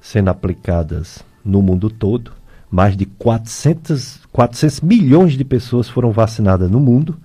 [0.00, 2.32] sendo aplicadas no mundo todo.
[2.72, 7.18] Mais de 400, 400 milhões de pessoas foram vacinadas no mundo.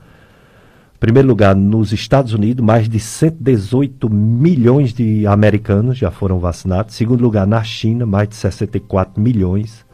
[0.93, 6.93] Em primeiro lugar, nos Estados Unidos, mais de 118 milhões de americanos já foram vacinados.
[6.93, 9.85] Em segundo lugar, na China, mais de 64 milhões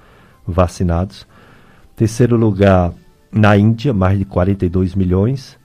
[0.47, 1.27] vacinados.
[1.93, 2.91] Em terceiro lugar,
[3.31, 5.55] na Índia, mais de 42 milhões.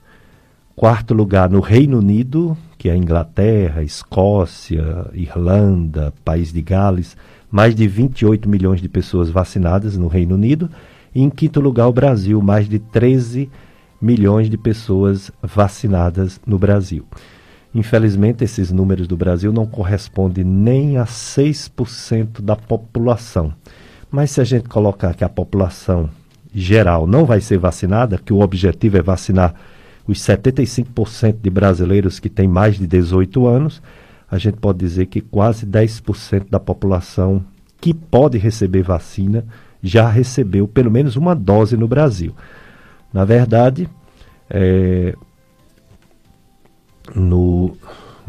[0.75, 7.17] Quarto lugar, no Reino Unido, que é Inglaterra, Escócia, Irlanda, País de Gales,
[7.51, 10.69] mais de 28 milhões de pessoas vacinadas no Reino Unido.
[11.13, 13.49] E em quinto lugar, o Brasil, mais de 13
[14.01, 17.05] milhões de pessoas vacinadas no Brasil.
[17.73, 23.53] Infelizmente, esses números do Brasil não correspondem nem a 6% da população.
[24.09, 26.09] Mas se a gente colocar que a população
[26.53, 29.53] geral não vai ser vacinada, que o objetivo é vacinar
[30.07, 33.81] os 75% de brasileiros que têm mais de 18 anos,
[34.29, 37.43] a gente pode dizer que quase 10% da população
[37.81, 39.45] que pode receber vacina
[39.81, 42.35] já recebeu pelo menos uma dose no Brasil.
[43.11, 43.89] Na verdade,
[44.49, 45.15] é,
[47.15, 47.75] no,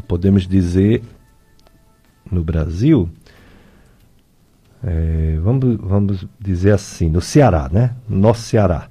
[0.06, 1.02] podemos dizer
[2.30, 3.08] no Brasil,
[4.82, 7.94] é, vamos, vamos dizer assim, no Ceará, né?
[8.08, 8.88] No nosso Ceará.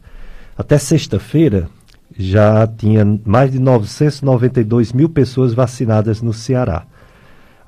[0.58, 1.70] Até sexta-feira,
[2.18, 6.86] já tinha mais de 992 mil pessoas vacinadas no Ceará.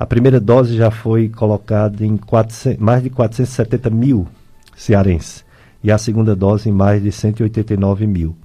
[0.01, 4.27] A primeira dose já foi colocada em 400, mais de 470 mil
[4.75, 5.45] cearenses
[5.83, 8.35] e a segunda dose em mais de 189 mil.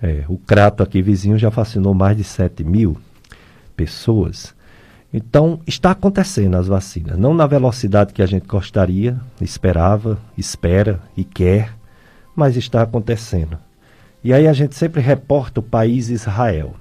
[0.00, 2.96] É, o Crato aqui vizinho já vacinou mais de 7 mil
[3.76, 4.54] pessoas.
[5.12, 7.18] Então, está acontecendo as vacinas.
[7.18, 11.76] Não na velocidade que a gente gostaria, esperava, espera e quer,
[12.34, 13.58] mas está acontecendo.
[14.24, 16.76] E aí a gente sempre reporta o país Israel.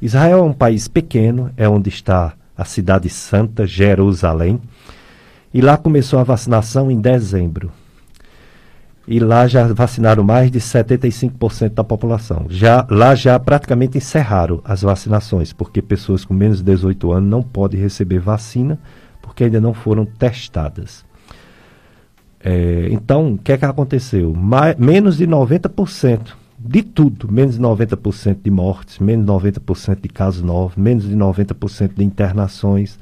[0.00, 4.60] Israel é um país pequeno, é onde está a cidade santa, Jerusalém.
[5.52, 7.70] E lá começou a vacinação em dezembro.
[9.06, 12.46] E lá já vacinaram mais de 75% da população.
[12.48, 17.42] Já, lá já praticamente encerraram as vacinações, porque pessoas com menos de 18 anos não
[17.42, 18.78] podem receber vacina,
[19.20, 21.04] porque ainda não foram testadas.
[22.44, 24.32] É, então, o que é que aconteceu?
[24.34, 30.08] Mais, menos de 90% de tudo, menos de 90% de mortes, menos de 90% de
[30.08, 32.98] casos novos, menos de 90% de internações.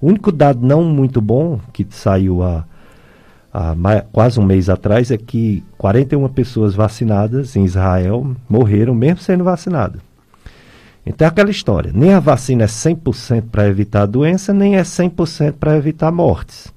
[0.00, 2.64] O único dado não muito bom que saiu há,
[3.52, 3.74] há
[4.12, 10.00] quase um mês atrás é que 41 pessoas vacinadas em Israel morreram mesmo sendo vacinadas.
[11.04, 14.82] Então é aquela história, nem a vacina é 100% para evitar a doença, nem é
[14.82, 16.72] 100% para evitar mortes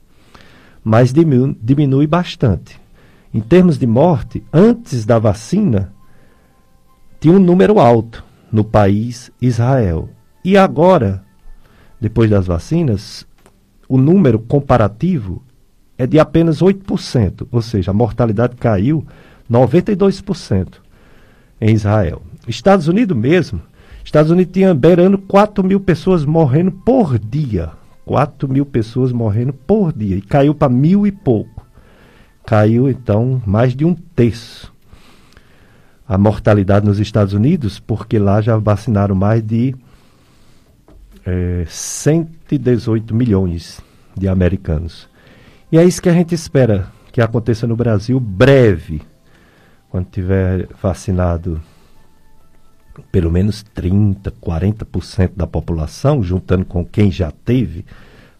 [0.83, 2.79] mas diminui, diminui bastante.
[3.33, 5.91] Em termos de morte, antes da vacina,
[7.23, 8.21] tinha um número alto
[8.51, 10.09] no país Israel.
[10.43, 11.23] E agora,
[11.97, 13.25] depois das vacinas,
[13.87, 15.41] o número comparativo
[15.97, 19.07] é de apenas 8%, ou seja, a mortalidade caiu
[19.49, 20.67] 92%
[21.61, 22.21] em Israel.
[22.45, 23.61] Estados Unidos mesmo,
[24.03, 27.71] Estados Unidos tinha beirando 4 mil pessoas morrendo por dia
[28.05, 30.17] 4 mil pessoas morrendo por dia.
[30.17, 31.65] E caiu para mil e pouco.
[32.45, 34.72] Caiu, então, mais de um terço
[36.07, 39.75] a mortalidade nos Estados Unidos, porque lá já vacinaram mais de
[41.25, 43.81] é, 118 milhões
[44.15, 45.09] de americanos.
[45.71, 49.01] E é isso que a gente espera que aconteça no Brasil breve,
[49.89, 51.61] quando tiver vacinado
[53.11, 57.85] pelo menos 30%, 40% da população, juntando com quem já teve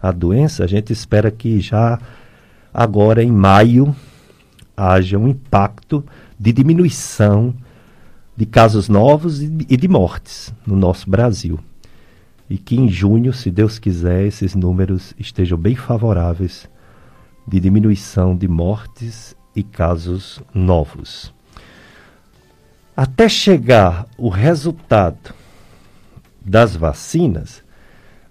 [0.01, 1.99] a doença, a gente espera que já
[2.73, 3.95] agora em maio
[4.75, 6.03] haja um impacto
[6.39, 7.53] de diminuição
[8.35, 11.59] de casos novos e de mortes no nosso Brasil.
[12.49, 16.69] E que em junho, se Deus quiser, esses números estejam bem favoráveis
[17.47, 21.33] de diminuição de mortes e casos novos.
[22.95, 25.33] Até chegar o resultado
[26.45, 27.63] das vacinas,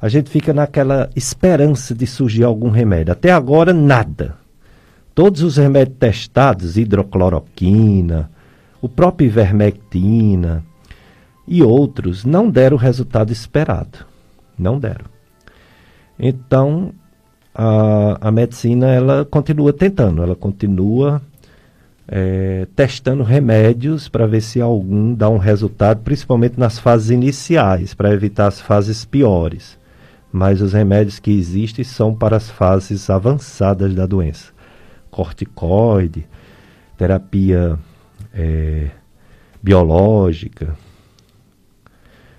[0.00, 3.12] a gente fica naquela esperança de surgir algum remédio.
[3.12, 4.41] Até agora, nada.
[5.14, 8.30] Todos os remédios testados, hidrocloroquina,
[8.80, 10.64] o próprio ivermectina
[11.46, 14.06] e outros, não deram o resultado esperado.
[14.58, 15.04] Não deram.
[16.18, 16.92] Então,
[17.54, 21.20] a, a medicina, ela continua tentando, ela continua
[22.08, 28.12] é, testando remédios para ver se algum dá um resultado, principalmente nas fases iniciais, para
[28.12, 29.78] evitar as fases piores.
[30.32, 34.52] Mas os remédios que existem são para as fases avançadas da doença.
[35.12, 36.26] Corticoide,
[36.96, 37.78] terapia
[38.34, 38.88] é,
[39.62, 40.74] biológica,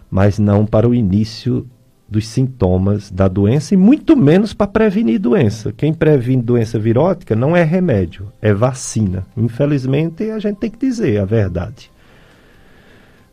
[0.10, 1.66] mas não para o início
[2.10, 5.72] dos sintomas da doença e muito menos para prevenir doença.
[5.72, 9.26] Quem previne doença virótica não é remédio, é vacina.
[9.38, 11.92] Infelizmente, a gente tem que dizer a verdade.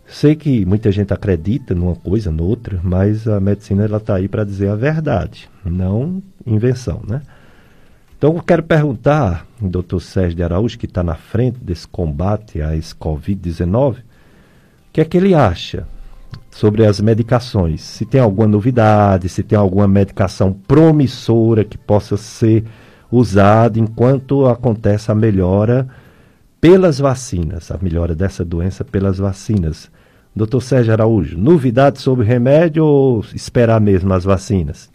[0.06, 4.44] Sei que muita gente acredita numa coisa, noutra, mas a medicina ela está aí para
[4.44, 7.22] dizer a verdade, não invenção, né?
[8.20, 12.94] Então eu quero perguntar, doutor Sérgio de Araújo, que está na frente desse combate esse
[12.94, 13.96] Covid-19, o
[14.92, 15.86] que é que ele acha
[16.50, 17.80] sobre as medicações.
[17.80, 22.64] Se tem alguma novidade, se tem alguma medicação promissora que possa ser
[23.10, 25.88] usada enquanto acontece a melhora
[26.60, 29.90] pelas vacinas, a melhora dessa doença pelas vacinas.
[30.36, 34.90] Doutor Sérgio Araújo, novidades sobre remédio ou esperar mesmo as vacinas?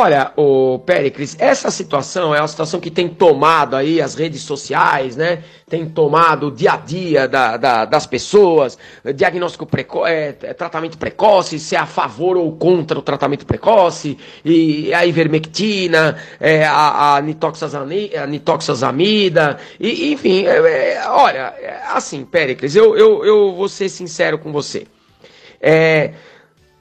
[0.00, 5.16] Olha, o Péricles, essa situação é uma situação que tem tomado aí as redes sociais,
[5.16, 5.42] né?
[5.68, 8.78] Tem tomado o dia a dia da, da, das pessoas,
[9.12, 14.16] diagnóstico precoce, é, é, tratamento precoce, se é a favor ou contra o tratamento precoce,
[14.44, 21.80] e a ivermectina, é, a, a, nitoxazamida, a nitoxazamida, e, enfim, é, é olha, é,
[21.92, 24.86] assim, Péricles, eu, eu, eu vou ser sincero com você.
[25.60, 26.12] É,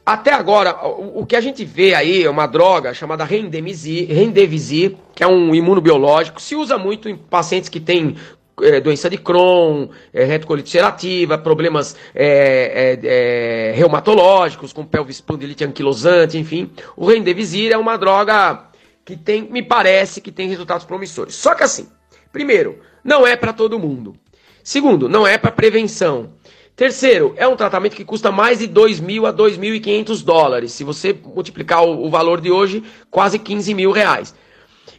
[0.07, 5.27] até agora, o, que a gente vê aí é uma droga chamada Rendemivir, que é
[5.27, 8.15] um imunobiológico, se usa muito em pacientes que têm
[8.61, 15.65] é, doença de Crohn, é, retocolite ulcerativa, problemas é, é, é, reumatológicos, com pelvis espondilite
[15.65, 16.71] anquilosante, enfim.
[16.95, 18.63] O Rendemivir é uma droga
[19.03, 21.35] que tem, me parece que tem resultados promissores.
[21.35, 21.89] Só que assim,
[22.31, 24.15] primeiro, não é para todo mundo.
[24.63, 26.33] Segundo, não é para prevenção.
[26.77, 30.71] Terceiro, é um tratamento que custa mais de 2 mil a 2.500 dólares.
[30.73, 34.35] Se você multiplicar o, o, valor de hoje, quase 15 mil reais.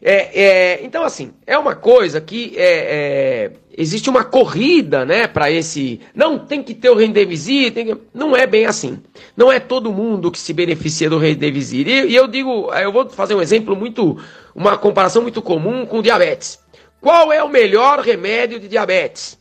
[0.02, 5.52] É, é, então, assim, é uma coisa que é, é existe uma corrida, né, para
[5.52, 6.00] esse.
[6.12, 7.96] Não tem que ter o Rendemivir, tem que...
[8.12, 8.98] não é bem assim.
[9.36, 11.86] Não é todo mundo que se beneficia do Rendemivir.
[11.86, 14.18] E, e eu digo, eu vou fazer um exemplo muito,
[14.52, 16.58] uma comparação muito comum com diabetes.
[17.00, 19.37] Qual é o melhor remédio de diabetes?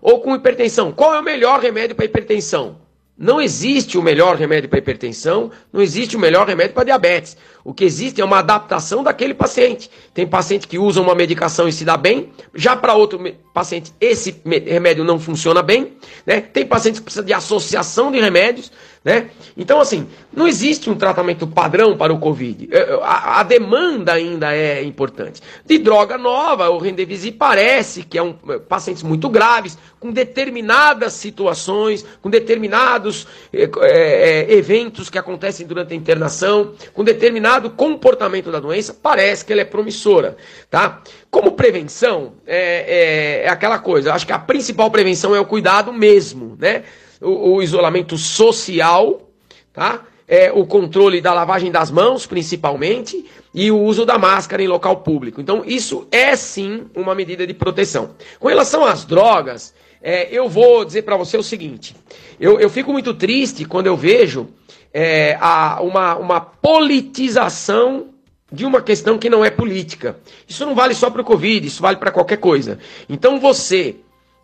[0.00, 0.92] Ou com hipertensão.
[0.92, 2.76] Qual é o melhor remédio para hipertensão?
[3.20, 7.36] Não existe o melhor remédio para hipertensão, não existe o melhor remédio para diabetes.
[7.64, 9.90] O que existe é uma adaptação daquele paciente.
[10.14, 13.20] Tem paciente que usa uma medicação e se dá bem, já para outro
[13.52, 15.94] paciente esse remédio não funciona bem,
[16.24, 16.40] né?
[16.40, 18.70] Tem pacientes que precisam de associação de remédios,
[19.08, 19.30] né?
[19.56, 22.68] Então, assim, não existe um tratamento padrão para o Covid.
[22.70, 25.40] É, é, a, a demanda ainda é importante.
[25.64, 31.14] De droga nova, o Rendevisi parece que é um é, pacientes muito graves, com determinadas
[31.14, 38.60] situações, com determinados é, é, eventos que acontecem durante a internação, com determinado comportamento da
[38.60, 40.36] doença, parece que ela é promissora,
[40.68, 41.00] tá?
[41.30, 46.58] Como prevenção, é, é aquela coisa, acho que a principal prevenção é o cuidado mesmo,
[46.60, 46.84] né?
[47.20, 49.28] O, o isolamento social,
[49.72, 50.04] tá?
[50.26, 53.24] É, o controle da lavagem das mãos, principalmente,
[53.54, 55.40] e o uso da máscara em local público.
[55.40, 58.10] Então, isso é sim uma medida de proteção.
[58.38, 61.96] Com relação às drogas, é, eu vou dizer para você o seguinte:
[62.38, 64.48] eu, eu fico muito triste quando eu vejo
[64.92, 68.10] é, a, uma, uma politização
[68.50, 70.18] de uma questão que não é política.
[70.46, 72.78] Isso não vale só para o Covid, isso vale para qualquer coisa.
[73.08, 73.96] Então, você,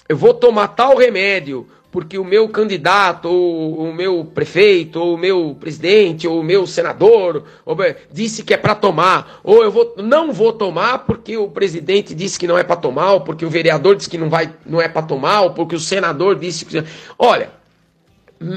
[0.08, 5.16] eu vou tomar tal remédio porque o meu candidato, ou o meu prefeito, ou o
[5.16, 7.76] meu presidente, ou o meu senador ou,
[8.10, 12.36] disse que é para tomar, ou eu vou, não vou tomar porque o presidente disse
[12.36, 14.88] que não é para tomar, ou porque o vereador disse que não, vai, não é
[14.88, 16.82] para tomar, ou porque o senador disse que.
[17.16, 17.50] Olha,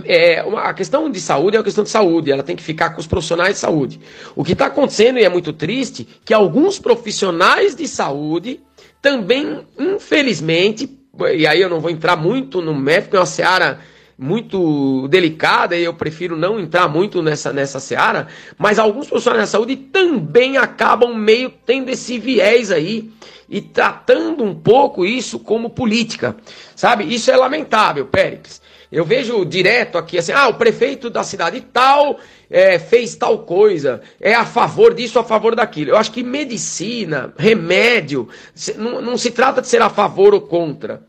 [0.05, 2.89] é, uma, a questão de saúde é uma questão de saúde, ela tem que ficar
[2.89, 3.99] com os profissionais de saúde.
[4.35, 8.61] O que está acontecendo, e é muito triste, que alguns profissionais de saúde
[8.99, 10.96] também, infelizmente,
[11.33, 13.79] e aí eu não vou entrar muito no médico, é uma seara
[14.17, 18.27] muito delicada e eu prefiro não entrar muito nessa, nessa seara,
[18.57, 23.11] mas alguns profissionais da saúde também acabam meio tendo esse viés aí
[23.47, 26.35] e tratando um pouco isso como política,
[26.75, 27.03] sabe?
[27.13, 28.61] Isso é lamentável, Péricles.
[28.91, 32.17] Eu vejo direto aqui assim, ah, o prefeito da cidade tal
[32.49, 35.91] é, fez tal coisa, é a favor disso, a favor daquilo.
[35.91, 38.29] Eu acho que medicina, remédio,
[38.77, 41.03] não, não se trata de ser a favor ou contra.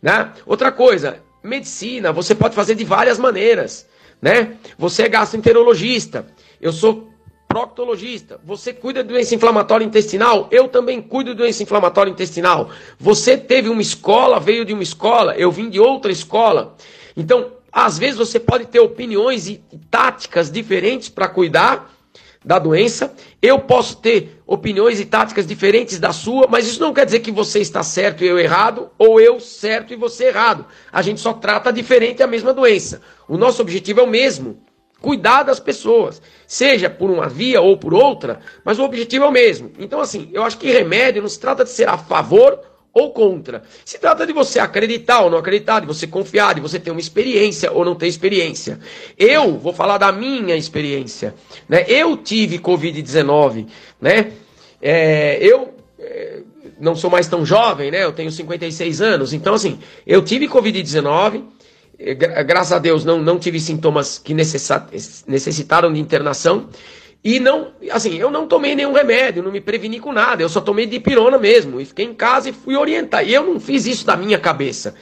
[0.00, 0.32] Né?
[0.44, 3.86] Outra coisa, medicina você pode fazer de várias maneiras.
[4.20, 4.56] Né?
[4.76, 6.26] Você é gastroenterologista,
[6.60, 7.12] eu sou
[7.52, 8.40] proctologista.
[8.44, 10.48] Você cuida de doença inflamatória intestinal?
[10.50, 12.70] Eu também cuido de doença inflamatória intestinal.
[12.98, 16.74] Você teve uma escola, veio de uma escola, eu vim de outra escola.
[17.16, 21.90] Então, às vezes você pode ter opiniões e táticas diferentes para cuidar
[22.44, 23.14] da doença.
[23.40, 27.30] Eu posso ter opiniões e táticas diferentes da sua, mas isso não quer dizer que
[27.30, 30.66] você está certo e eu errado, ou eu certo e você errado.
[30.92, 33.00] A gente só trata diferente a mesma doença.
[33.28, 34.58] O nosso objetivo é o mesmo
[35.00, 39.32] cuidar das pessoas, seja por uma via ou por outra, mas o objetivo é o
[39.32, 39.72] mesmo.
[39.78, 42.60] Então, assim, eu acho que remédio não se trata de ser a favor
[42.92, 43.62] ou contra.
[43.84, 47.00] Se trata de você acreditar ou não acreditar, de você confiar, de você ter uma
[47.00, 48.78] experiência ou não ter experiência.
[49.18, 51.34] Eu vou falar da minha experiência.
[51.68, 51.84] Né?
[51.88, 53.66] Eu tive Covid-19,
[54.00, 54.32] né?
[54.80, 56.40] É, eu é,
[56.80, 58.04] não sou mais tão jovem, né?
[58.04, 59.32] Eu tenho 56 anos.
[59.32, 61.44] Então, assim, eu tive Covid-19
[62.46, 66.68] graças a Deus não, não tive sintomas que necessitaram de internação.
[67.24, 70.60] E não, assim, eu não tomei nenhum remédio, não me preveni com nada, eu só
[70.60, 71.80] tomei dipirona mesmo.
[71.80, 73.26] E fiquei em casa e fui orientar.
[73.26, 74.94] E eu não fiz isso da minha cabeça,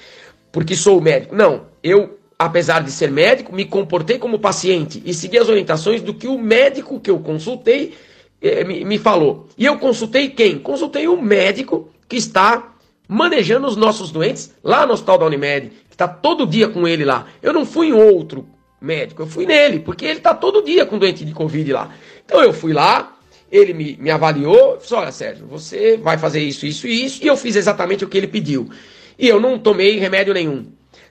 [0.53, 1.35] porque sou médico.
[1.35, 6.13] Não, eu, apesar de ser médico, me comportei como paciente e segui as orientações do
[6.13, 7.95] que o médico que eu consultei
[8.43, 9.49] eh, me, me falou.
[9.57, 10.59] E eu consultei quem?
[10.59, 12.75] Consultei o médico que está
[13.09, 17.27] manejando os nossos doentes lá no Hospital da Unimed, está todo dia com ele lá.
[17.43, 18.47] Eu não fui em outro
[18.81, 21.95] médico, eu fui nele, porque ele está todo dia com doente de Covid lá.
[22.25, 23.17] Então eu fui lá,
[23.51, 27.27] ele me, me avaliou, disse, olha Sérgio, você vai fazer isso, isso e isso, e
[27.27, 28.71] eu fiz exatamente o que ele pediu.
[29.19, 30.67] E eu não tomei remédio nenhum,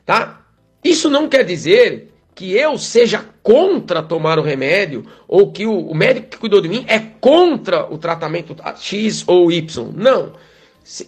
[0.05, 0.41] tá?
[0.83, 5.93] Isso não quer dizer que eu seja contra tomar o remédio, ou que o, o
[5.93, 9.91] médico que cuidou de mim é contra o tratamento X ou Y.
[9.93, 10.33] Não.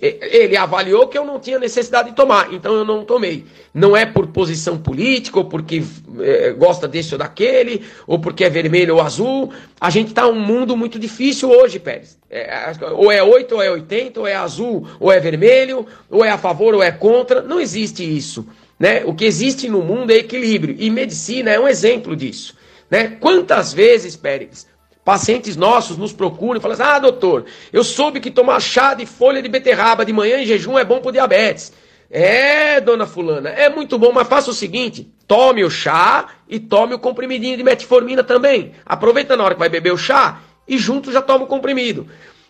[0.01, 3.45] Ele avaliou que eu não tinha necessidade de tomar, então eu não tomei.
[3.73, 5.81] Não é por posição política, ou porque
[6.19, 9.51] é, gosta desse ou daquele, ou porque é vermelho ou azul.
[9.79, 12.15] A gente está um mundo muito difícil hoje, Pérez.
[12.29, 16.29] É, ou é 8 ou é 80, ou é azul ou é vermelho, ou é
[16.29, 17.41] a favor ou é contra.
[17.41, 18.45] Não existe isso.
[18.79, 19.03] Né?
[19.03, 20.75] O que existe no mundo é equilíbrio.
[20.77, 22.55] E medicina é um exemplo disso.
[22.89, 23.17] Né?
[23.19, 24.67] Quantas vezes, Pérez,
[25.03, 29.05] Pacientes nossos nos procuram e falam assim: Ah, doutor, eu soube que tomar chá de
[29.05, 31.73] folha de beterraba de manhã em jejum é bom para diabetes.
[32.09, 36.93] É, dona Fulana, é muito bom, mas faça o seguinte: tome o chá e tome
[36.93, 38.73] o comprimidinho de metformina também.
[38.85, 42.07] Aproveita na hora que vai beber o chá e junto já toma o comprimido.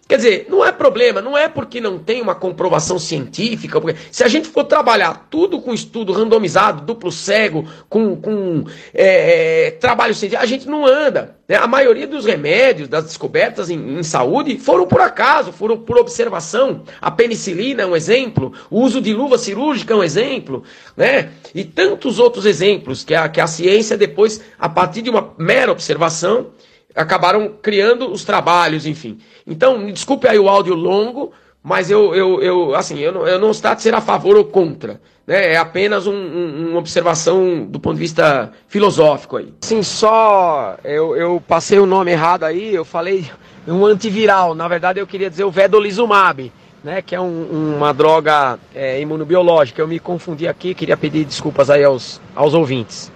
[0.08, 3.80] Quer dizer, não é problema, não é porque não tem uma comprovação científica.
[3.80, 9.68] Porque se a gente for trabalhar tudo com estudo randomizado, duplo cego, com, com é,
[9.68, 11.38] é, trabalho científico, a gente não anda.
[11.48, 11.56] Né?
[11.56, 16.84] A maioria dos remédios, das descobertas em, em, saúde, foram por acaso, foram por observação.
[17.00, 20.64] A penicilina é um exemplo, o uso de luva cirúrgica é um exemplo,
[20.98, 21.30] né?
[21.56, 25.72] E tantos outros exemplos que a, que a ciência depois, a partir de uma mera
[25.72, 26.48] observação,
[26.96, 29.20] acabaram criando os trabalhos, enfim.
[29.46, 31.32] Então, me desculpe aí o áudio longo,
[31.64, 34.46] mas eu, eu, eu assim, eu não, eu não estou de ser a favor ou
[34.46, 35.00] contra.
[35.26, 35.54] Né?
[35.54, 39.54] É apenas um, um, uma observação do ponto de vista filosófico aí.
[39.62, 43.30] Sim, só eu, eu passei o nome errado aí, eu falei
[43.68, 44.56] um antiviral.
[44.56, 46.52] Na verdade, eu queria dizer o vedolizumab.
[46.84, 49.80] Né, que é um, uma droga é, imunobiológica.
[49.80, 53.12] Eu me confundi aqui, queria pedir desculpas aí aos, aos ouvintes.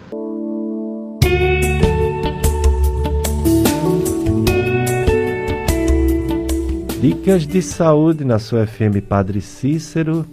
[7.07, 10.25] Dicas de saúde na sua FM Padre Cícero,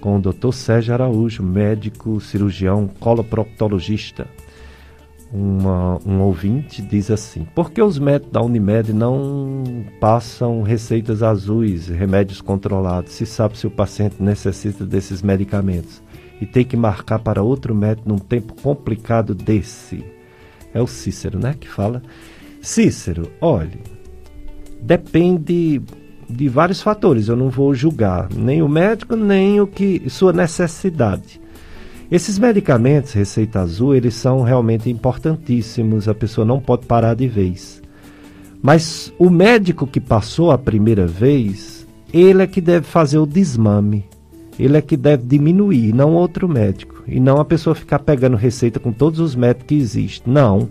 [0.00, 0.52] com o Dr.
[0.52, 4.26] Sérgio Araújo, médico, cirurgião, coloproctologista.
[5.32, 9.62] Uma, um ouvinte diz assim: por que os médicos da Unimed não
[10.00, 16.02] passam receitas azuis, remédios controlados, se sabe se o paciente necessita desses medicamentos
[16.40, 20.04] e tem que marcar para outro médico num tempo complicado desse?
[20.74, 22.02] É o Cícero, né, que fala.
[22.60, 24.01] Cícero, olhe,
[24.82, 25.80] depende
[26.28, 27.28] de vários fatores.
[27.28, 31.40] Eu não vou julgar nem o médico, nem o que sua necessidade.
[32.10, 36.08] Esses medicamentos, receita azul, eles são realmente importantíssimos.
[36.08, 37.80] A pessoa não pode parar de vez.
[38.60, 44.04] Mas o médico que passou a primeira vez, ele é que deve fazer o desmame.
[44.58, 47.02] Ele é que deve diminuir, não outro médico.
[47.08, 50.32] E não a pessoa ficar pegando receita com todos os médicos que existem.
[50.32, 50.68] Não.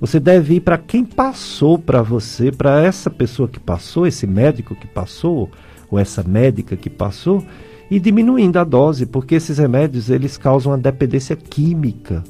[0.00, 4.74] Você deve ir para quem passou para você, para essa pessoa que passou, esse médico
[4.74, 5.50] que passou,
[5.90, 7.44] ou essa médica que passou,
[7.90, 12.24] e diminuindo a dose, porque esses remédios eles causam uma dependência química.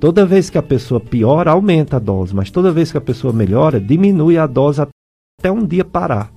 [0.00, 3.32] Toda vez que a pessoa piora, aumenta a dose, mas toda vez que a pessoa
[3.32, 6.32] melhora, diminui a dose até um dia parar.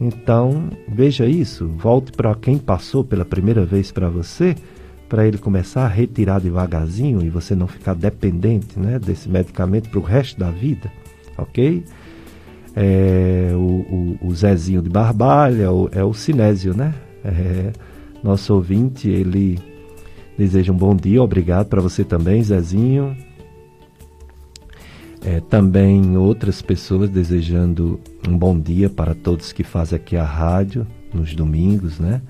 [0.00, 4.54] Então, veja isso, volte para quem passou pela primeira vez para você
[5.08, 9.98] para ele começar a retirar devagarzinho e você não ficar dependente né, desse medicamento para
[9.98, 10.90] o resto da vida,
[11.38, 11.84] ok?
[12.74, 16.92] É, o, o, o, Zezinho de Barbalha o, é o Sinésio, né?
[17.24, 17.72] É,
[18.22, 19.58] nosso ouvinte, ele
[20.36, 23.16] deseja um bom dia, obrigado para você também, Zezinho.
[25.24, 30.86] É, também outras pessoas desejando um bom dia para todos que fazem aqui a rádio
[31.12, 32.20] nos domingos, né?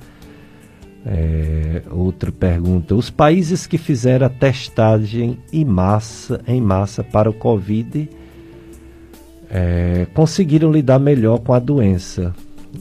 [1.09, 7.33] É, outra pergunta: os países que fizeram a testagem em massa, em massa para o
[7.33, 8.09] Covid
[9.49, 12.35] é, conseguiram lidar melhor com a doença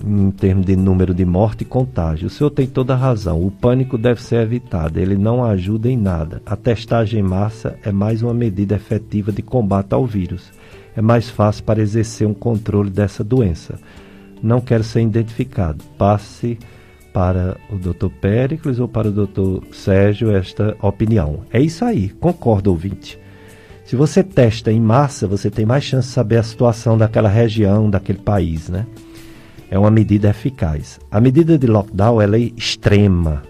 [0.03, 2.27] em termos de número de morte e contágio.
[2.27, 3.45] O senhor tem toda a razão.
[3.45, 4.99] O pânico deve ser evitado.
[4.99, 6.41] Ele não ajuda em nada.
[6.45, 10.51] A testagem em massa é mais uma medida efetiva de combate ao vírus.
[10.97, 13.79] É mais fácil para exercer um controle dessa doença.
[14.41, 15.83] Não quero ser identificado.
[15.97, 16.57] Passe
[17.15, 18.09] para o Dr.
[18.19, 19.65] Péricles ou para o Dr.
[19.71, 21.45] Sérgio esta opinião.
[21.49, 23.17] É isso aí, concordo, ouvinte.
[23.85, 27.89] Se você testa em massa, você tem mais chance de saber a situação daquela região,
[27.89, 28.85] daquele país, né?
[29.71, 30.99] É uma medida eficaz.
[31.09, 33.43] A medida de lockdown ela é extrema.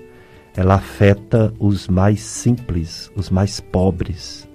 [0.56, 4.48] Ela afeta os mais simples, os mais pobres.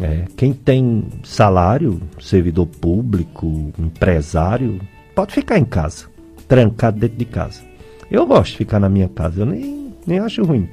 [0.00, 4.80] É, quem tem salário, servidor público, empresário,
[5.12, 6.06] pode ficar em casa,
[6.46, 7.73] trancado dentro de casa.
[8.14, 10.68] Eu gosto de ficar na minha casa, eu nem, nem acho ruim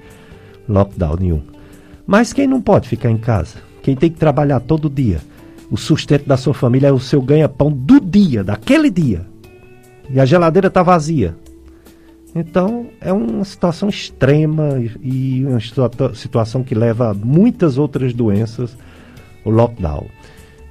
[0.69, 1.41] lockdown nenhum.
[2.05, 3.57] Mas quem não pode ficar em casa?
[3.81, 5.19] Quem tem que trabalhar todo dia?
[5.69, 9.25] O sustento da sua família é o seu ganha-pão do dia, daquele dia.
[10.09, 11.35] E a geladeira está vazia.
[12.35, 15.59] Então é uma situação extrema e uma
[16.13, 18.77] situação que leva a muitas outras doenças,
[19.43, 20.05] o lockdown.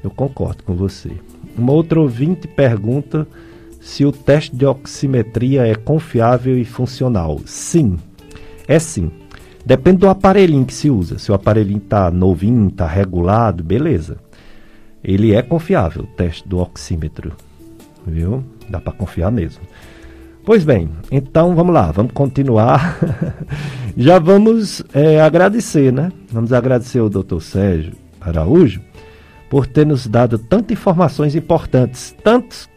[0.03, 1.11] Eu concordo com você.
[1.59, 3.27] Uma outra ouvinte pergunta
[3.81, 7.41] se o teste de oximetria é confiável e funcional.
[7.47, 7.97] Sim,
[8.69, 9.11] é sim.
[9.65, 11.19] Depende do aparelhinho que se usa.
[11.19, 14.19] Se o aparelhinho está novinho, está regulado, beleza.
[15.03, 17.33] Ele é confiável, o teste do oxímetro.
[18.07, 18.45] Viu?
[18.69, 19.63] Dá para confiar mesmo.
[20.45, 22.99] Pois bem, então vamos lá, vamos continuar.
[23.97, 26.11] Já vamos é, agradecer, né?
[26.31, 27.41] Vamos agradecer ao Dr.
[27.41, 28.81] Sérgio Araújo
[29.51, 32.69] por ter nos dado tantas informações importantes, tantos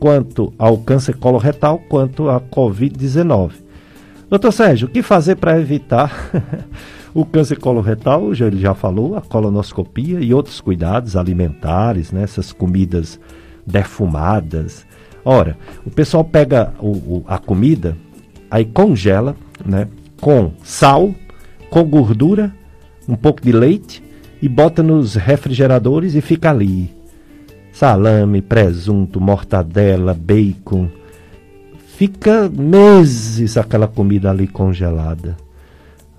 [0.00, 3.52] quanto ao câncer coloretal quanto à Covid-19.
[4.28, 6.30] Doutor Sérgio, o que fazer para evitar
[7.14, 8.32] o câncer coloretal?
[8.32, 13.20] Ele já falou, a colonoscopia e outros cuidados alimentares, né, essas comidas
[13.66, 14.86] defumadas,
[15.24, 17.96] Ora, o pessoal pega o, o, a comida,
[18.50, 19.86] aí congela, né?
[20.20, 21.14] Com sal,
[21.70, 22.54] com gordura,
[23.08, 24.02] um pouco de leite
[24.40, 26.90] e bota nos refrigeradores e fica ali.
[27.80, 30.90] Salame, presunto, mortadela, bacon.
[31.96, 35.34] Fica meses aquela comida ali congelada.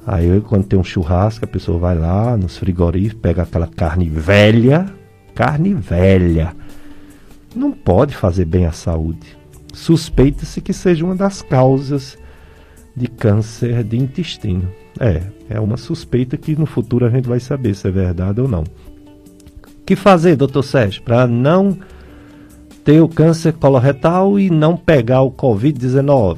[0.04, 4.92] Aí quando tem um churrasco, a pessoa vai lá nos frigoríficos, pega aquela carne velha,
[5.36, 6.56] carne velha.
[7.56, 9.38] Não pode fazer bem à saúde.
[9.72, 12.18] Suspeita-se que seja uma das causas
[12.96, 14.68] de câncer de intestino.
[15.00, 18.48] É, é uma suspeita que no futuro a gente vai saber se é verdade ou
[18.48, 18.64] não.
[19.92, 21.78] Que fazer, doutor Sérgio, para não
[22.86, 26.38] ter o câncer coloretal e não pegar o Covid-19?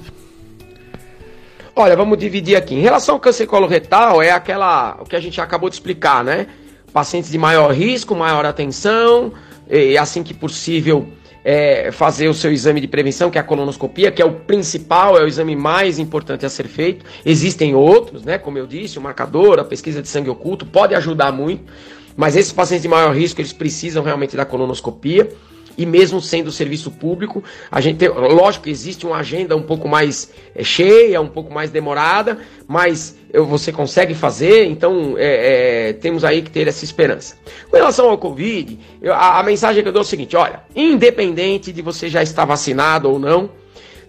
[1.75, 2.73] Olha, vamos dividir aqui.
[2.73, 6.47] Em relação ao câncer coloretal, é aquela o que a gente acabou de explicar, né?
[6.91, 9.31] Pacientes de maior risco, maior atenção,
[9.69, 11.07] e assim que possível
[11.45, 15.17] é, fazer o seu exame de prevenção, que é a colonoscopia, que é o principal,
[15.17, 17.05] é o exame mais importante a ser feito.
[17.25, 18.37] Existem outros, né?
[18.37, 21.71] Como eu disse, o marcador, a pesquisa de sangue oculto pode ajudar muito,
[22.15, 25.29] mas esses pacientes de maior risco, eles precisam realmente da colonoscopia
[25.77, 29.87] e mesmo sendo serviço público, a gente tem, lógico que existe uma agenda um pouco
[29.87, 36.23] mais é, cheia, um pouco mais demorada, mas você consegue fazer, então é, é, temos
[36.23, 37.35] aí que ter essa esperança.
[37.69, 40.61] Com relação ao Covid, eu, a, a, mensagem que eu dou é o seguinte: olha,
[40.75, 43.49] independente de você já estar vacinado ou não,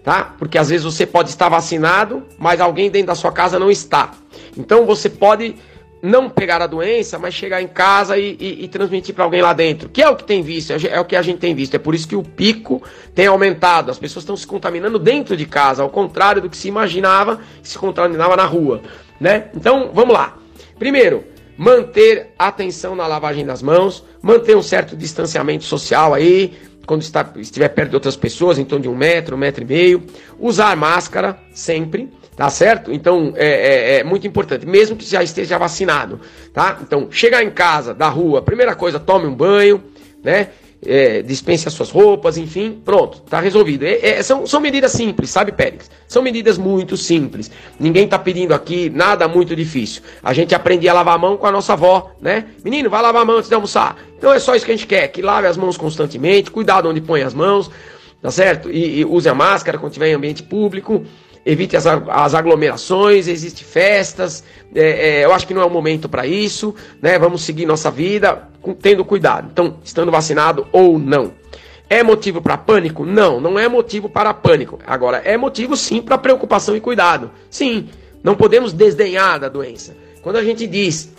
[0.03, 0.35] tá?
[0.37, 4.11] Porque às vezes você pode estar vacinado, mas alguém dentro da sua casa não está.
[4.55, 5.55] Então você pode
[6.01, 9.53] não pegar a doença, mas chegar em casa e, e, e transmitir para alguém lá
[9.53, 11.75] dentro, que é o que tem visto, é, é, o que a gente tem visto.
[11.75, 12.81] É por isso que o pico
[13.13, 13.89] tem aumentado.
[13.89, 17.67] As pessoas estão se contaminando dentro de casa, ao contrário do que se imaginava que
[17.67, 18.81] se contaminava na rua,
[19.19, 19.49] né?
[19.55, 20.37] Então, vamos lá.
[20.77, 21.23] Primeiro,
[21.57, 26.53] manter atenção na lavagem das mãos, manter um certo distanciamento social aí,
[26.85, 30.03] quando está, estiver perto de outras pessoas, torno de um metro, um metro e meio,
[30.39, 32.09] usar máscara sempre.
[32.35, 32.91] Tá certo?
[32.91, 36.19] Então é, é, é, muito importante, mesmo que já esteja vacinado,
[36.53, 36.79] tá?
[36.81, 39.81] Então, chegar em casa, da rua, primeira coisa, tome um banho,
[40.21, 40.49] né?
[40.85, 43.85] É, dispense as suas roupas, enfim, pronto, tá resolvido.
[43.85, 45.89] É, é, são, são medidas simples, sabe, Pérez?
[46.07, 47.49] São medidas muito simples.
[47.79, 50.03] Ninguém tá pedindo aqui nada muito difícil.
[50.21, 52.47] A gente aprendia a lavar a mão com a nossa avó, né?
[52.65, 53.97] Menino, vai lavar a mão antes de almoçar.
[54.17, 56.99] Então é só isso que a gente quer, que lave as mãos constantemente, cuidado onde
[56.99, 57.71] põe as mãos,
[58.21, 58.69] tá certo?
[58.69, 61.05] E, e use a máscara quando estiver em ambiente público
[61.45, 64.43] evite as, as aglomerações, existem festas,
[64.73, 67.19] é, é, eu acho que não é o momento para isso, né?
[67.19, 69.49] Vamos seguir nossa vida com, tendo cuidado.
[69.51, 71.33] Então, estando vacinado ou não.
[71.87, 73.05] É motivo para pânico?
[73.05, 74.79] Não, não é motivo para pânico.
[74.87, 77.29] Agora, é motivo sim para preocupação e cuidado.
[77.49, 77.89] Sim,
[78.23, 79.95] não podemos desdenhar da doença.
[80.23, 81.13] Quando a gente diz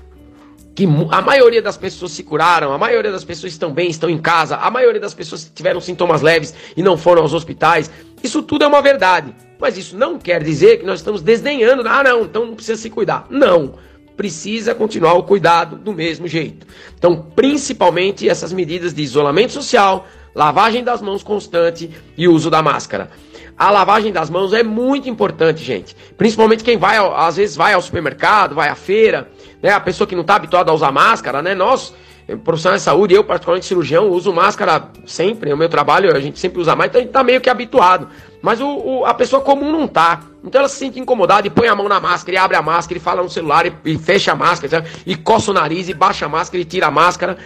[0.74, 4.19] que a maioria das pessoas se curaram, a maioria das pessoas estão bem, estão em
[4.19, 7.90] casa, a maioria das pessoas tiveram sintomas leves e não foram aos hospitais,
[8.23, 9.32] isso tudo é uma verdade.
[9.59, 12.91] Mas isso não quer dizer que nós estamos desdenhando, ah, não, então não precisa se
[12.91, 13.27] cuidar.
[13.31, 13.74] Não.
[14.16, 16.66] Precisa continuar o cuidado do mesmo jeito.
[16.99, 23.11] Então, principalmente essas medidas de isolamento social, lavagem das mãos constante e uso da máscara.
[23.59, 25.97] A lavagem das mãos é muito importante, gente.
[26.16, 29.31] Principalmente quem vai, às vezes vai ao supermercado, vai à feira,
[29.62, 29.70] né?
[29.70, 31.55] A pessoa que não está habituada a usar máscara, né?
[31.55, 31.95] Nós,
[32.35, 35.53] profissionais de saúde, eu particularmente cirurgião, uso máscara sempre.
[35.53, 38.09] O meu trabalho a gente sempre usa mais, então a gente está meio que habituado.
[38.43, 40.23] Mas o, o, a pessoa comum não tá.
[40.43, 42.98] Então ela se sente incomodada e põe a mão na máscara, e abre a máscara,
[42.98, 44.90] e fala no celular, e, e fecha a máscara, sabe?
[45.07, 47.36] e coça o nariz, e baixa a máscara, e tira a máscara.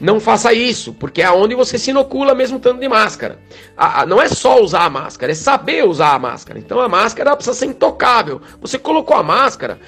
[0.00, 3.38] Não faça isso, porque é onde você se inocula mesmo tanto de máscara.
[3.76, 6.58] A, a, não é só usar a máscara, é saber usar a máscara.
[6.58, 8.40] Então a máscara precisa ser intocável.
[8.62, 9.78] Você colocou a máscara,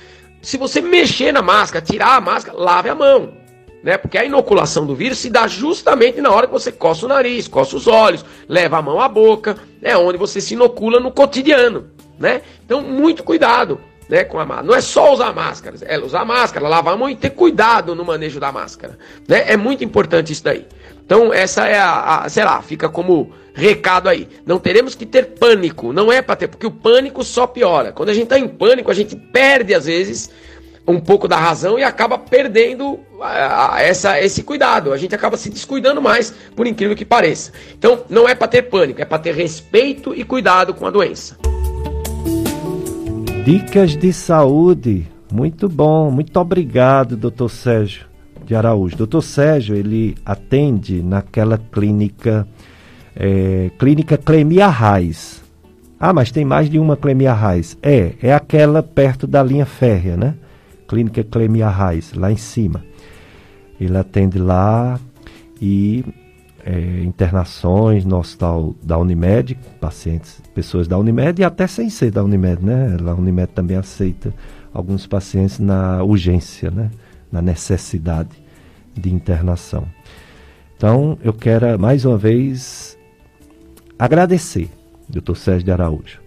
[0.43, 3.44] se você mexer na máscara, tirar a máscara, lave a mão
[3.85, 3.99] né?
[3.99, 7.47] Porque a inoculação do vírus se dá justamente na hora que você coça o nariz,
[7.47, 11.91] coça os olhos, leva a mão à boca, é onde você se inocula no cotidiano,
[12.19, 12.41] né?
[12.65, 13.79] Então, muito cuidado.
[14.07, 14.67] Né, com a máscara.
[14.67, 18.05] Não é só usar máscara, é usar máscara, lavar a mão e ter cuidado no
[18.05, 18.99] manejo da máscara.
[19.27, 19.45] Né?
[19.51, 20.67] É muito importante isso daí.
[21.03, 24.29] Então, essa é a, a, sei lá, fica como recado aí.
[24.45, 27.93] Não teremos que ter pânico, não é para ter, porque o pânico só piora.
[27.93, 30.31] Quando a gente está em pânico, a gente perde às vezes
[30.87, 33.01] um pouco da razão e acaba perdendo
[33.79, 34.93] essa, esse cuidado.
[34.93, 37.53] A gente acaba se descuidando mais, por incrível que pareça.
[37.79, 41.37] Então, não é para ter pânico, é para ter respeito e cuidado com a doença.
[43.45, 45.07] Dicas de saúde.
[45.33, 48.07] Muito bom, muito obrigado, doutor Sérgio
[48.45, 48.97] de Araújo.
[48.97, 52.47] Doutor Sérgio, ele atende naquela clínica,
[53.17, 55.43] é, clínica Clemia Raiz.
[55.99, 57.79] Ah, mas tem mais de uma Clemia Raiz.
[57.83, 60.35] É, é aquela perto da linha férrea, né?
[60.95, 62.85] Clínica Clemia Reis, lá em cima.
[63.81, 65.01] Ele atende lá
[65.61, 66.05] e
[66.65, 72.23] é, internações no hospital da Unimed, pacientes, pessoas da Unimed e até sem ser da
[72.23, 72.97] Unimed, né?
[73.05, 74.33] A Unimed também aceita
[74.73, 76.93] alguns pacientes na urgência, né?
[77.33, 78.31] Na necessidade
[78.97, 79.85] de internação.
[80.77, 82.97] Então, eu quero mais uma vez
[83.99, 84.71] agradecer,
[85.09, 85.35] Dr.
[85.35, 86.21] Sérgio de Araújo,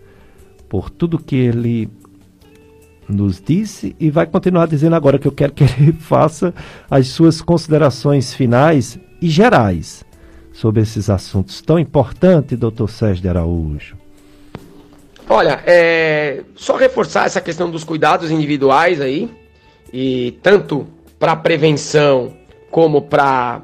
[0.67, 1.89] por tudo que ele
[3.09, 6.53] nos disse e vai continuar dizendo agora que eu quero que ele faça
[6.89, 10.05] as suas considerações finais e gerais
[10.51, 13.95] sobre esses assuntos tão importantes, doutor Sérgio de Araújo.
[15.29, 19.29] Olha, é, só reforçar essa questão dos cuidados individuais aí,
[19.91, 20.87] e tanto
[21.19, 22.33] para prevenção
[22.71, 23.61] como para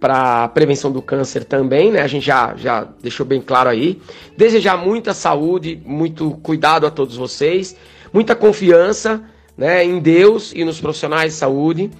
[0.00, 2.00] para prevenção do câncer também, né?
[2.00, 4.02] A gente já, já deixou bem claro aí.
[4.36, 7.76] Desejar muita saúde, muito cuidado a todos vocês,
[8.12, 9.22] muita confiança
[9.56, 11.90] né, em Deus e nos profissionais de saúde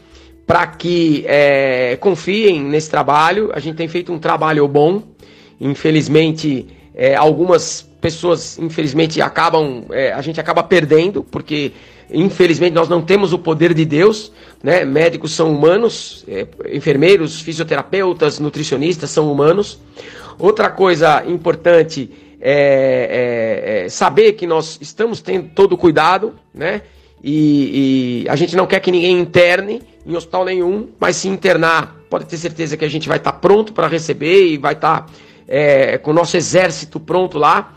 [0.47, 3.51] para que é, confiem nesse trabalho.
[3.55, 5.03] A gente tem feito um trabalho bom.
[5.61, 11.73] Infelizmente, é, algumas pessoas, infelizmente, acabam, é, a gente acaba perdendo, porque
[12.11, 14.33] infelizmente nós não temos o poder de Deus.
[14.63, 14.85] Né?
[14.85, 19.79] Médicos são humanos, é, enfermeiros, fisioterapeutas, nutricionistas são humanos.
[20.39, 22.11] Outra coisa importante
[22.43, 26.83] é, é, é saber que nós estamos tendo todo o cuidado, né?
[27.23, 31.97] E, e, a gente não quer que ninguém interne em hospital nenhum, mas se internar,
[32.11, 35.03] pode ter certeza que a gente vai estar tá pronto para receber e vai estar
[35.03, 35.13] tá,
[35.47, 37.75] é, com o nosso exército pronto lá.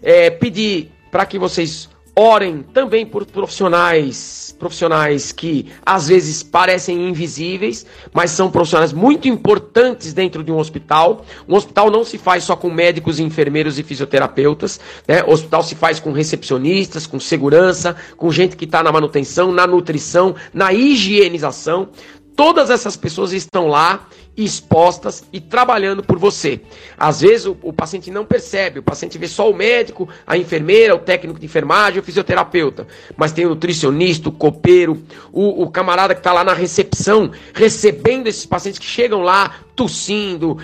[0.00, 7.84] É, pedir para que vocês Orem também por profissionais, profissionais que às vezes parecem invisíveis,
[8.12, 11.24] mas são profissionais muito importantes dentro de um hospital.
[11.48, 14.78] Um hospital não se faz só com médicos, enfermeiros e fisioterapeutas,
[15.08, 15.24] né?
[15.24, 19.66] O hospital se faz com recepcionistas, com segurança, com gente que está na manutenção, na
[19.66, 21.88] nutrição, na higienização.
[22.36, 26.60] Todas essas pessoas estão lá expostas e trabalhando por você.
[26.98, 30.94] Às vezes o, o, paciente não percebe, o paciente vê só o médico, a enfermeira,
[30.94, 32.86] o técnico de enfermagem, o fisioterapeuta,
[33.16, 35.02] mas tem o nutricionista, o copeiro,
[35.32, 40.58] o, o camarada que está lá na recepção, recebendo esses pacientes que chegam lá tossindo,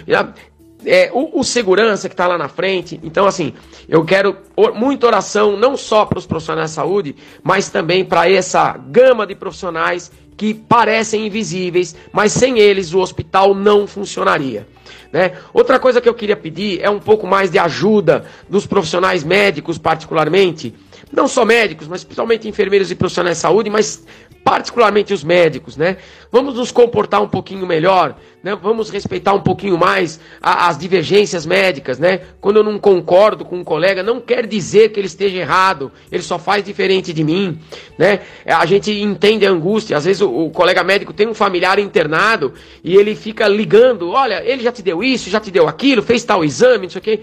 [0.85, 2.99] é, o, o, segurança que está lá na frente.
[3.03, 3.53] Então, assim,
[3.89, 4.37] eu quero
[4.75, 9.35] muita oração, não só para os profissionais de saúde, mas também para essa gama de
[9.35, 10.11] profissionais
[10.41, 14.67] que parecem invisíveis, mas sem eles o hospital não funcionaria.
[15.13, 15.33] Né?
[15.53, 19.77] Outra coisa que eu queria pedir é um pouco mais de ajuda dos profissionais médicos,
[19.77, 20.75] particularmente,
[21.13, 24.03] não só médicos, mas principalmente enfermeiros e profissionais de saúde, mas
[24.45, 25.99] particularmente os médicos, né?
[26.33, 28.57] Vamos nos comportar um pouquinho melhor, né?
[28.57, 32.21] Vamos respeitar um pouquinho mais a, as divergências médicas, né?
[32.41, 36.23] Quando eu não concordo com um colega, não quer dizer que ele esteja errado, ele
[36.23, 37.59] só faz diferente de mim,
[37.99, 38.21] né?
[38.45, 41.79] É, a gente entende a angústia, às vezes o, o colega médico tem um familiar
[41.79, 46.03] internado e ele fica ligando, olha, ele já te deu isso, já te deu aquilo,
[46.03, 47.21] fez tal exame, não sei o quê.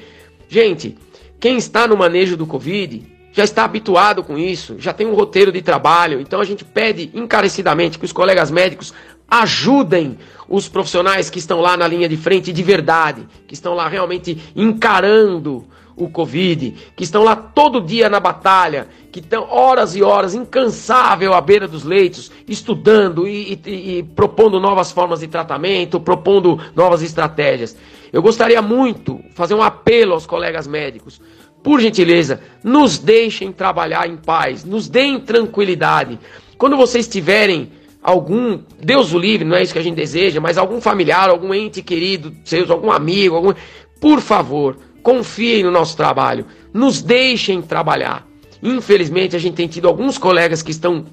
[0.48, 0.98] Gente,
[1.40, 5.52] quem está no manejo do Covid já está habituado com isso, já tem um roteiro
[5.52, 6.20] de trabalho.
[6.20, 8.92] Então a gente pede encarecidamente que os colegas médicos
[9.30, 10.18] ajudem
[10.50, 14.52] os profissionais que estão lá na linha de frente de verdade, que estão lá realmente
[14.56, 20.34] encarando o Covid, que estão lá todo dia na batalha, que estão horas e horas,
[20.34, 26.60] incansável à beira dos leitos, estudando e, e, e propondo novas formas de tratamento, propondo
[26.76, 27.78] novas estratégias.
[28.12, 31.22] Eu gostaria muito fazer um apelo aos colegas médicos
[31.68, 36.18] por gentileza, nos deixem trabalhar em paz, nos deem tranquilidade.
[36.58, 40.58] Quando vocês tiverem algum, Deus o livre, não é isso que a gente deseja, mas
[40.58, 43.54] algum familiar, algum ente querido, seus, algum amigo, algum,
[44.00, 48.26] por favor, confiem no nosso trabalho, nos deixem trabalhar.
[48.64, 51.04] Infelizmente, a gente tem tido alguns colegas que estão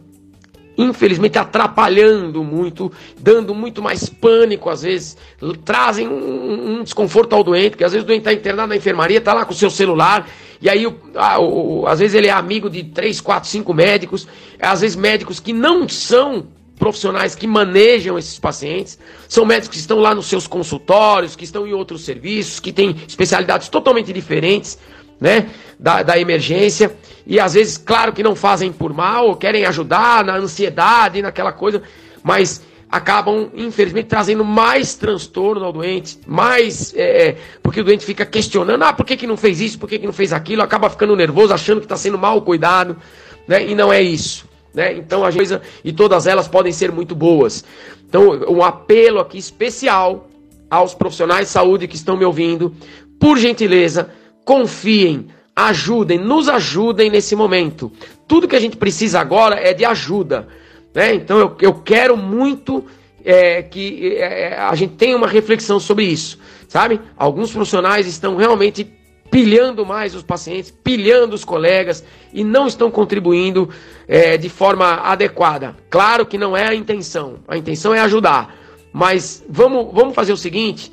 [0.76, 5.16] infelizmente atrapalhando muito, dando muito mais pânico às vezes,
[5.64, 9.18] trazem um, um desconforto ao doente, porque às vezes o doente está internado na enfermaria,
[9.18, 10.28] está lá com o seu celular,
[10.60, 14.26] e aí o, a, o, às vezes ele é amigo de três, quatro, cinco médicos,
[14.60, 16.46] às vezes médicos que não são
[16.78, 18.98] profissionais que manejam esses pacientes,
[19.28, 22.96] são médicos que estão lá nos seus consultórios, que estão em outros serviços, que têm
[23.06, 24.78] especialidades totalmente diferentes,
[25.20, 25.48] né,
[25.78, 26.94] da, da emergência,
[27.26, 31.82] e às vezes, claro que não fazem por mal, querem ajudar na ansiedade, naquela coisa,
[32.22, 36.94] mas acabam, infelizmente, trazendo mais transtorno ao doente, mais.
[36.94, 39.88] É, é, porque o doente fica questionando: ah, por que, que não fez isso, por
[39.88, 42.96] que, que não fez aquilo, acaba ficando nervoso, achando que está sendo mal cuidado,
[43.46, 43.66] né?
[43.66, 44.46] E não é isso.
[44.74, 44.94] Né?
[44.94, 47.64] Então a coisa, e todas elas podem ser muito boas.
[48.08, 50.28] Então, um apelo aqui especial
[50.68, 52.74] aos profissionais de saúde que estão me ouvindo,
[53.18, 54.10] por gentileza,
[54.44, 57.90] confiem, ajudem, nos ajudem nesse momento.
[58.26, 60.48] Tudo que a gente precisa agora é de ajuda.
[60.94, 61.14] Né?
[61.14, 62.86] Então eu, eu quero muito
[63.24, 66.38] é, que é, a gente tenha uma reflexão sobre isso,
[66.68, 67.00] sabe?
[67.16, 68.86] Alguns profissionais estão realmente
[69.30, 73.68] pilhando mais os pacientes, pilhando os colegas e não estão contribuindo
[74.06, 75.74] é, de forma adequada.
[75.90, 78.54] Claro que não é a intenção, a intenção é ajudar,
[78.92, 80.92] mas vamos, vamos fazer o seguinte: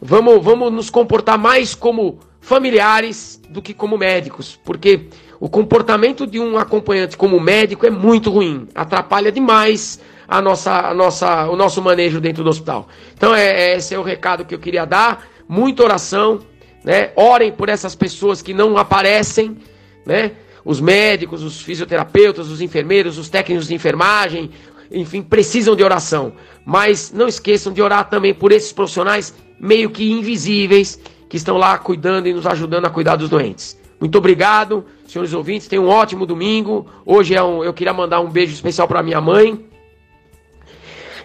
[0.00, 5.08] vamos, vamos nos comportar mais como familiares do que como médicos, porque
[5.40, 9.98] o comportamento de um acompanhante como médico é muito ruim, atrapalha demais
[10.28, 12.86] a nossa, a nossa, o nosso manejo dentro do hospital.
[13.14, 15.26] Então, é, é esse é o recado que eu queria dar.
[15.48, 16.40] Muita oração,
[16.84, 17.10] né?
[17.16, 19.56] Orem por essas pessoas que não aparecem,
[20.04, 20.32] né?
[20.62, 24.50] Os médicos, os fisioterapeutas, os enfermeiros, os técnicos de enfermagem,
[24.92, 26.34] enfim, precisam de oração.
[26.66, 31.00] Mas não esqueçam de orar também por esses profissionais meio que invisíveis
[31.30, 33.79] que estão lá cuidando e nos ajudando a cuidar dos doentes.
[34.00, 35.68] Muito obrigado, senhores ouvintes.
[35.68, 36.86] Tenham um ótimo domingo.
[37.04, 39.66] Hoje é um, eu queria mandar um beijo especial para minha mãe.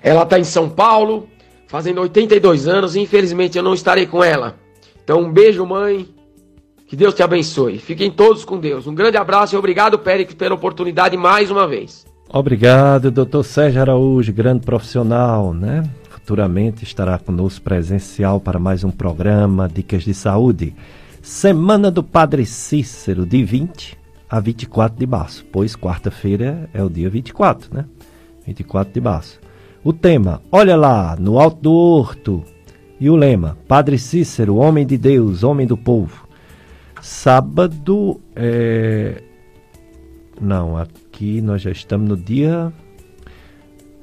[0.03, 1.27] Ela está em São Paulo,
[1.67, 4.55] fazendo 82 anos, infelizmente eu não estarei com ela.
[5.03, 6.07] Então, um beijo, mãe.
[6.87, 7.79] Que Deus te abençoe.
[7.79, 8.85] Fiquem todos com Deus.
[8.85, 12.05] Um grande abraço e obrigado, Pérez, pela oportunidade mais uma vez.
[12.29, 15.83] Obrigado, doutor Sérgio Araújo, grande profissional, né?
[16.09, 20.75] Futuramente estará conosco presencial para mais um programa Dicas de Saúde.
[21.25, 23.97] Semana do Padre Cícero, de 20
[24.29, 27.85] a 24 de março, pois quarta-feira é o dia 24, né?
[28.45, 29.39] 24 de março.
[29.83, 32.43] O tema, olha lá, no alto do horto,
[32.99, 36.27] e o lema: Padre Cícero, homem de Deus, homem do povo.
[37.01, 39.23] Sábado é.
[40.39, 42.71] Não, aqui nós já estamos no dia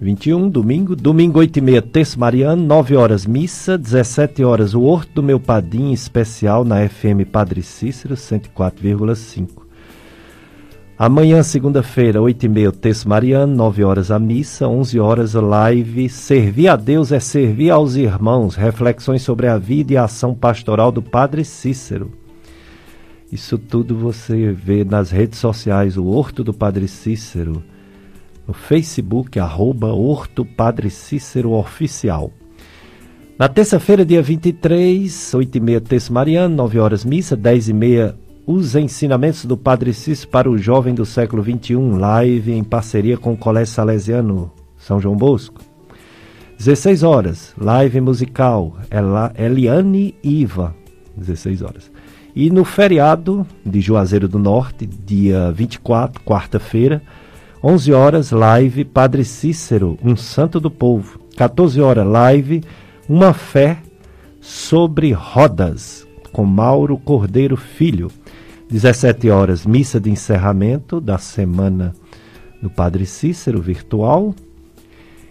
[0.03, 0.97] 21, domingo.
[0.97, 5.39] Domingo, 8 e meia, terço mariano, 9 horas missa, 17 horas o Horto do Meu
[5.39, 9.62] Padim especial na FM Padre Cícero, 104,5.
[10.99, 16.09] Amanhã, segunda-feira, 8 e meia, texto mariano, 9 horas a missa, 11 horas live.
[16.09, 18.57] Servir a Deus é servir aos irmãos.
[18.57, 22.11] Reflexões sobre a vida e a ação pastoral do Padre Cícero.
[23.31, 27.62] Isso tudo você vê nas redes sociais, o Horto do Padre Cícero,
[28.47, 32.31] no Facebook, arroba Horto Padre Cícero Oficial.
[33.39, 38.16] Na terça-feira, dia 23, 8 e meia, texto mariano, 9 horas missa, 10 e meia,
[38.47, 43.32] os ensinamentos do Padre Cícero para o jovem do século XXI, live em parceria com
[43.32, 45.60] o Colégio Salesiano São João Bosco.
[46.59, 48.77] 16 horas, live musical,
[49.36, 50.74] Eliane Iva,
[51.16, 51.90] 16 horas.
[52.35, 57.02] E no feriado de Juazeiro do Norte, dia 24, quarta-feira,
[57.64, 61.20] 11 horas, live Padre Cícero, um santo do povo.
[61.36, 62.64] 14 horas, live
[63.09, 63.78] Uma Fé
[64.40, 68.10] sobre Rodas, com Mauro Cordeiro Filho.
[68.68, 71.94] 17 horas, missa de encerramento da semana
[72.60, 74.34] do Padre Cícero virtual.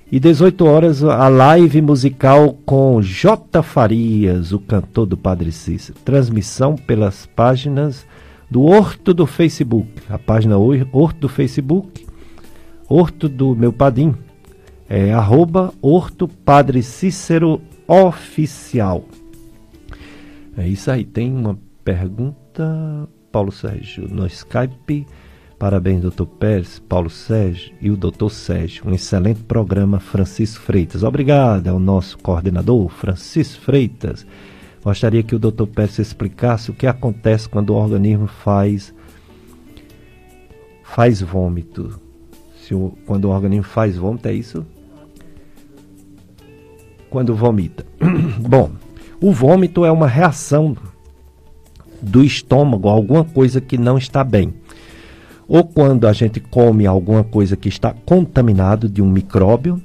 [0.10, 3.62] E 18 horas, a live musical com J.
[3.62, 6.00] Farias, o cantor do Padre Cícero.
[6.06, 8.06] Transmissão pelas páginas
[8.50, 9.90] do Horto do Facebook.
[10.10, 12.06] A página Horto do Facebook,
[12.94, 14.14] Horto do meu padim.
[14.90, 19.06] É arroba Horto Padre Cícero Oficial.
[20.58, 21.06] É isso aí.
[21.06, 23.08] Tem uma pergunta.
[23.32, 25.08] Paulo Sérgio no Skype.
[25.58, 28.86] Parabéns, doutor Pérez, Paulo Sérgio e o doutor Sérgio.
[28.86, 31.02] Um excelente programa, Francisco Freitas.
[31.02, 34.28] Obrigado ao nosso coordenador, Francisco Freitas.
[34.84, 38.94] Gostaria que o doutor Pérez explicasse o que acontece quando o organismo faz
[40.84, 42.11] faz vômito.
[42.62, 44.66] Se o, quando o organismo faz vômito, é isso?
[47.10, 47.86] Quando vomita.
[48.40, 48.72] Bom,
[49.20, 50.76] o vômito é uma reação
[52.02, 54.54] do estômago alguma coisa que não está bem.
[55.48, 59.82] Ou quando a gente come alguma coisa que está contaminado de um micróbio,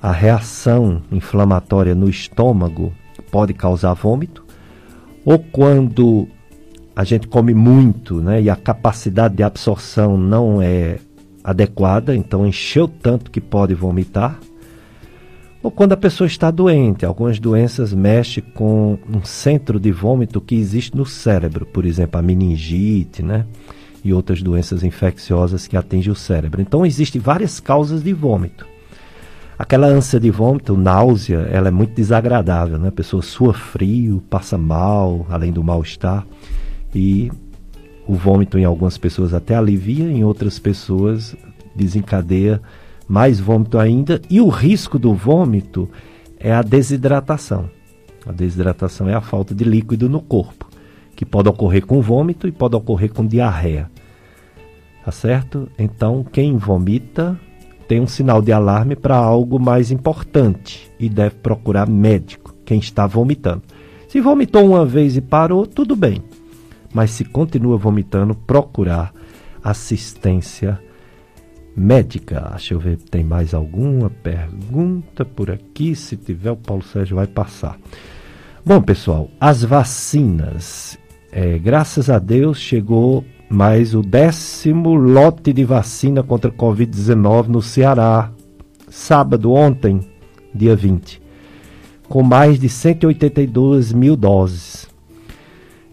[0.00, 2.92] a reação inflamatória no estômago
[3.30, 4.44] pode causar vômito.
[5.24, 6.28] Ou quando
[6.94, 10.98] a gente come muito né, e a capacidade de absorção não é
[11.46, 14.38] adequada, então encheu tanto que pode vomitar
[15.66, 17.04] ou quando a pessoa está doente.
[17.04, 22.22] Algumas doenças mexem com um centro de vômito que existe no cérebro, por exemplo, a
[22.22, 23.44] meningite, né?
[24.04, 26.60] E outras doenças infecciosas que atingem o cérebro.
[26.60, 28.64] Então, existem várias causas de vômito.
[29.58, 32.86] Aquela ânsia de vômito, náusea, ela é muito desagradável, né?
[32.86, 36.24] A pessoa sua frio, passa mal, além do mal-estar.
[36.94, 37.28] E
[38.06, 41.36] o vômito em algumas pessoas até alivia, em outras pessoas
[41.74, 42.60] desencadeia
[43.08, 45.88] mais vômito ainda, e o risco do vômito
[46.38, 47.70] é a desidratação.
[48.26, 50.68] A desidratação é a falta de líquido no corpo,
[51.14, 53.88] que pode ocorrer com vômito e pode ocorrer com diarreia.
[55.04, 55.68] Tá certo?
[55.78, 57.38] Então, quem vomita
[57.86, 63.06] tem um sinal de alarme para algo mais importante e deve procurar médico, quem está
[63.06, 63.62] vomitando.
[64.08, 66.22] Se vomitou uma vez e parou, tudo bem.
[66.96, 69.12] Mas se continua vomitando, procurar
[69.62, 70.80] assistência
[71.76, 72.48] médica.
[72.52, 75.94] Deixa eu ver, tem mais alguma pergunta por aqui?
[75.94, 77.78] Se tiver, o Paulo Sérgio vai passar.
[78.64, 80.98] Bom, pessoal, as vacinas.
[81.30, 88.32] É, graças a Deus chegou mais o décimo lote de vacina contra Covid-19 no Ceará,
[88.88, 90.00] sábado, ontem,
[90.54, 91.20] dia 20,
[92.08, 94.85] com mais de 182 mil doses.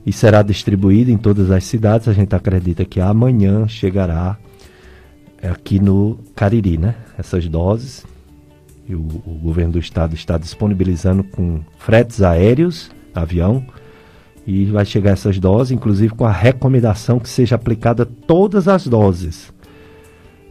[0.05, 2.07] E será distribuído em todas as cidades.
[2.07, 4.37] A gente acredita que amanhã chegará
[5.41, 6.95] aqui no Cariri, né?
[7.17, 8.05] Essas doses.
[8.87, 13.65] E o, o governo do estado está disponibilizando com fretes aéreos, avião,
[14.45, 19.53] e vai chegar essas doses, inclusive com a recomendação que seja aplicada todas as doses.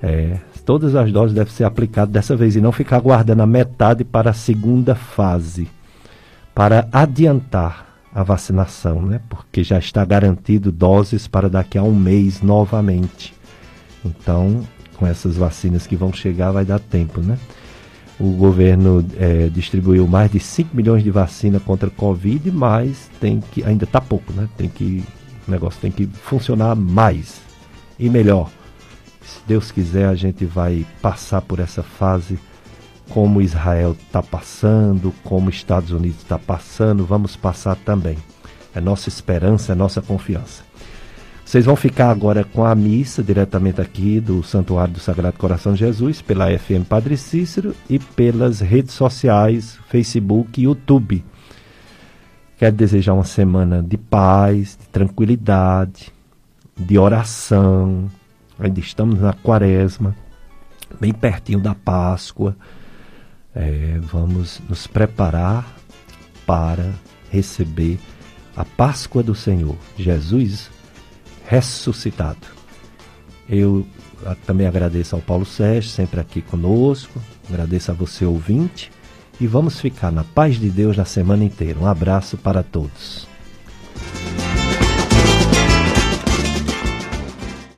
[0.03, 4.03] É, todas as doses devem ser aplicadas dessa vez e não ficar guardando a metade
[4.03, 5.69] para a segunda fase,
[6.55, 9.21] para adiantar a vacinação, né?
[9.29, 13.35] Porque já está garantido doses para daqui a um mês novamente.
[14.05, 14.67] Então,
[14.97, 17.39] com essas vacinas que vão chegar, vai dar tempo, né?
[18.21, 23.41] O governo é, distribuiu mais de 5 milhões de vacina contra a Covid, mas tem
[23.41, 24.49] que ainda está pouco, né?
[24.57, 25.03] Tem que
[25.47, 27.41] o negócio tem que funcionar mais
[27.99, 28.51] e melhor.
[29.23, 32.39] Se Deus quiser, a gente vai passar por essa fase
[33.11, 38.17] como Israel está passando, como Estados Unidos está passando, vamos passar também.
[38.75, 40.63] É nossa esperança, é nossa confiança.
[41.45, 45.81] Vocês vão ficar agora com a missa diretamente aqui do Santuário do Sagrado Coração de
[45.81, 51.23] Jesus, pela FM Padre Cícero e pelas redes sociais, Facebook e YouTube.
[52.57, 56.11] Quero desejar uma semana de paz, de tranquilidade,
[56.75, 58.11] de oração.
[58.59, 60.17] Ainda estamos na quaresma,
[60.99, 62.57] bem pertinho da Páscoa.
[63.55, 65.77] É, vamos nos preparar
[66.47, 66.93] para
[67.31, 67.99] receber
[68.57, 69.77] a Páscoa do Senhor.
[69.97, 70.71] Jesus
[71.47, 72.47] ressuscitado.
[73.49, 73.87] Eu
[74.47, 78.91] também agradeço ao Paulo Sérgio, sempre aqui conosco, agradeço a você, ouvinte,
[79.41, 81.79] e vamos ficar na paz de Deus na semana inteira.
[81.79, 83.27] Um abraço para todos.